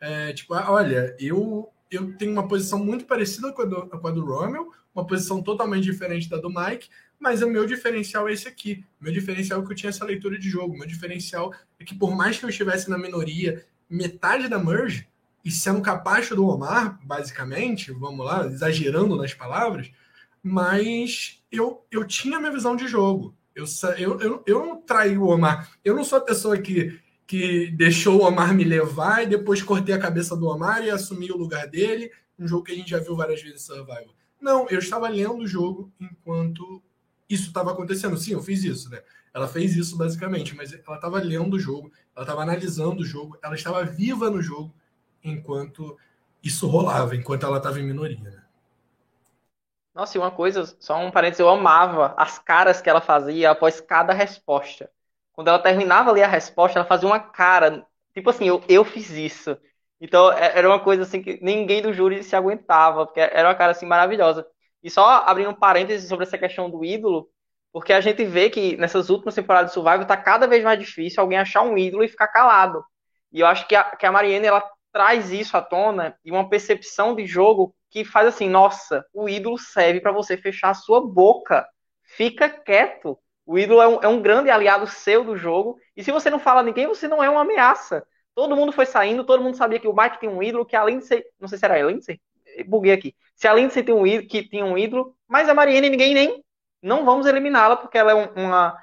[0.00, 4.10] é, tipo, olha, eu, eu tenho uma posição muito parecida com a do, com a
[4.10, 6.88] do Romel, uma posição totalmente diferente da do Mike,
[7.22, 8.84] mas o meu diferencial é esse aqui.
[9.00, 10.74] O meu diferencial é que eu tinha essa leitura de jogo.
[10.74, 15.06] O meu diferencial é que, por mais que eu estivesse na minoria, metade da merge,
[15.44, 19.92] e sendo capaz do Omar, basicamente, vamos lá, exagerando nas palavras,
[20.42, 23.36] mas eu, eu tinha minha visão de jogo.
[23.54, 23.66] Eu,
[23.98, 25.70] eu, eu, eu não traí o Omar.
[25.84, 29.94] Eu não sou a pessoa que, que deixou o Omar me levar e depois cortei
[29.94, 32.10] a cabeça do Omar e assumi o lugar dele.
[32.36, 34.12] Um jogo que a gente já viu várias vezes em Survival.
[34.40, 36.82] Não, eu estava lendo o jogo enquanto
[37.34, 38.16] isso estava acontecendo.
[38.16, 39.02] Sim, eu fiz isso, né?
[39.34, 43.38] Ela fez isso basicamente, mas ela estava lendo o jogo, ela estava analisando o jogo,
[43.42, 44.74] ela estava viva no jogo
[45.24, 45.96] enquanto
[46.42, 48.42] isso rolava, enquanto ela estava em minoria, né?
[49.94, 53.80] Nossa, e uma coisa, só um parênteses, eu amava as caras que ela fazia após
[53.80, 54.90] cada resposta.
[55.32, 59.10] Quando ela terminava ali a resposta, ela fazia uma cara, tipo assim, eu, eu fiz
[59.10, 59.56] isso.
[60.00, 63.54] Então, é, era uma coisa assim que ninguém do júri se aguentava, porque era uma
[63.54, 64.46] cara assim maravilhosa.
[64.82, 67.28] E só abrindo um parênteses sobre essa questão do ídolo,
[67.72, 71.20] porque a gente vê que nessas últimas temporadas de Survival tá cada vez mais difícil
[71.20, 72.84] alguém achar um ídolo e ficar calado.
[73.32, 76.48] E eu acho que a, que a Mariane, ela traz isso à tona e uma
[76.48, 81.00] percepção de jogo que faz assim, nossa, o ídolo serve para você fechar a sua
[81.00, 81.66] boca.
[82.02, 83.18] Fica quieto.
[83.46, 85.78] O ídolo é um, é um, grande aliado seu do jogo.
[85.96, 88.06] E se você não fala a ninguém, você não é uma ameaça.
[88.34, 90.98] Todo mundo foi saindo, todo mundo sabia que o Mike tem um ídolo, que além
[90.98, 91.24] de ser.
[91.38, 92.20] Não sei se era a Lindsay?
[92.66, 93.14] Buguei aqui.
[93.34, 96.44] Se a Lindsay tem um ídolo, que tinha um ídolo, mas a Mariane ninguém nem.
[96.82, 98.76] Não vamos eliminá-la, porque ela é uma.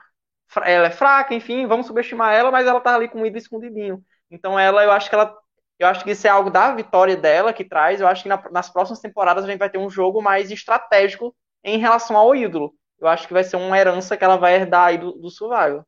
[0.64, 4.04] Ela é fraca, enfim, vamos subestimar ela, mas ela tá ali com o ídolo escondidinho.
[4.32, 5.38] Então ela, eu acho que ela
[5.80, 8.02] eu acho que isso é algo da vitória dela que traz.
[8.02, 11.34] Eu acho que na, nas próximas temporadas a gente vai ter um jogo mais estratégico
[11.64, 12.74] em relação ao ídolo.
[13.00, 15.86] Eu acho que vai ser uma herança que ela vai herdar aí do, do Survival.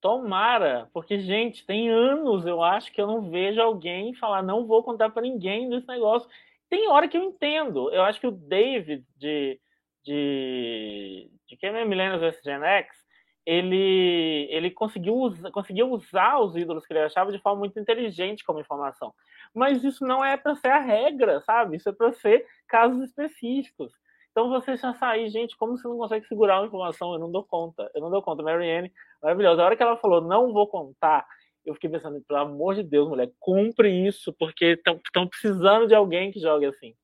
[0.00, 4.82] Tomara, porque, gente, tem anos eu acho que eu não vejo alguém falar não vou
[4.82, 6.28] contar para ninguém desse negócio.
[6.68, 7.90] Tem hora que eu entendo.
[7.92, 9.60] Eu acho que o David de,
[10.04, 13.06] de, de quem é Millennials vs Gen X,
[13.44, 18.44] ele, ele conseguiu, usa, conseguiu usar os ídolos que ele achava de forma muito inteligente
[18.44, 19.14] como informação.
[19.54, 21.76] Mas isso não é para ser a regra, sabe?
[21.76, 23.92] Isso é para ser casos específicos.
[24.32, 27.12] Então você já sair, gente, como você não consegue segurar uma informação?
[27.14, 28.42] Eu não dou conta, eu não dou conta.
[28.42, 29.62] Marianne, maravilhosa.
[29.62, 31.26] A hora que ela falou, não vou contar,
[31.66, 36.30] eu fiquei pensando, pelo amor de Deus, mulher, cumpre isso, porque estão precisando de alguém
[36.30, 36.94] que jogue assim.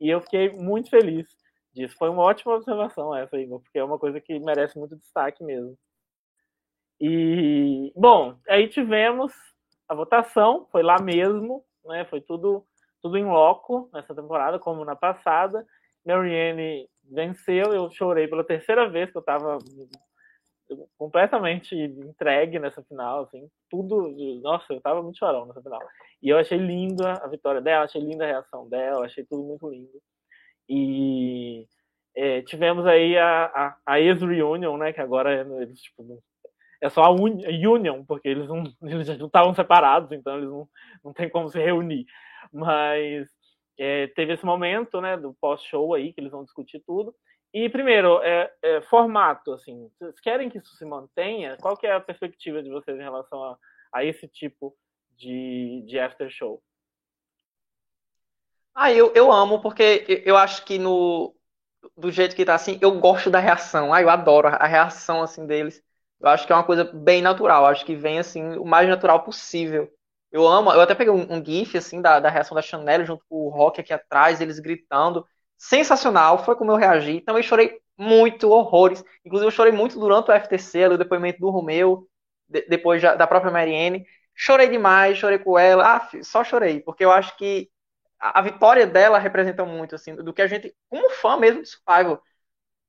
[0.00, 1.26] E eu fiquei muito feliz
[1.72, 1.96] disso.
[1.96, 5.78] Foi uma ótima observação essa, Igor, porque é uma coisa que merece muito destaque mesmo.
[7.00, 9.32] E, bom, aí tivemos
[9.88, 12.04] a votação, foi lá mesmo, né?
[12.06, 12.66] Foi tudo,
[13.00, 15.64] tudo em loco nessa temporada, como na passada.
[16.04, 19.58] Marianne venceu, eu chorei pela terceira vez que eu estava
[20.96, 25.80] completamente entregue nessa final, assim, tudo, nossa, eu tava muito chorão nessa final.
[26.22, 29.68] E eu achei linda a vitória dela, achei linda a reação dela, achei tudo muito
[29.68, 30.00] lindo.
[30.68, 31.66] E
[32.14, 36.20] é, tivemos aí a, a, a ex-reunion, né, que agora eles, tipo,
[36.80, 40.68] é só a Union, porque eles não eles não estavam separados, então eles não,
[41.04, 42.06] não tem como se reunir.
[42.52, 43.28] Mas
[43.78, 47.14] é, teve esse momento, né, do pós-show aí, que eles vão discutir tudo.
[47.52, 51.56] E, primeiro, é, é, formato, assim, vocês querem que isso se mantenha?
[51.60, 53.58] Qual que é a perspectiva de vocês em relação a,
[53.92, 54.76] a esse tipo
[55.16, 56.62] de, de after show?
[58.74, 61.34] Ah, eu, eu amo, porque eu acho que no
[61.96, 63.92] do jeito que tá assim, eu gosto da reação.
[63.92, 65.82] Ah, eu adoro a reação assim deles.
[66.20, 67.66] Eu acho que é uma coisa bem natural.
[67.66, 69.90] Acho que vem assim o mais natural possível.
[70.30, 73.24] Eu amo, eu até peguei um, um gif assim da, da reação da Chanel junto
[73.28, 75.26] com o Rock aqui atrás, eles gritando.
[75.58, 77.20] Sensacional, foi como eu reagi.
[77.20, 79.04] Também chorei muito, horrores.
[79.24, 82.08] Inclusive eu chorei muito durante o FTC, ali, o depoimento do Romeu,
[82.48, 84.06] de, depois da própria Marianne.
[84.34, 85.96] Chorei demais, chorei com ela.
[85.96, 87.68] Ah, só chorei, porque eu acho que
[88.20, 91.68] a, a vitória dela representa muito, assim, do que a gente, como fã mesmo de
[91.68, 92.22] Survival,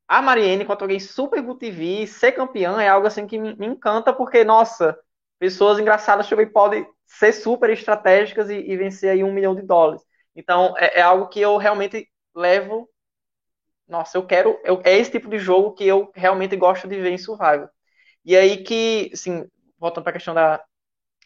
[0.08, 3.68] a Marianne contra alguém super Good TV, ser campeã é algo assim que me, me
[3.68, 4.98] encanta, porque, nossa,
[5.38, 10.02] pessoas engraçadas também podem ser super estratégicas e, e, vencer aí um milhão de dólares.
[10.36, 12.90] Então, é, é, algo que eu realmente levo.
[13.88, 14.60] Nossa, eu quero.
[14.64, 17.70] Eu, é esse tipo de jogo que eu realmente gosto de ver em Survival.
[18.26, 19.48] E aí que, assim,
[19.80, 20.64] voltando para a questão da,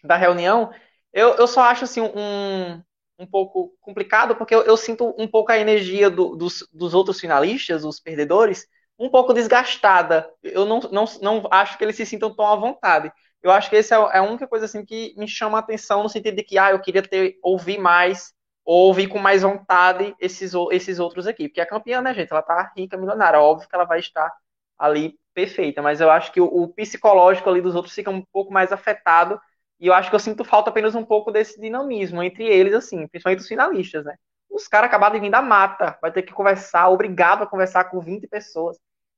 [0.04, 0.72] da reunião,
[1.14, 2.82] eu, eu só acho assim um,
[3.20, 7.20] um pouco complicado, porque eu, eu sinto um pouco a energia do, dos, dos outros
[7.20, 8.68] finalistas, os perdedores,
[9.00, 10.30] um pouco desgastada.
[10.44, 13.12] Eu não, não, não acho que eles se sintam tão à vontade.
[13.42, 16.04] Eu acho que essa é, é a única coisa assim que me chama a atenção
[16.04, 18.34] no sentido de que ah, eu queria ter ouvir mais
[18.65, 21.48] ou ouvir com mais vontade esses, esses outros aqui.
[21.49, 23.40] Porque a campeã, né, gente, ela tá rica, milionária.
[23.40, 24.31] Óbvio que ela vai estar
[24.77, 28.53] ali perfeita, mas eu acho que o, o psicológico ali dos outros fica um pouco
[28.53, 29.40] mais afetado
[29.80, 33.07] e eu acho que eu sinto falta apenas um pouco desse dinamismo entre eles, assim,
[33.07, 34.15] principalmente os finalistas, né?
[34.49, 37.99] Os caras acabaram de vir da mata, vai ter que conversar, obrigado a conversar com
[37.99, 38.77] 20 pessoas.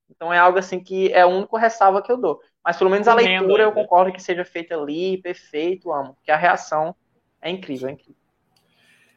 [0.10, 2.40] Então é algo assim que é o único ressalva que eu dou.
[2.64, 6.16] Mas pelo menos a leitura eu concordo que seja feita ali, perfeito, amo.
[6.16, 6.96] Porque a reação
[7.42, 8.25] é incrível, é incrível.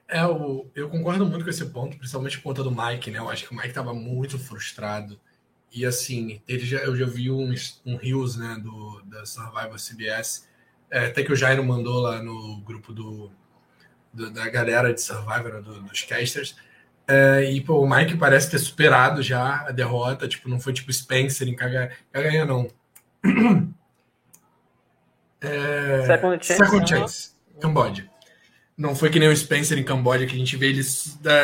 [0.09, 3.18] É, eu, eu concordo muito com esse ponto, principalmente por conta do Mike, né?
[3.18, 5.20] Eu acho que o Mike estava muito frustrado.
[5.70, 7.52] E assim, ele já, eu já vi um
[7.97, 10.48] Rios, né, do, da Survivor CBS,
[10.90, 13.30] é, até que o Jairo mandou lá no grupo do,
[14.12, 16.56] do da galera de Survivor, né, do, dos casters.
[17.06, 20.26] É, e pô, o Mike parece ter superado já a derrota.
[20.26, 22.68] Tipo, não foi tipo Spencer em Caganha, não.
[25.40, 26.64] É, Second Chance.
[26.64, 27.30] Second Chance.
[27.60, 28.10] Camboja.
[28.78, 30.82] Não foi que nem o Spencer em Camboja, que a gente vê ele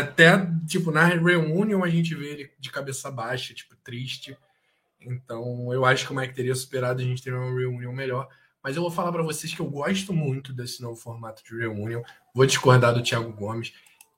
[0.00, 4.38] até, tipo, na reunião a gente vê ele de cabeça baixa, tipo, triste.
[5.00, 8.28] Então, eu acho que o Mike teria superado, a gente teria uma reunião melhor.
[8.62, 12.04] Mas eu vou falar para vocês que eu gosto muito desse novo formato de reunião.
[12.32, 13.74] Vou discordar do Thiago Gomes.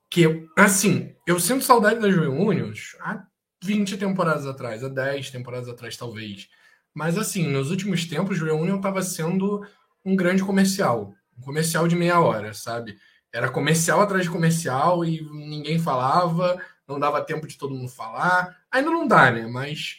[0.09, 3.25] Que, assim, eu sinto saudade das reuniões há
[3.63, 6.47] 20 temporadas atrás, há 10 temporadas atrás, talvez.
[6.93, 9.65] Mas, assim, nos últimos tempos, o Reunion estava sendo
[10.05, 11.13] um grande comercial.
[11.37, 12.97] Um comercial de meia hora, sabe?
[13.33, 18.57] Era comercial atrás de comercial e ninguém falava, não dava tempo de todo mundo falar.
[18.71, 19.45] Ainda não dá, né?
[19.47, 19.97] Mas,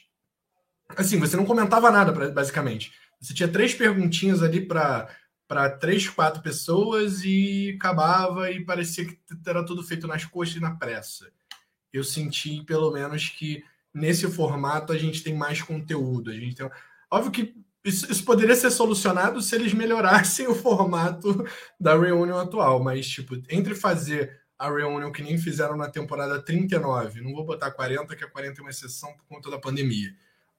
[0.97, 2.93] assim, você não comentava nada, basicamente.
[3.21, 5.09] Você tinha três perguntinhas ali para
[5.49, 10.61] para três, quatro pessoas e acabava e parecia que era tudo feito nas coxas e
[10.61, 11.33] na pressa.
[11.91, 13.65] Eu senti, pelo menos, que
[13.95, 16.31] nesse formato a gente tem mais conteúdo.
[16.31, 16.71] A gente tem...
[17.11, 17.57] Óbvio que
[17.89, 21.45] isso, isso poderia ser solucionado se eles melhorassem o formato
[21.81, 27.21] da Reunion atual, mas, tipo, entre fazer a Reunion que nem fizeram na temporada 39,
[27.21, 30.11] não vou botar 40, que a 40 é uma exceção por conta da pandemia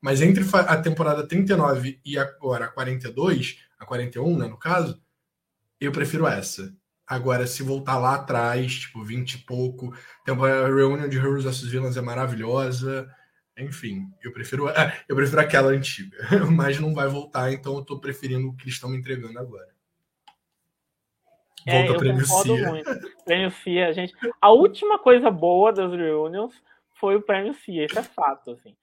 [0.02, 5.02] mas entre a temporada 39 e agora a 42, a 41, né, no caso,
[5.80, 6.74] eu prefiro essa.
[7.06, 9.94] Agora, se voltar lá atrás, tipo, 20 e pouco,
[10.28, 13.10] a Reunion de Heroes vs Villains é maravilhosa.
[13.60, 14.68] Enfim, eu prefiro,
[15.08, 16.18] eu prefiro aquela antiga,
[16.52, 19.68] mas não vai voltar, então eu tô preferindo o que eles estão me entregando agora.
[21.66, 22.70] Volta é, eu prêmio concordo CIA.
[22.70, 23.24] muito.
[23.26, 24.14] Prêmio CIA, gente.
[24.42, 26.54] A última coisa boa das reunions
[27.00, 28.76] foi o prêmio CIA, isso é fato, assim.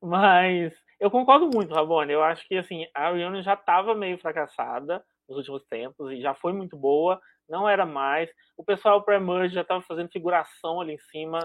[0.00, 2.12] Mas eu concordo muito, Rabone.
[2.12, 6.34] Eu acho que assim, a Reunion já estava meio fracassada nos últimos tempos e já
[6.34, 8.30] foi muito boa, não era mais.
[8.56, 11.38] O pessoal pré-merge já estava fazendo figuração ali em cima,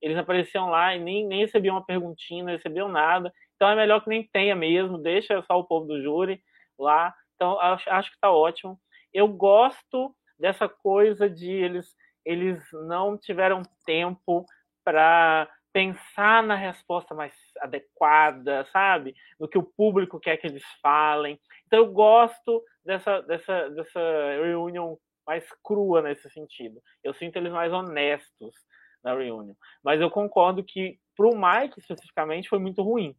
[0.00, 3.32] eles apareciam lá e nem, nem recebiam uma perguntinha, não recebiam nada.
[3.56, 6.42] Então é melhor que nem tenha mesmo, deixa só o povo do júri
[6.78, 7.14] lá.
[7.34, 8.78] Então acho, acho que está ótimo.
[9.12, 11.94] Eu gosto dessa coisa de eles
[12.24, 14.44] eles não tiveram tempo
[14.84, 19.14] para pensar na resposta mais adequada, sabe?
[19.38, 21.40] No que o público quer que eles falem.
[21.66, 24.00] Então eu gosto dessa, dessa, dessa
[24.42, 26.80] reunião mais crua nesse sentido.
[27.04, 28.54] Eu sinto eles mais honestos
[29.02, 29.56] na reunião.
[29.82, 33.14] Mas eu concordo que para o Mike especificamente foi muito ruim.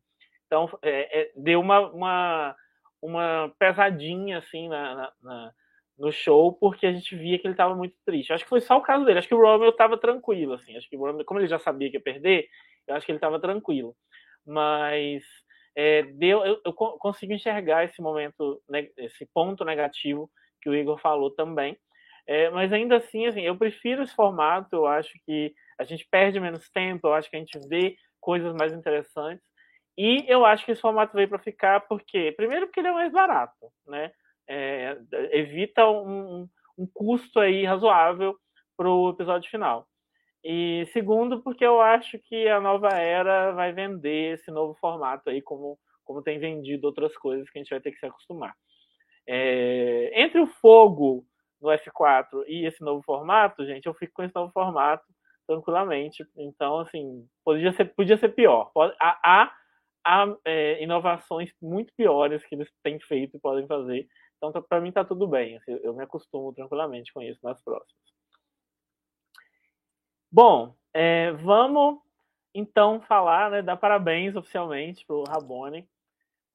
[0.46, 2.56] Então é, é, deu uma, uma,
[3.02, 5.52] uma pesadinha assim na, na,
[5.98, 8.34] no show, porque a gente via que ele estava muito triste.
[8.34, 9.20] Acho que foi só o caso dele.
[9.20, 10.76] Acho que o Romeo estava tranquilo, assim.
[10.76, 12.48] Acho que o Romeo, como ele já sabia que ia perder,
[12.88, 13.96] eu acho que ele estava tranquilo.
[14.46, 15.24] Mas
[15.76, 18.62] é, deu, eu, eu, consigo enxergar esse momento,
[18.98, 20.30] esse ponto negativo
[20.62, 21.78] que o Igor falou também.
[22.28, 24.76] É, mas ainda assim, assim, eu prefiro esse formato.
[24.76, 27.08] Eu acho que a gente perde menos tempo.
[27.08, 29.44] Eu acho que a gente vê coisas mais interessantes.
[29.98, 33.12] E eu acho que esse formato veio para ficar porque, primeiro, porque ele é mais
[33.12, 34.12] barato, né?
[34.48, 34.98] É,
[35.32, 36.48] evita um,
[36.78, 38.36] um custo aí razoável
[38.78, 39.88] para o episódio final.
[40.44, 45.42] E segundo, porque eu acho que a nova era vai vender esse novo formato aí,
[45.42, 48.56] como, como tem vendido outras coisas que a gente vai ter que se acostumar.
[49.28, 51.26] É, entre o fogo
[51.62, 55.06] no F4 e esse novo formato, gente, eu fico com esse novo formato
[55.52, 56.26] tranquilamente.
[56.38, 58.72] Então, assim, podia ser, podia ser pior.
[59.00, 59.52] Há,
[60.06, 64.08] há, é, inovações muito piores que eles têm feito e podem fazer.
[64.38, 65.58] Então, tá, para mim, tá tudo bem.
[65.58, 68.02] Assim, eu me acostumo tranquilamente com isso nas próximas.
[70.32, 72.00] Bom, é, vamos
[72.54, 75.88] então falar, né, dar parabéns oficialmente para o Rabone,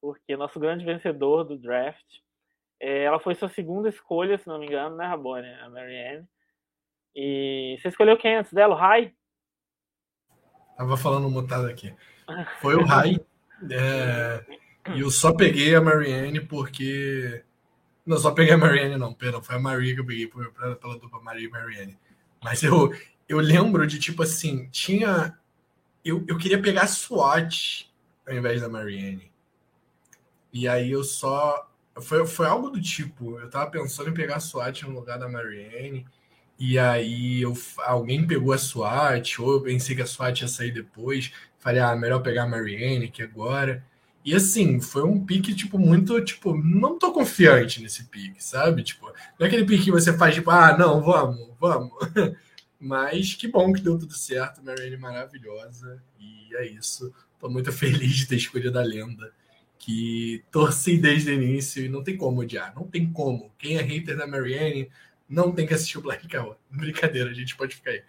[0.01, 2.05] porque nosso grande vencedor do draft.
[2.79, 5.47] É, ela foi sua segunda escolha, se não me engano, né, Rabone?
[5.61, 6.27] A Marianne.
[7.19, 8.75] E você escolheu quem antes dela?
[8.75, 9.11] O Rai?
[10.77, 11.91] Tava falando mutado aqui.
[12.61, 13.19] Foi o Rai.
[13.71, 14.45] É,
[14.93, 17.43] e eu só peguei a Marianne porque.
[18.05, 19.41] Não, só peguei a Marianne, não, perdão.
[19.41, 21.97] Foi a Maria que eu peguei pela, pela dupla Maria e Marianne.
[22.41, 22.93] Mas eu,
[23.27, 25.35] eu lembro de tipo assim, tinha.
[26.05, 27.91] Eu, eu queria pegar a SWAT
[28.27, 29.31] ao invés da Marianne.
[30.53, 31.67] E aí eu só.
[31.99, 35.27] Foi, foi algo do tipo, eu tava pensando em pegar a SWAT no lugar da
[35.27, 36.05] Marianne.
[36.59, 40.71] E aí eu, alguém pegou a SWAT, ou eu pensei que a SWAT ia sair
[40.71, 41.31] depois.
[41.59, 43.83] Falei, ah, melhor pegar a Marianne aqui agora.
[44.25, 48.83] E assim, foi um pique, tipo, muito, tipo, não tô confiante nesse pique, sabe?
[48.83, 49.05] Tipo,
[49.39, 51.91] não é aquele pique que você faz, tipo, ah, não, vamos, vamos.
[52.79, 56.01] Mas que bom que deu tudo certo, Marianne maravilhosa.
[56.19, 57.13] E é isso.
[57.39, 59.31] Tô muito feliz de ter escolhido a lenda.
[59.79, 62.73] Que torci desde o início e não tem como odiar.
[62.75, 63.51] Não tem como.
[63.57, 64.89] Quem é hater da Marianne
[65.29, 66.55] não tem que assistir o Black Cow.
[66.69, 68.03] Brincadeira, a gente pode ficar aí.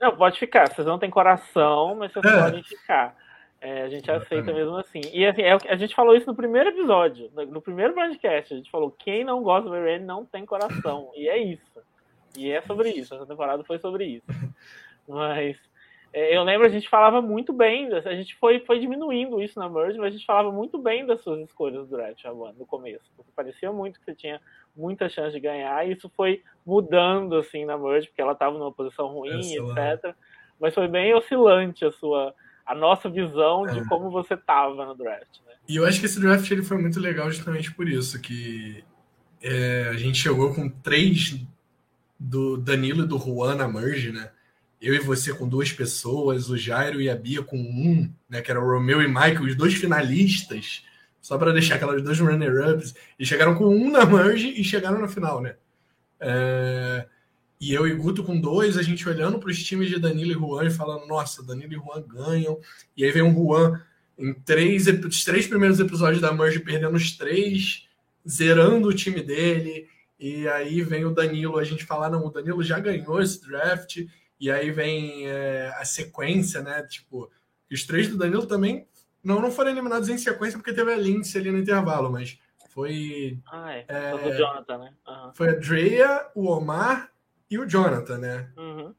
[0.00, 0.68] não, pode ficar.
[0.68, 2.40] Vocês não têm coração, mas vocês é.
[2.40, 3.16] podem ficar.
[3.60, 5.00] É, a gente aceita mesmo assim.
[5.12, 8.52] E assim, é, a gente falou isso no primeiro episódio, no, primeiro podcast.
[8.52, 11.12] A gente falou: quem não gosta do Marianne não tem coração.
[11.14, 11.80] E é isso.
[12.36, 14.26] E é sobre isso, essa temporada foi sobre isso.
[15.06, 15.56] Mas
[16.12, 19.98] eu lembro a gente falava muito bem, a gente foi, foi diminuindo isso na Merge,
[19.98, 23.72] mas a gente falava muito bem das suas escolhas durante a no começo, porque parecia
[23.72, 24.40] muito que você tinha
[24.76, 28.72] muita chance de ganhar, e isso foi mudando assim na Merge, porque ela estava numa
[28.72, 30.14] posição ruim, etc.
[30.60, 32.34] Mas foi bem oscilante a sua
[32.64, 33.84] a nossa visão de é.
[33.86, 35.54] como você estava no draft, né?
[35.68, 38.84] E eu acho que esse draft ele foi muito legal justamente por isso, que
[39.42, 41.40] é, a gente chegou com três
[42.18, 44.30] do Danilo e do Juan na merge, né?
[44.82, 48.42] Eu e você com duas pessoas, o Jairo e a Bia com um, né?
[48.42, 50.82] Que era o Romeu e Michael, os dois finalistas,
[51.20, 55.06] só para deixar aquelas dois runner-ups, e chegaram com um na merge e chegaram na
[55.06, 55.54] final, né?
[56.18, 57.06] É...
[57.60, 60.34] E eu e Guto com dois, a gente olhando para os times de Danilo e
[60.34, 62.58] Juan e falando, nossa, Danilo e Juan ganham.
[62.96, 63.80] E aí vem o Juan
[64.18, 67.86] em três, os três primeiros episódios da Merge perdendo os três,
[68.28, 69.86] zerando o time dele.
[70.18, 73.98] E aí vem o Danilo, a gente falar, não, o Danilo já ganhou esse draft,
[74.42, 76.82] e aí vem é, a sequência, né?
[76.82, 77.30] Tipo,
[77.70, 78.88] os três do Danilo também
[79.22, 82.36] não, não foram eliminados em sequência porque teve a Lindsay ali no intervalo, mas
[82.70, 83.38] foi.
[83.46, 83.84] Ah, é.
[83.86, 84.92] é foi o Jonathan, né?
[85.06, 85.30] Uhum.
[85.32, 87.12] Foi a Drea, o Omar
[87.48, 88.50] e o Jonathan, né?
[88.56, 88.92] Uhum.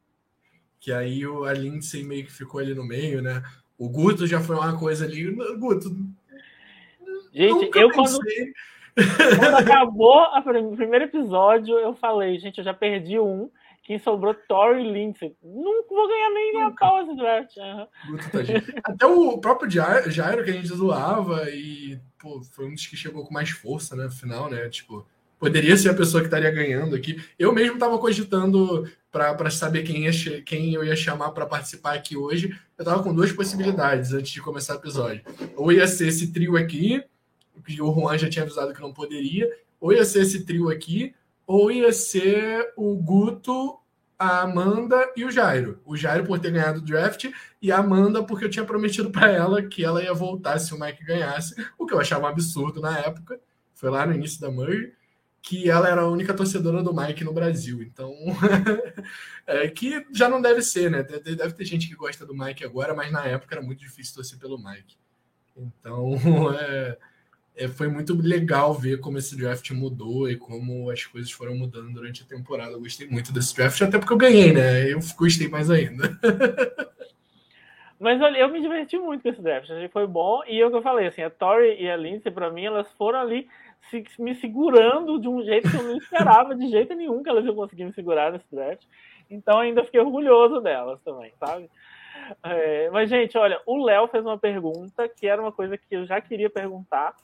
[0.80, 3.42] Que aí o, a Lindsay meio que ficou ali no meio, né?
[3.76, 5.30] O Guto já foi uma coisa ali.
[5.58, 5.94] Guto.
[7.34, 8.18] Gente, eu quando
[9.38, 13.50] quando acabou o primeiro episódio, eu falei, gente, eu já perdi um.
[13.84, 15.36] Quem sobrou, Tori Lindsay.
[15.42, 17.56] Não vou ganhar nem a pau esse draft.
[17.58, 18.18] Uhum.
[18.82, 23.26] Até o próprio Jairo, que a gente zoava, e pô, foi um dos que chegou
[23.26, 24.04] com mais força, né?
[24.04, 24.70] No final, né?
[24.70, 25.06] Tipo,
[25.38, 27.22] poderia ser a pessoa que estaria ganhando aqui.
[27.38, 32.16] Eu mesmo estava cogitando para saber quem, ia, quem eu ia chamar para participar aqui
[32.16, 32.58] hoje.
[32.78, 35.20] Eu estava com duas possibilidades antes de começar o episódio.
[35.56, 37.04] Ou ia ser esse trio aqui,
[37.66, 39.46] que o Juan já tinha avisado que não poderia,
[39.78, 41.14] ou ia ser esse trio aqui,
[41.46, 43.78] ou ia ser o Guto,
[44.18, 45.80] a Amanda e o Jairo.
[45.84, 47.30] O Jairo por ter ganhado o draft
[47.60, 50.80] e a Amanda porque eu tinha prometido para ela que ela ia voltar se o
[50.80, 53.40] Mike ganhasse, o que eu achava um absurdo na época.
[53.74, 54.92] Foi lá no início da merge
[55.44, 57.82] que ela era a única torcedora do Mike no Brasil.
[57.82, 58.14] Então,
[59.46, 61.02] é, que já não deve ser, né?
[61.02, 64.38] Deve ter gente que gosta do Mike agora, mas na época era muito difícil torcer
[64.38, 64.96] pelo Mike.
[65.54, 66.14] Então,
[66.58, 66.96] é,
[67.56, 71.92] é, foi muito legal ver como esse draft mudou e como as coisas foram mudando
[71.92, 72.72] durante a temporada.
[72.72, 74.92] Eu gostei muito desse draft, até porque eu ganhei, né?
[74.92, 76.18] Eu gostei mais ainda.
[77.98, 80.42] Mas olha, eu me diverti muito com esse draft, foi bom.
[80.46, 82.90] E é o que eu falei, assim, a Tori e a Lindsay, para mim, elas
[82.98, 83.48] foram ali
[83.88, 87.44] se, me segurando de um jeito que eu não esperava de jeito nenhum que elas
[87.44, 88.84] iam conseguir me segurar nesse draft.
[89.30, 91.70] Então ainda fiquei orgulhoso delas também, sabe?
[92.42, 96.06] É, mas, gente, olha, o Léo fez uma pergunta que era uma coisa que eu
[96.06, 97.14] já queria perguntar,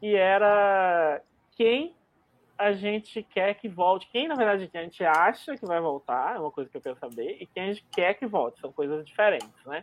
[0.00, 1.20] que era
[1.52, 1.94] quem
[2.58, 6.38] a gente quer que volte, quem na verdade a gente acha que vai voltar, é
[6.38, 9.04] uma coisa que eu quero saber, e quem a gente quer que volte, são coisas
[9.04, 9.82] diferentes, né?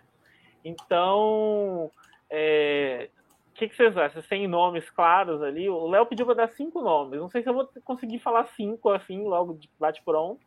[0.63, 1.89] Então,
[2.29, 3.09] é,
[3.49, 4.21] o que, que, vocês acham?
[4.21, 5.67] Têm nomes claros ali?
[5.67, 8.89] O Léo pediu para dar cinco nomes, não sei se eu vou conseguir falar cinco
[8.89, 10.45] assim, logo de bate pronto,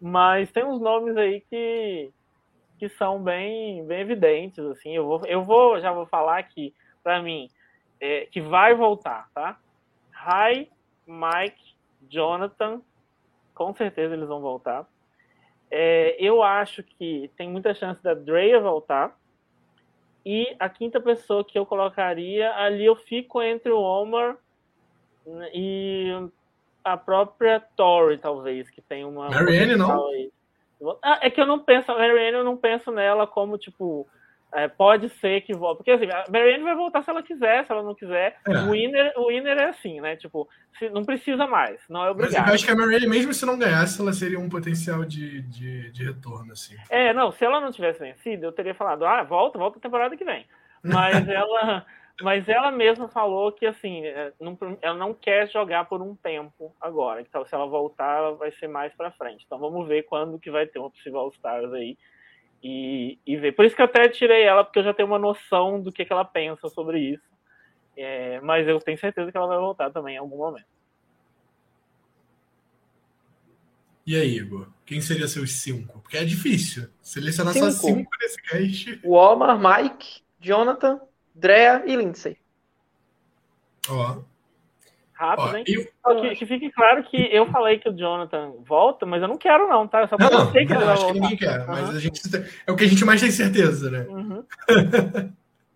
[0.00, 2.10] mas tem uns nomes aí que,
[2.76, 6.74] que são bem, bem evidentes, assim, eu vou, eu vou, já vou falar aqui,
[7.04, 7.48] para mim,
[8.02, 9.56] é, que vai voltar, tá?
[10.10, 10.68] Rai,
[11.06, 11.76] Mike,
[12.08, 12.82] Jonathan,
[13.54, 14.84] com certeza eles vão voltar.
[15.70, 19.16] É, eu acho que tem muita chance da Drea voltar.
[20.26, 24.36] E a quinta pessoa que eu colocaria, ali eu fico entre o Omar
[25.54, 26.10] e
[26.84, 29.30] a própria Tori, talvez, que tem uma.
[29.30, 30.08] Marianne, não?
[30.08, 30.32] Aí.
[31.00, 34.08] Ah, é que eu não penso, a Marianne eu não penso nela como, tipo,
[34.52, 35.78] é, pode ser que volte.
[35.78, 38.36] Porque assim, a Marianne vai voltar se ela quiser, se ela não quiser.
[38.46, 38.50] É.
[38.50, 40.16] O, winner, o winner é assim, né?
[40.16, 40.48] Tipo,
[40.78, 42.40] se, não precisa mais, não é obrigado.
[42.40, 45.42] Mas eu acho que a Marianne, mesmo se não ganhasse, ela seria um potencial de,
[45.42, 46.76] de, de retorno, assim.
[46.90, 50.16] É, não, se ela não tivesse vencido, eu teria falado, ah, volta, volta a temporada
[50.16, 50.46] que vem.
[50.82, 51.86] Mas ela.
[52.20, 56.72] Mas ela mesma falou que assim, é, não, ela não quer jogar por um tempo
[56.78, 57.22] agora.
[57.22, 59.44] Então, se ela voltar, vai ser mais para frente.
[59.46, 61.96] Então, vamos ver quando que vai ter uma possível All Stars aí
[62.62, 63.52] e, e ver.
[63.52, 66.04] Por isso que eu até tirei ela, porque eu já tenho uma noção do que,
[66.04, 67.32] que ela pensa sobre isso.
[67.96, 70.66] É, mas eu tenho certeza que ela vai voltar também em algum momento.
[74.06, 74.68] E aí, Igor?
[74.84, 76.00] Quem seria seus cinco?
[76.00, 76.88] Porque é difícil.
[77.00, 77.70] Selecionar cinco.
[77.70, 79.00] só cinco nesse cast.
[79.04, 81.00] O Omar, Mike, Jonathan,
[81.34, 82.36] Drea e Lindsay.
[83.88, 84.22] Ó
[85.22, 85.64] rápido, Ó, hein?
[85.66, 86.20] Eu...
[86.20, 89.68] Que, que, fique claro que eu falei que o Jonathan volta, mas eu não quero,
[89.68, 90.02] não, tá?
[90.02, 91.12] Eu só não, sei que ele vai voltar.
[91.12, 91.66] Que ninguém quer, uhum.
[91.68, 92.20] mas a gente,
[92.66, 94.06] é o que a gente mais tem certeza, né?
[94.08, 94.44] Uhum.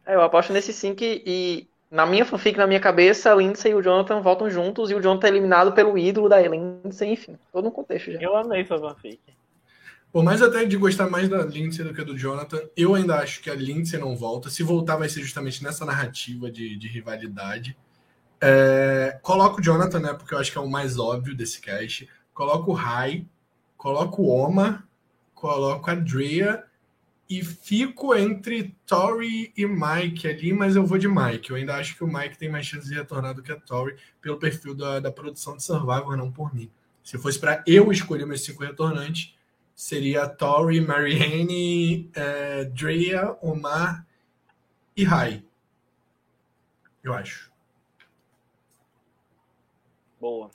[0.04, 3.70] é, eu aposto nesse sim que, e na minha fanfic, na minha cabeça, a Lindsay
[3.70, 7.38] e o Jonathan voltam juntos e o Jonathan é eliminado pelo ídolo da Lindsay, enfim,
[7.52, 8.20] todo um contexto já.
[8.20, 9.20] Eu amei sua fanfic.
[10.12, 13.42] Por mais até de gostar mais da Lindsay do que do Jonathan, eu ainda acho
[13.42, 14.48] que a Lindsay não volta.
[14.48, 17.76] Se voltar, vai ser justamente nessa narrativa de, de rivalidade.
[18.40, 20.12] É, coloco o Jonathan, né?
[20.14, 22.08] Porque eu acho que é o mais óbvio desse cast.
[22.34, 23.26] Coloco o Rai,
[23.76, 24.86] coloco o Oma,
[25.34, 26.64] coloco a Drea
[27.28, 31.50] e fico entre Tori e Mike ali, mas eu vou de Mike.
[31.50, 33.96] Eu ainda acho que o Mike tem mais chance de retornar do que a Tori
[34.20, 36.70] pelo perfil da, da produção de Survivor, não por mim.
[37.02, 39.34] Se fosse para eu escolher meus cinco retornantes,
[39.74, 44.06] seria Tori, Marianne, é, Drea, Omar
[44.96, 45.44] e Rai.
[47.02, 47.52] Eu acho.
[50.26, 50.50] Boa.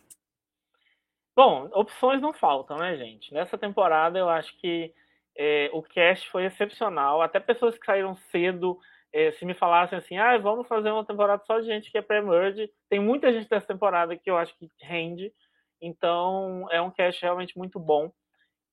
[1.34, 3.34] Bom, opções não faltam, né, gente?
[3.34, 4.93] Nessa temporada eu acho que
[5.34, 7.22] é, o cast foi excepcional.
[7.22, 8.77] Até pessoas que saíram cedo,
[9.14, 12.02] é, se me falassem assim, ah, vamos fazer uma temporada só de gente que é
[12.02, 12.69] pré-merge.
[12.89, 15.34] Tem muita gente dessa temporada que eu acho que rende.
[15.80, 18.11] Então é um cast realmente muito bom.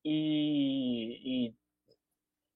[0.03, 1.55] E, e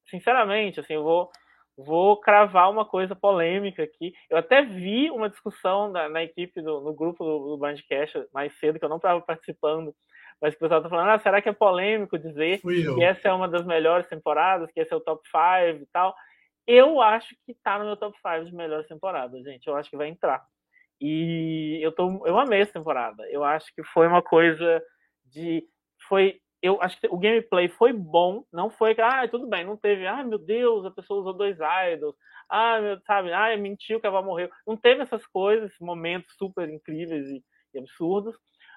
[0.10, 1.32] sinceramente, assim, eu vou
[1.78, 4.14] vou cravar uma coisa polêmica aqui.
[4.30, 8.54] Eu até vi uma discussão na, na equipe, do, no grupo do, do Bandcast mais
[8.60, 9.94] cedo, que eu não estava participando,
[10.42, 13.34] mas que o pessoal está falando, ah, será que é polêmico dizer que essa é
[13.34, 16.16] uma das melhores temporadas, que esse é o top 5 e tal?
[16.66, 19.68] Eu acho que está no meu top 5 de melhores temporadas, gente.
[19.68, 20.46] Eu acho que vai entrar.
[21.02, 23.24] E eu, tô, eu amei essa temporada.
[23.30, 24.82] Eu acho que foi uma coisa
[25.26, 25.68] de.
[26.08, 29.76] Foi eu acho que o gameplay foi bom, não foi que, ah, tudo bem, não
[29.76, 31.58] teve, ah, meu Deus, a pessoa usou dois
[31.94, 32.16] idols,
[32.50, 34.50] ah, meu, sabe, ah, mentiu que ela morreu.
[34.66, 38.34] Não teve essas coisas, momentos super incríveis e, e, absurdos,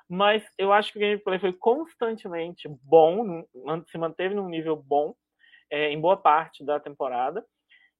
[0.08, 3.44] mas eu acho que o gameplay foi constantemente bom,
[3.86, 5.14] se manteve num nível bom
[5.70, 7.44] é, em boa parte da temporada,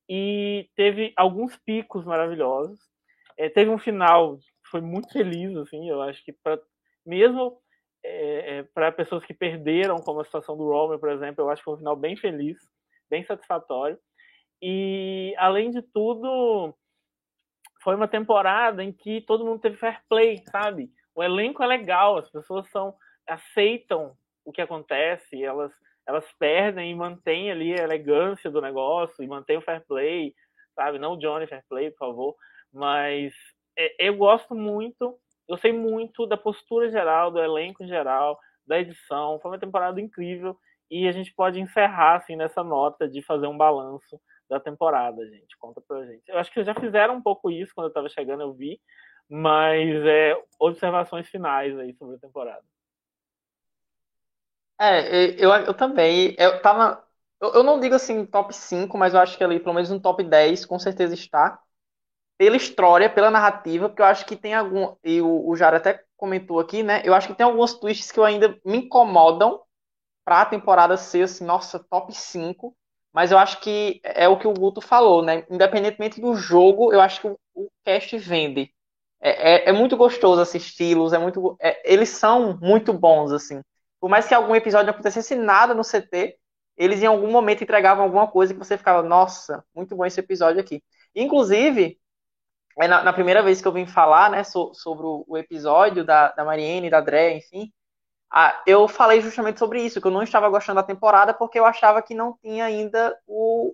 [0.09, 2.81] e teve alguns picos maravilhosos.
[3.39, 6.61] É, teve um final que foi muito feliz, assim, eu acho que para
[7.05, 7.61] mesmo
[8.07, 11.61] é, é, para pessoas que perderam, como a situação do Romer, por exemplo, eu acho
[11.61, 12.57] que foi um final bem feliz,
[13.11, 13.99] bem satisfatório.
[14.63, 16.75] E, além de tudo,
[17.83, 20.91] foi uma temporada em que todo mundo teve fair play, sabe?
[21.15, 22.95] O elenco é legal, as pessoas são
[23.27, 25.73] aceitam o que acontece, elas
[26.07, 30.33] elas perdem e mantêm ali a elegância do negócio e mantêm o fair play,
[30.73, 31.01] sabe?
[31.01, 32.37] Não o Johnny fair play, por favor,
[32.73, 33.35] mas
[33.77, 38.79] é, eu gosto muito, eu sei muito da postura geral, do elenco em geral, da
[38.81, 39.39] edição.
[39.41, 40.57] Foi uma temporada incrível
[40.91, 45.57] e a gente pode encerrar assim nessa nota de fazer um balanço da temporada, gente.
[45.59, 46.23] Conta pra gente.
[46.29, 48.81] Eu acho que já fizeram um pouco isso quando eu tava chegando, eu vi,
[49.29, 52.65] mas é observações finais aí sobre a temporada.
[54.79, 56.35] É, eu, eu também.
[56.39, 57.05] Eu tava.
[57.41, 60.01] Eu, eu não digo assim top 5, mas eu acho que ali, pelo menos no
[60.01, 61.63] top 10, com certeza está.
[62.39, 64.95] Pela história, pela narrativa, porque eu acho que tem algum.
[65.05, 67.03] E o, o Jara até comentou aqui, né?
[67.05, 69.63] Eu acho que tem alguns twists que eu ainda me incomodam
[70.25, 72.77] pra temporada ser assim, nossa, top 5.
[73.13, 75.47] Mas eu acho que é o que o Guto falou, né?
[75.51, 78.71] Independentemente do jogo, eu acho que o, o cast vende.
[79.21, 83.63] É, é, é muito gostoso assisti-los, é muito, é, eles são muito bons, assim.
[84.01, 86.37] Por mais que algum episódio não acontecesse nada no CT,
[86.77, 90.61] eles em algum momento entregavam alguma coisa que você ficava, nossa, muito bom esse episódio
[90.61, 90.83] aqui.
[91.15, 91.99] Inclusive,
[92.77, 96.31] na, na primeira vez que eu vim falar, né, so, sobre o, o, episódio da,
[96.33, 97.73] da Mariene, da Dre, enfim,
[98.31, 101.65] a, eu falei justamente sobre isso, que eu não estava gostando da temporada porque eu
[101.65, 103.73] achava que não tinha ainda o,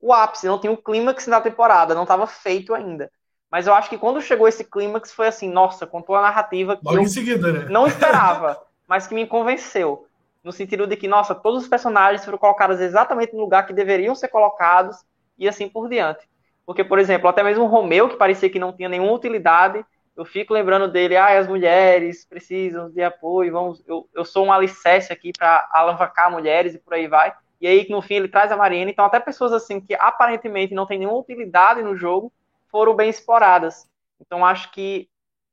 [0.00, 3.10] o ápice, não tinha o clímax da temporada, não estava feito ainda.
[3.50, 6.84] Mas eu acho que quando chegou esse clímax foi assim, nossa, contou a narrativa que
[6.84, 7.66] Logo eu seguida, né?
[7.68, 10.06] não esperava, mas que me convenceu.
[10.42, 14.14] No sentido de que, nossa, todos os personagens foram colocados exatamente no lugar que deveriam
[14.14, 14.96] ser colocados
[15.36, 16.26] e assim por diante.
[16.68, 19.82] Porque, por exemplo, até mesmo o Romeu, que parecia que não tinha nenhuma utilidade,
[20.14, 24.52] eu fico lembrando dele, ah, as mulheres precisam de apoio, vamos, eu, eu sou um
[24.52, 27.32] alicerce aqui para alavancar mulheres e por aí vai.
[27.58, 28.90] E aí, no fim, ele traz a Marina.
[28.90, 32.30] Então, até pessoas assim que aparentemente não têm nenhuma utilidade no jogo,
[32.70, 33.88] foram bem exploradas.
[34.20, 35.08] Então, acho que.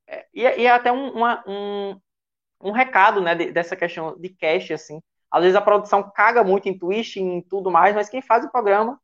[0.05, 1.97] É, e, é, e é até um, uma, um,
[2.59, 5.01] um recado né, de, dessa questão de cash, assim.
[5.31, 8.51] Às vezes a produção caga muito em twist, em tudo mais, mas quem faz o
[8.51, 8.99] programa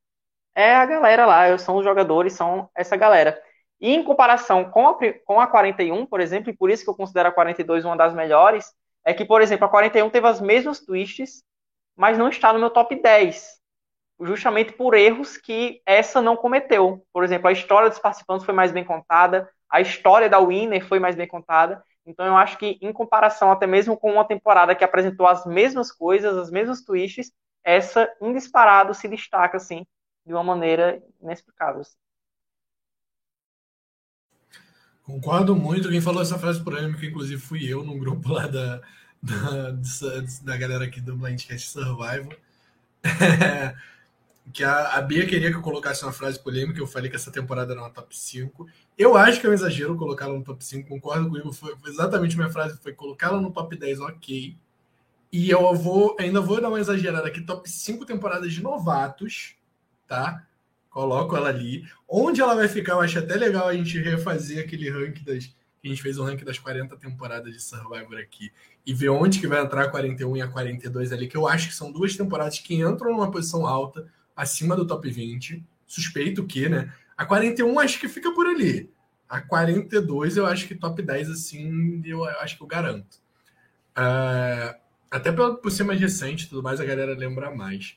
[0.55, 3.41] é a galera lá, são os jogadores, são essa galera.
[3.79, 6.95] E em comparação com a, com a 41, por exemplo, e por isso que eu
[6.95, 8.71] considero a 42 uma das melhores,
[9.03, 11.43] é que, por exemplo, a 41 teve as mesmas twists,
[11.95, 13.61] mas não está no meu top 10
[14.25, 17.05] justamente por erros que essa não cometeu.
[17.11, 20.99] Por exemplo, a história dos participantes foi mais bem contada, a história da Winner foi
[20.99, 21.83] mais bem contada.
[22.05, 25.91] Então eu acho que, em comparação até mesmo com uma temporada que apresentou as mesmas
[25.91, 27.31] coisas, as mesmas twists,
[27.63, 29.85] essa, em disparado, se destaca, assim,
[30.25, 31.81] de uma maneira inexplicável.
[31.81, 31.97] Assim.
[35.03, 35.89] Concordo muito.
[35.89, 38.81] Quem falou essa frase polêmica, inclusive, fui eu, num grupo lá da,
[39.21, 39.71] da,
[40.43, 42.33] da galera aqui do Blindcast Survival.
[44.51, 47.31] que a, a Bia queria que eu colocasse uma frase polêmica, eu falei que essa
[47.31, 48.67] temporada era uma top 5.
[48.97, 52.49] Eu acho que é um exagero colocá-la no top 5, concordo comigo, foi, exatamente minha
[52.49, 54.57] frase, foi colocá-la no top 10, ok.
[55.31, 59.55] E eu vou, ainda vou dar uma exagerada aqui, top 5 temporadas de novatos,
[60.11, 60.45] tá?
[60.89, 61.85] Coloco ela ali.
[62.05, 65.55] Onde ela vai ficar, eu acho até legal a gente refazer aquele ranking das.
[65.83, 68.51] A gente fez um ranking das 40 temporadas de Survivor aqui
[68.85, 71.69] e ver onde que vai entrar a 41 e a 42 ali, que eu acho
[71.69, 74.05] que são duas temporadas que entram numa posição alta
[74.35, 75.63] acima do top 20.
[75.87, 76.93] Suspeito que, né?
[77.17, 78.91] A 41 acho que fica por ali.
[79.29, 83.15] A 42 eu acho que top 10, assim, eu acho que eu garanto.
[83.97, 84.75] Uh,
[85.09, 87.95] até por, por ser mais recente tudo mais, a galera lembra mais.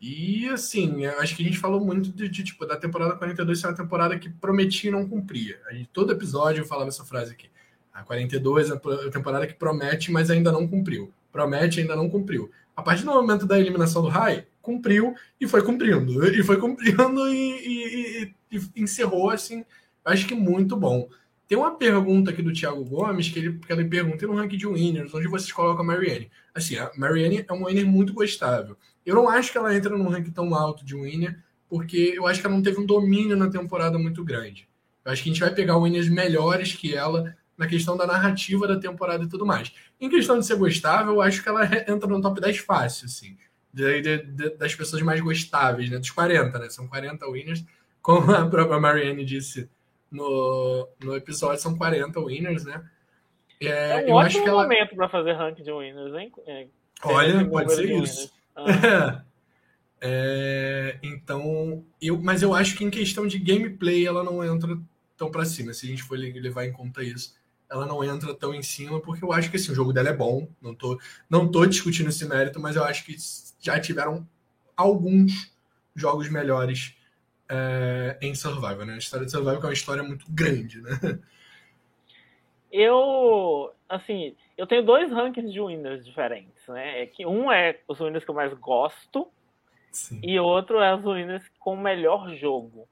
[0.00, 3.68] E assim, acho que a gente falou muito de, de, tipo, da temporada 42 ser
[3.68, 5.58] uma temporada que prometia e não cumpria.
[5.68, 7.48] A gente, todo episódio eu falava essa frase aqui.
[7.92, 11.12] A 42 é a temporada que promete, mas ainda não cumpriu.
[11.32, 12.50] Promete, ainda não cumpriu.
[12.76, 16.26] A partir do momento da eliminação do Rai, cumpriu e foi cumprindo.
[16.26, 19.64] E foi cumprindo e, e, e, e encerrou, assim,
[20.04, 21.08] acho que muito bom.
[21.46, 24.66] Tem uma pergunta aqui do Thiago Gomes, que ele, que ele pergunta no ranking de
[24.66, 26.30] winners, onde vocês colocam a Marianne.
[26.54, 28.76] Assim, a Marianne é uma winner muito gostável.
[29.04, 32.40] Eu não acho que ela entra num ranking tão alto de winner, porque eu acho
[32.40, 34.68] que ela não teve um domínio na temporada muito grande.
[35.04, 38.66] Eu acho que a gente vai pegar winners melhores que ela na questão da narrativa
[38.66, 39.72] da temporada e tudo mais.
[40.00, 43.36] Em questão de ser gostável, eu acho que ela entra no top 10 fácil, assim
[43.74, 45.98] de, de, de, das pessoas mais gostáveis, né?
[45.98, 46.70] Dos 40, né?
[46.70, 47.64] São 40 winners.
[48.00, 49.68] Como a própria Marianne disse
[50.10, 52.82] no, no episódio, são 40 winners, né?
[53.60, 54.62] É, é um eu acho que ela...
[54.62, 56.32] momento para fazer ranking de winners, hein?
[56.46, 56.68] É,
[57.02, 58.32] Olha, pode ser isso.
[58.56, 59.24] Ah.
[60.06, 64.78] É, então, eu, mas eu acho que em questão de gameplay ela não entra
[65.16, 67.34] tão para cima, se a gente for levar em conta isso
[67.74, 70.16] ela não entra tão em cima, porque eu acho que assim, o jogo dela é
[70.16, 73.16] bom, não tô, não tô discutindo esse mérito, mas eu acho que
[73.60, 74.26] já tiveram
[74.76, 75.52] alguns
[75.94, 76.96] jogos melhores
[77.48, 78.94] é, em Survival, né?
[78.94, 80.90] A história de Survival é uma história muito grande, né?
[82.70, 87.02] Eu, assim, eu tenho dois rankings de winners diferentes, né?
[87.02, 89.28] É que um é os winners que eu mais gosto
[89.90, 90.20] Sim.
[90.22, 92.88] e outro é os winners com o melhor jogo.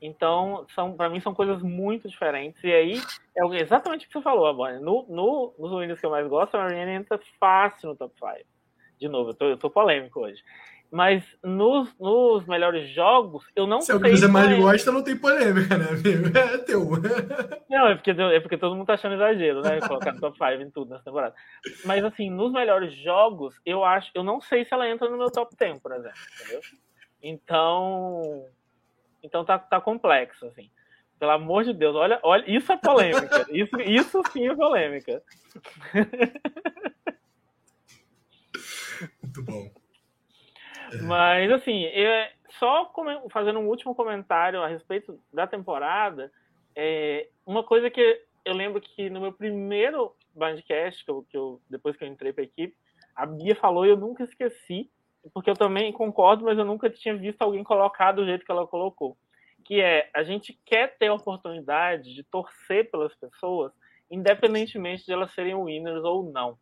[0.00, 2.62] Então, são para mim são coisas muito diferentes.
[2.62, 3.00] E aí
[3.36, 4.80] é exatamente o que você falou, Bonnie.
[4.80, 8.46] No, no, nos Winners que eu mais gosto, a Marianne entra fácil no top 5.
[8.98, 10.42] De novo, eu tô, eu tô polêmico hoje.
[10.90, 13.98] Mas nos, nos melhores jogos, eu não se sei.
[13.98, 16.38] Se alguém mais gosta, não tem polêmica, né, amigo?
[16.38, 16.88] É teu.
[17.68, 19.80] Não, é porque, é porque todo mundo tá achando exagero, né?
[19.80, 21.34] Colocar no top 5 em tudo nessa temporada.
[21.84, 24.10] Mas assim, nos melhores jogos, eu acho.
[24.14, 26.18] Eu não sei se ela entra no meu top 10, por exemplo.
[26.40, 26.60] Entendeu?
[27.22, 28.46] Então.
[29.22, 30.70] Então tá, tá complexo, assim.
[31.18, 33.46] Pelo amor de Deus, olha, olha, isso é polêmica.
[33.50, 35.22] Isso, isso sim é polêmica.
[39.22, 39.85] Muito bom.
[41.02, 41.84] Mas, assim,
[42.58, 42.92] só
[43.30, 46.30] fazendo um último comentário a respeito da temporada,
[46.74, 51.60] é, uma coisa que eu lembro que no meu primeiro Bandcast, que eu, que eu,
[51.68, 52.76] depois que eu entrei para a equipe,
[53.14, 54.90] a Bia falou e eu nunca esqueci,
[55.32, 58.66] porque eu também concordo, mas eu nunca tinha visto alguém colocar do jeito que ela
[58.66, 59.16] colocou.
[59.64, 63.72] Que é, a gente quer ter a oportunidade de torcer pelas pessoas,
[64.10, 66.56] independentemente de elas serem winners ou não.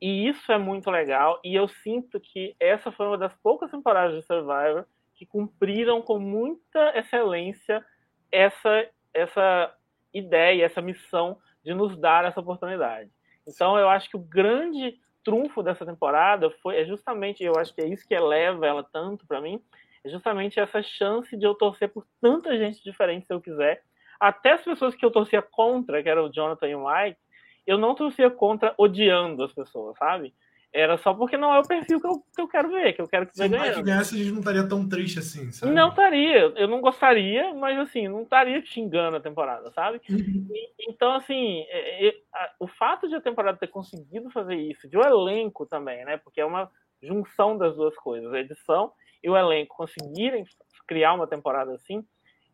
[0.00, 1.38] E isso é muito legal.
[1.44, 6.18] E eu sinto que essa foi uma das poucas temporadas de Survivor que cumpriram com
[6.18, 7.84] muita excelência
[8.32, 9.74] essa, essa
[10.14, 13.10] ideia, essa missão de nos dar essa oportunidade.
[13.46, 17.82] Então, eu acho que o grande trunfo dessa temporada foi é justamente, eu acho que
[17.82, 19.62] é isso que eleva ela tanto para mim,
[20.02, 23.82] é justamente essa chance de eu torcer por tanta gente diferente se eu quiser.
[24.18, 27.18] Até as pessoas que eu torcia contra, que era o Jonathan e o Mike,
[27.66, 30.34] eu não torcia contra odiando as pessoas, sabe?
[30.72, 33.08] Era só porque não é o perfil que eu, que eu quero ver, que eu
[33.08, 35.72] quero que Se vai Se ganhasse, a gente não estaria tão triste assim, sabe?
[35.72, 36.52] Não estaria.
[36.56, 40.00] Eu não gostaria, mas assim, não estaria xingando a temporada, sabe?
[40.08, 40.46] Uhum.
[40.48, 44.88] E, então, assim, é, é, a, o fato de a temporada ter conseguido fazer isso,
[44.88, 46.16] de o elenco também, né?
[46.18, 46.70] Porque é uma
[47.02, 48.92] junção das duas coisas, a edição
[49.22, 50.44] e o elenco conseguirem
[50.86, 52.04] criar uma temporada assim,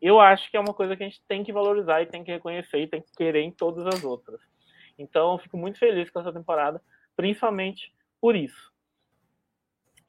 [0.01, 2.31] eu acho que é uma coisa que a gente tem que valorizar e tem que
[2.31, 4.39] reconhecer e tem que querer em todas as outras.
[4.97, 6.81] Então, eu fico muito feliz com essa temporada,
[7.15, 8.71] principalmente por isso.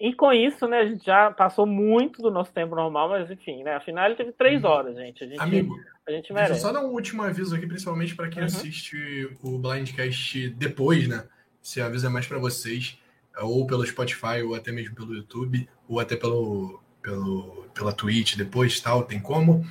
[0.00, 3.64] E com isso, né, a gente já passou muito do nosso tempo normal, mas enfim,
[3.64, 3.74] né?
[3.74, 4.70] Afinal, ele teve três uhum.
[4.70, 5.24] horas, gente.
[5.24, 5.74] A gente Amigo,
[6.06, 6.52] a gente merece.
[6.52, 8.46] Deixa eu só dar um último aviso aqui, principalmente para quem uhum.
[8.46, 11.24] assiste o Blindcast depois, né?
[11.60, 12.96] Se avisa é mais para vocês,
[13.40, 18.80] ou pelo Spotify, ou até mesmo pelo YouTube, ou até pelo, pelo, pela Twitch depois,
[18.80, 19.66] tal, tem como.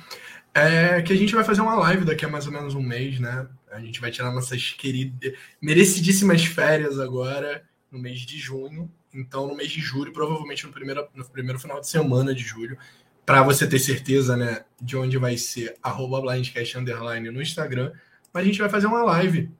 [0.52, 3.18] É que a gente vai fazer uma live daqui a mais ou menos um mês,
[3.18, 3.48] né?
[3.72, 8.90] A gente vai tirar nossas queridas, merecidíssimas férias agora, no mês de junho.
[9.12, 12.78] Então, no mês de julho, provavelmente no primeiro, no primeiro final de semana de julho,
[13.24, 17.92] para você ter certeza né, de onde vai ser, blindcast underline no Instagram.
[18.32, 19.50] A gente vai fazer uma live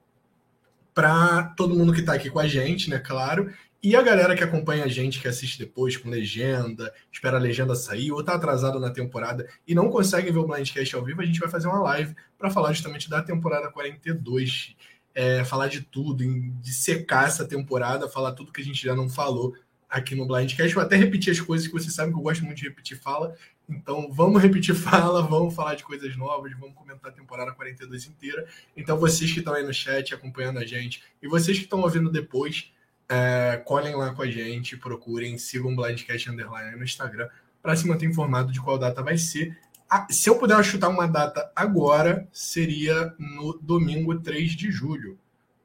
[0.93, 2.99] para todo mundo que está aqui com a gente, né?
[2.99, 3.53] Claro.
[3.81, 7.73] E a galera que acompanha a gente, que assiste depois com legenda, espera a legenda
[7.75, 11.25] sair, ou tá atrasado na temporada e não consegue ver o Blindcast ao vivo, a
[11.25, 14.75] gente vai fazer uma live para falar justamente da temporada 42,
[15.15, 19.09] é, falar de tudo, de secar essa temporada, falar tudo que a gente já não
[19.09, 19.55] falou
[19.89, 20.73] aqui no Blindcast.
[20.75, 23.33] Vou até repetir as coisas que você sabe que eu gosto muito de repetir fala.
[23.67, 28.45] Então vamos repetir fala, vamos falar de coisas novas, vamos comentar a temporada 42 inteira.
[28.75, 32.11] Então vocês que estão aí no chat acompanhando a gente e vocês que estão ouvindo
[32.11, 32.71] depois,
[33.09, 37.27] é, colhem lá com a gente, procurem, sigam Blindcast Underline no Instagram
[37.61, 39.57] para se manter informado de qual data vai ser.
[39.89, 45.17] Ah, se eu puder chutar uma data agora, seria no domingo 3 de julho.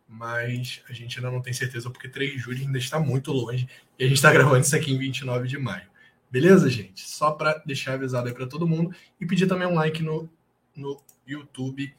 [0.08, 3.68] Mas a gente ainda não tem certeza, porque 3 de julho ainda está muito longe.
[3.98, 5.86] E a gente está gravando isso aqui em 29 de maio.
[6.30, 7.06] Beleza, gente?
[7.06, 8.94] Só para deixar avisado aí para todo mundo.
[9.20, 10.28] E pedir também um like no,
[10.74, 11.94] no YouTube,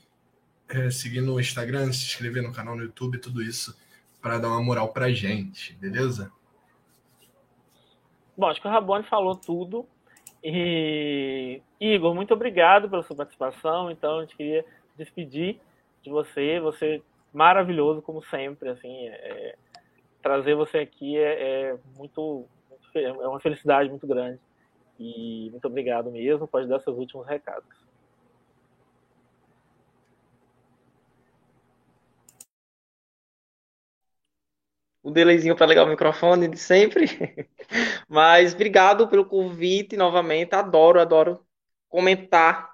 [0.67, 3.75] é, seguir no Instagram, se inscrever no canal no YouTube, tudo isso
[4.25, 6.31] para dar uma moral para gente, beleza?
[8.35, 9.85] Bom, acho que o Rabone falou tudo.
[10.43, 13.91] E Igor, muito obrigado pela sua participação.
[13.91, 14.65] Então, a gente queria
[14.97, 15.59] despedir
[16.01, 16.59] de você.
[16.59, 18.69] Você maravilhoso como sempre.
[18.69, 19.55] Assim, é,
[20.23, 24.39] trazer você aqui é, é muito, muito, é uma felicidade muito grande.
[24.99, 26.47] E muito obrigado mesmo.
[26.47, 27.84] Pode dar seus últimos recados.
[35.05, 37.05] O delayzinho para ligar o microfone de sempre.
[38.09, 40.55] Mas obrigado pelo convite novamente.
[40.55, 41.45] Adoro, adoro
[41.87, 42.73] comentar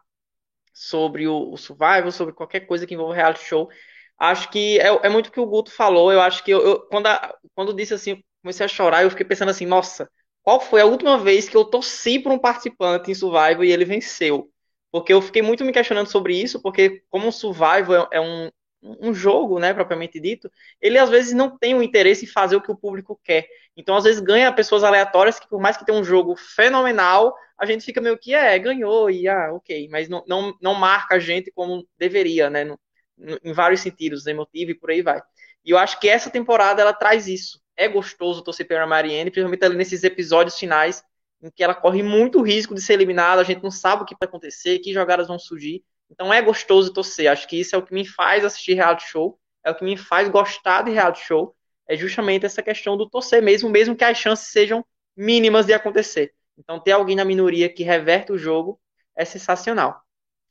[0.74, 3.70] sobre o, o Survival, sobre qualquer coisa que envolva reality show.
[4.18, 6.10] Acho que é, é muito o que o Guto falou.
[6.10, 9.26] Eu acho que eu, eu quando, a, quando disse assim, comecei a chorar, eu fiquei
[9.26, 10.10] pensando assim, nossa,
[10.42, 13.84] qual foi a última vez que eu torci por um participante em Survival e ele
[13.84, 14.50] venceu?
[14.90, 18.50] Porque eu fiquei muito me questionando sobre isso, porque como o Survival é, é um,
[18.84, 20.52] um jogo, né, propriamente dito,
[20.82, 23.48] ele às vezes não tem o interesse em fazer o que o público quer.
[23.78, 27.66] Então, às vezes ganha pessoas aleatórias que por mais que tenha um jogo fenomenal, a
[27.66, 31.20] gente fica meio que, é, ganhou e, ah, ok, mas não, não, não marca a
[31.20, 32.64] gente como deveria, né?
[32.64, 32.80] No,
[33.18, 35.22] no, em vários sentidos, emotivo e por aí vai.
[35.64, 37.62] E eu acho que essa temporada ela traz isso.
[37.78, 41.04] É gostoso torcer pela Marianne, principalmente ali nesses episódios finais,
[41.42, 44.16] em que ela corre muito risco de ser eliminada, a gente não sabe o que
[44.20, 45.84] vai acontecer, que jogadas vão surgir.
[46.12, 47.32] Então é gostoso torcer.
[47.32, 49.98] Acho que isso é o que me faz assistir reality show, é o que me
[49.98, 51.56] faz gostar de reality show,
[51.88, 54.86] é justamente essa questão do torcer mesmo, mesmo que as chances sejam
[55.16, 56.34] mínimas de acontecer.
[56.58, 58.80] Então ter alguém na minoria que reverte o jogo
[59.16, 60.02] é sensacional.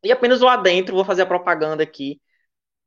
[0.02, 2.20] E apenas lá dentro, vou fazer a propaganda aqui.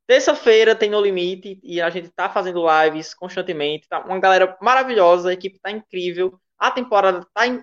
[0.06, 3.88] Terça-feira tem No Limite e a gente tá fazendo lives constantemente.
[3.88, 6.38] Tá uma galera maravilhosa, a equipe tá incrível.
[6.58, 7.62] A temporada tá in...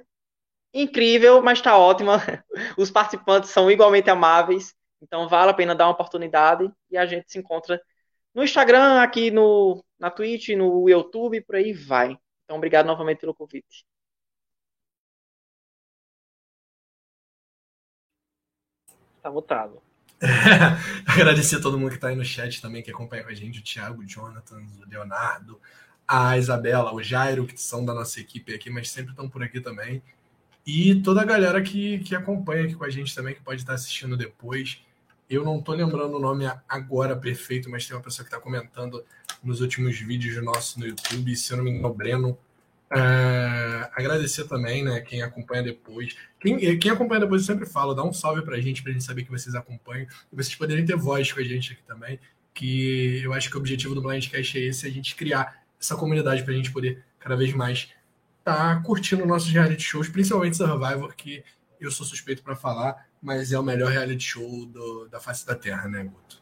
[0.73, 2.17] incrível, mas tá ótima.
[2.77, 4.73] Os participantes são igualmente amáveis.
[5.01, 7.81] Então vale a pena dar uma oportunidade e a gente se encontra
[8.33, 12.17] no Instagram, aqui no, na Twitch, no YouTube, por aí vai.
[12.45, 13.85] Então obrigado novamente pelo convite.
[19.21, 19.81] Tá mutado.
[21.05, 23.59] Agradecer a todo mundo que está aí no chat também, que acompanha com a gente,
[23.59, 25.59] o Thiago, o Jonathan, o Leonardo,
[26.07, 29.59] a Isabela, o Jairo, que são da nossa equipe aqui, mas sempre estão por aqui
[29.59, 30.01] também.
[30.65, 33.73] E toda a galera que, que acompanha aqui com a gente também, que pode estar
[33.73, 34.83] assistindo depois.
[35.31, 39.01] Eu não estou lembrando o nome agora perfeito, mas tem uma pessoa que está comentando
[39.41, 42.37] nos últimos vídeos nossos no YouTube, se eu não me engano, Breno.
[42.93, 46.17] É, agradecer também, né, quem acompanha depois.
[46.37, 49.23] Quem, quem acompanha depois eu sempre falo, dá um salve pra gente, pra gente saber
[49.23, 52.19] que vocês acompanham e vocês poderem ter voz com a gente aqui também.
[52.53, 56.43] Que eu acho que o objetivo do Blindcast é esse, a gente criar essa comunidade
[56.43, 57.89] pra gente poder cada vez mais
[58.39, 61.41] estar tá curtindo nossos reality shows, principalmente Survivor, que
[61.79, 65.55] eu sou suspeito para falar, mas é o melhor reality show do, da face da
[65.55, 66.41] Terra, né, Guto?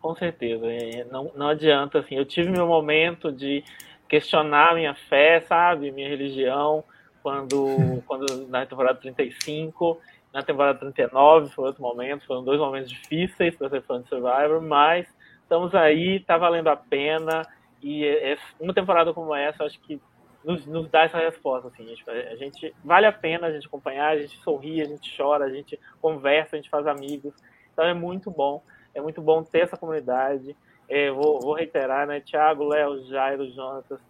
[0.00, 0.64] Com certeza.
[1.10, 2.14] Não, não adianta, assim.
[2.14, 3.64] Eu tive meu momento de
[4.08, 5.90] questionar minha fé, sabe?
[5.90, 6.84] Minha religião,
[7.22, 10.00] quando, quando na temporada 35,
[10.32, 14.60] na temporada 39 foi outro momento, foram dois momentos difíceis para ser fã de Survivor,
[14.60, 15.06] mas
[15.42, 17.42] estamos aí, tá valendo a pena.
[17.82, 20.00] E é, é, uma temporada como essa, acho que
[20.44, 21.68] nos, nos dá essa resposta.
[21.68, 24.84] Assim, a gente, a, gente, vale a pena a gente acompanhar, a gente sorri, a
[24.84, 27.34] gente chora, a gente conversa, a gente faz amigos.
[27.72, 28.62] Então é muito bom,
[28.94, 30.56] é muito bom ter essa comunidade.
[30.88, 32.20] É, vou, vou, reiterar, né?
[32.20, 34.00] Thiago, Léo, Jairo, Jonatas,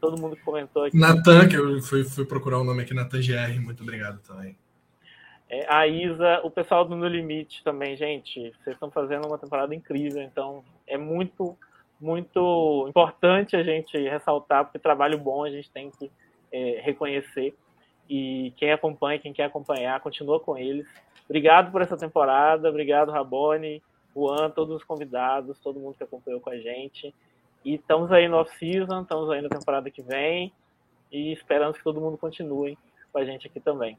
[0.00, 0.96] todo mundo que comentou aqui.
[0.96, 4.56] Natan, que eu fui, fui procurar o nome aqui, Natan GR, muito obrigado também.
[5.50, 9.74] É, a Isa, o pessoal do No Limite também, gente, vocês estão fazendo uma temporada
[9.74, 11.54] incrível, então é muito
[12.02, 16.10] muito importante a gente ressaltar, porque trabalho bom a gente tem que
[16.50, 17.54] é, reconhecer.
[18.10, 20.86] E quem acompanha, quem quer acompanhar, continua com eles.
[21.24, 23.80] Obrigado por essa temporada, obrigado, Rabone,
[24.14, 27.14] Juan, todos os convidados, todo mundo que acompanhou com a gente.
[27.64, 30.52] E estamos aí no off-season, estamos aí na temporada que vem
[31.10, 32.76] e esperamos que todo mundo continue
[33.12, 33.96] com a gente aqui também.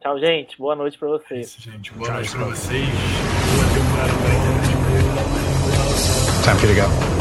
[0.00, 0.56] Tchau, gente.
[0.56, 1.48] Boa noite para vocês.
[1.48, 1.92] Isso, gente.
[1.92, 2.86] Boa noite para vocês.
[2.86, 4.67] Boa temporada para
[6.42, 7.17] Time for you to go.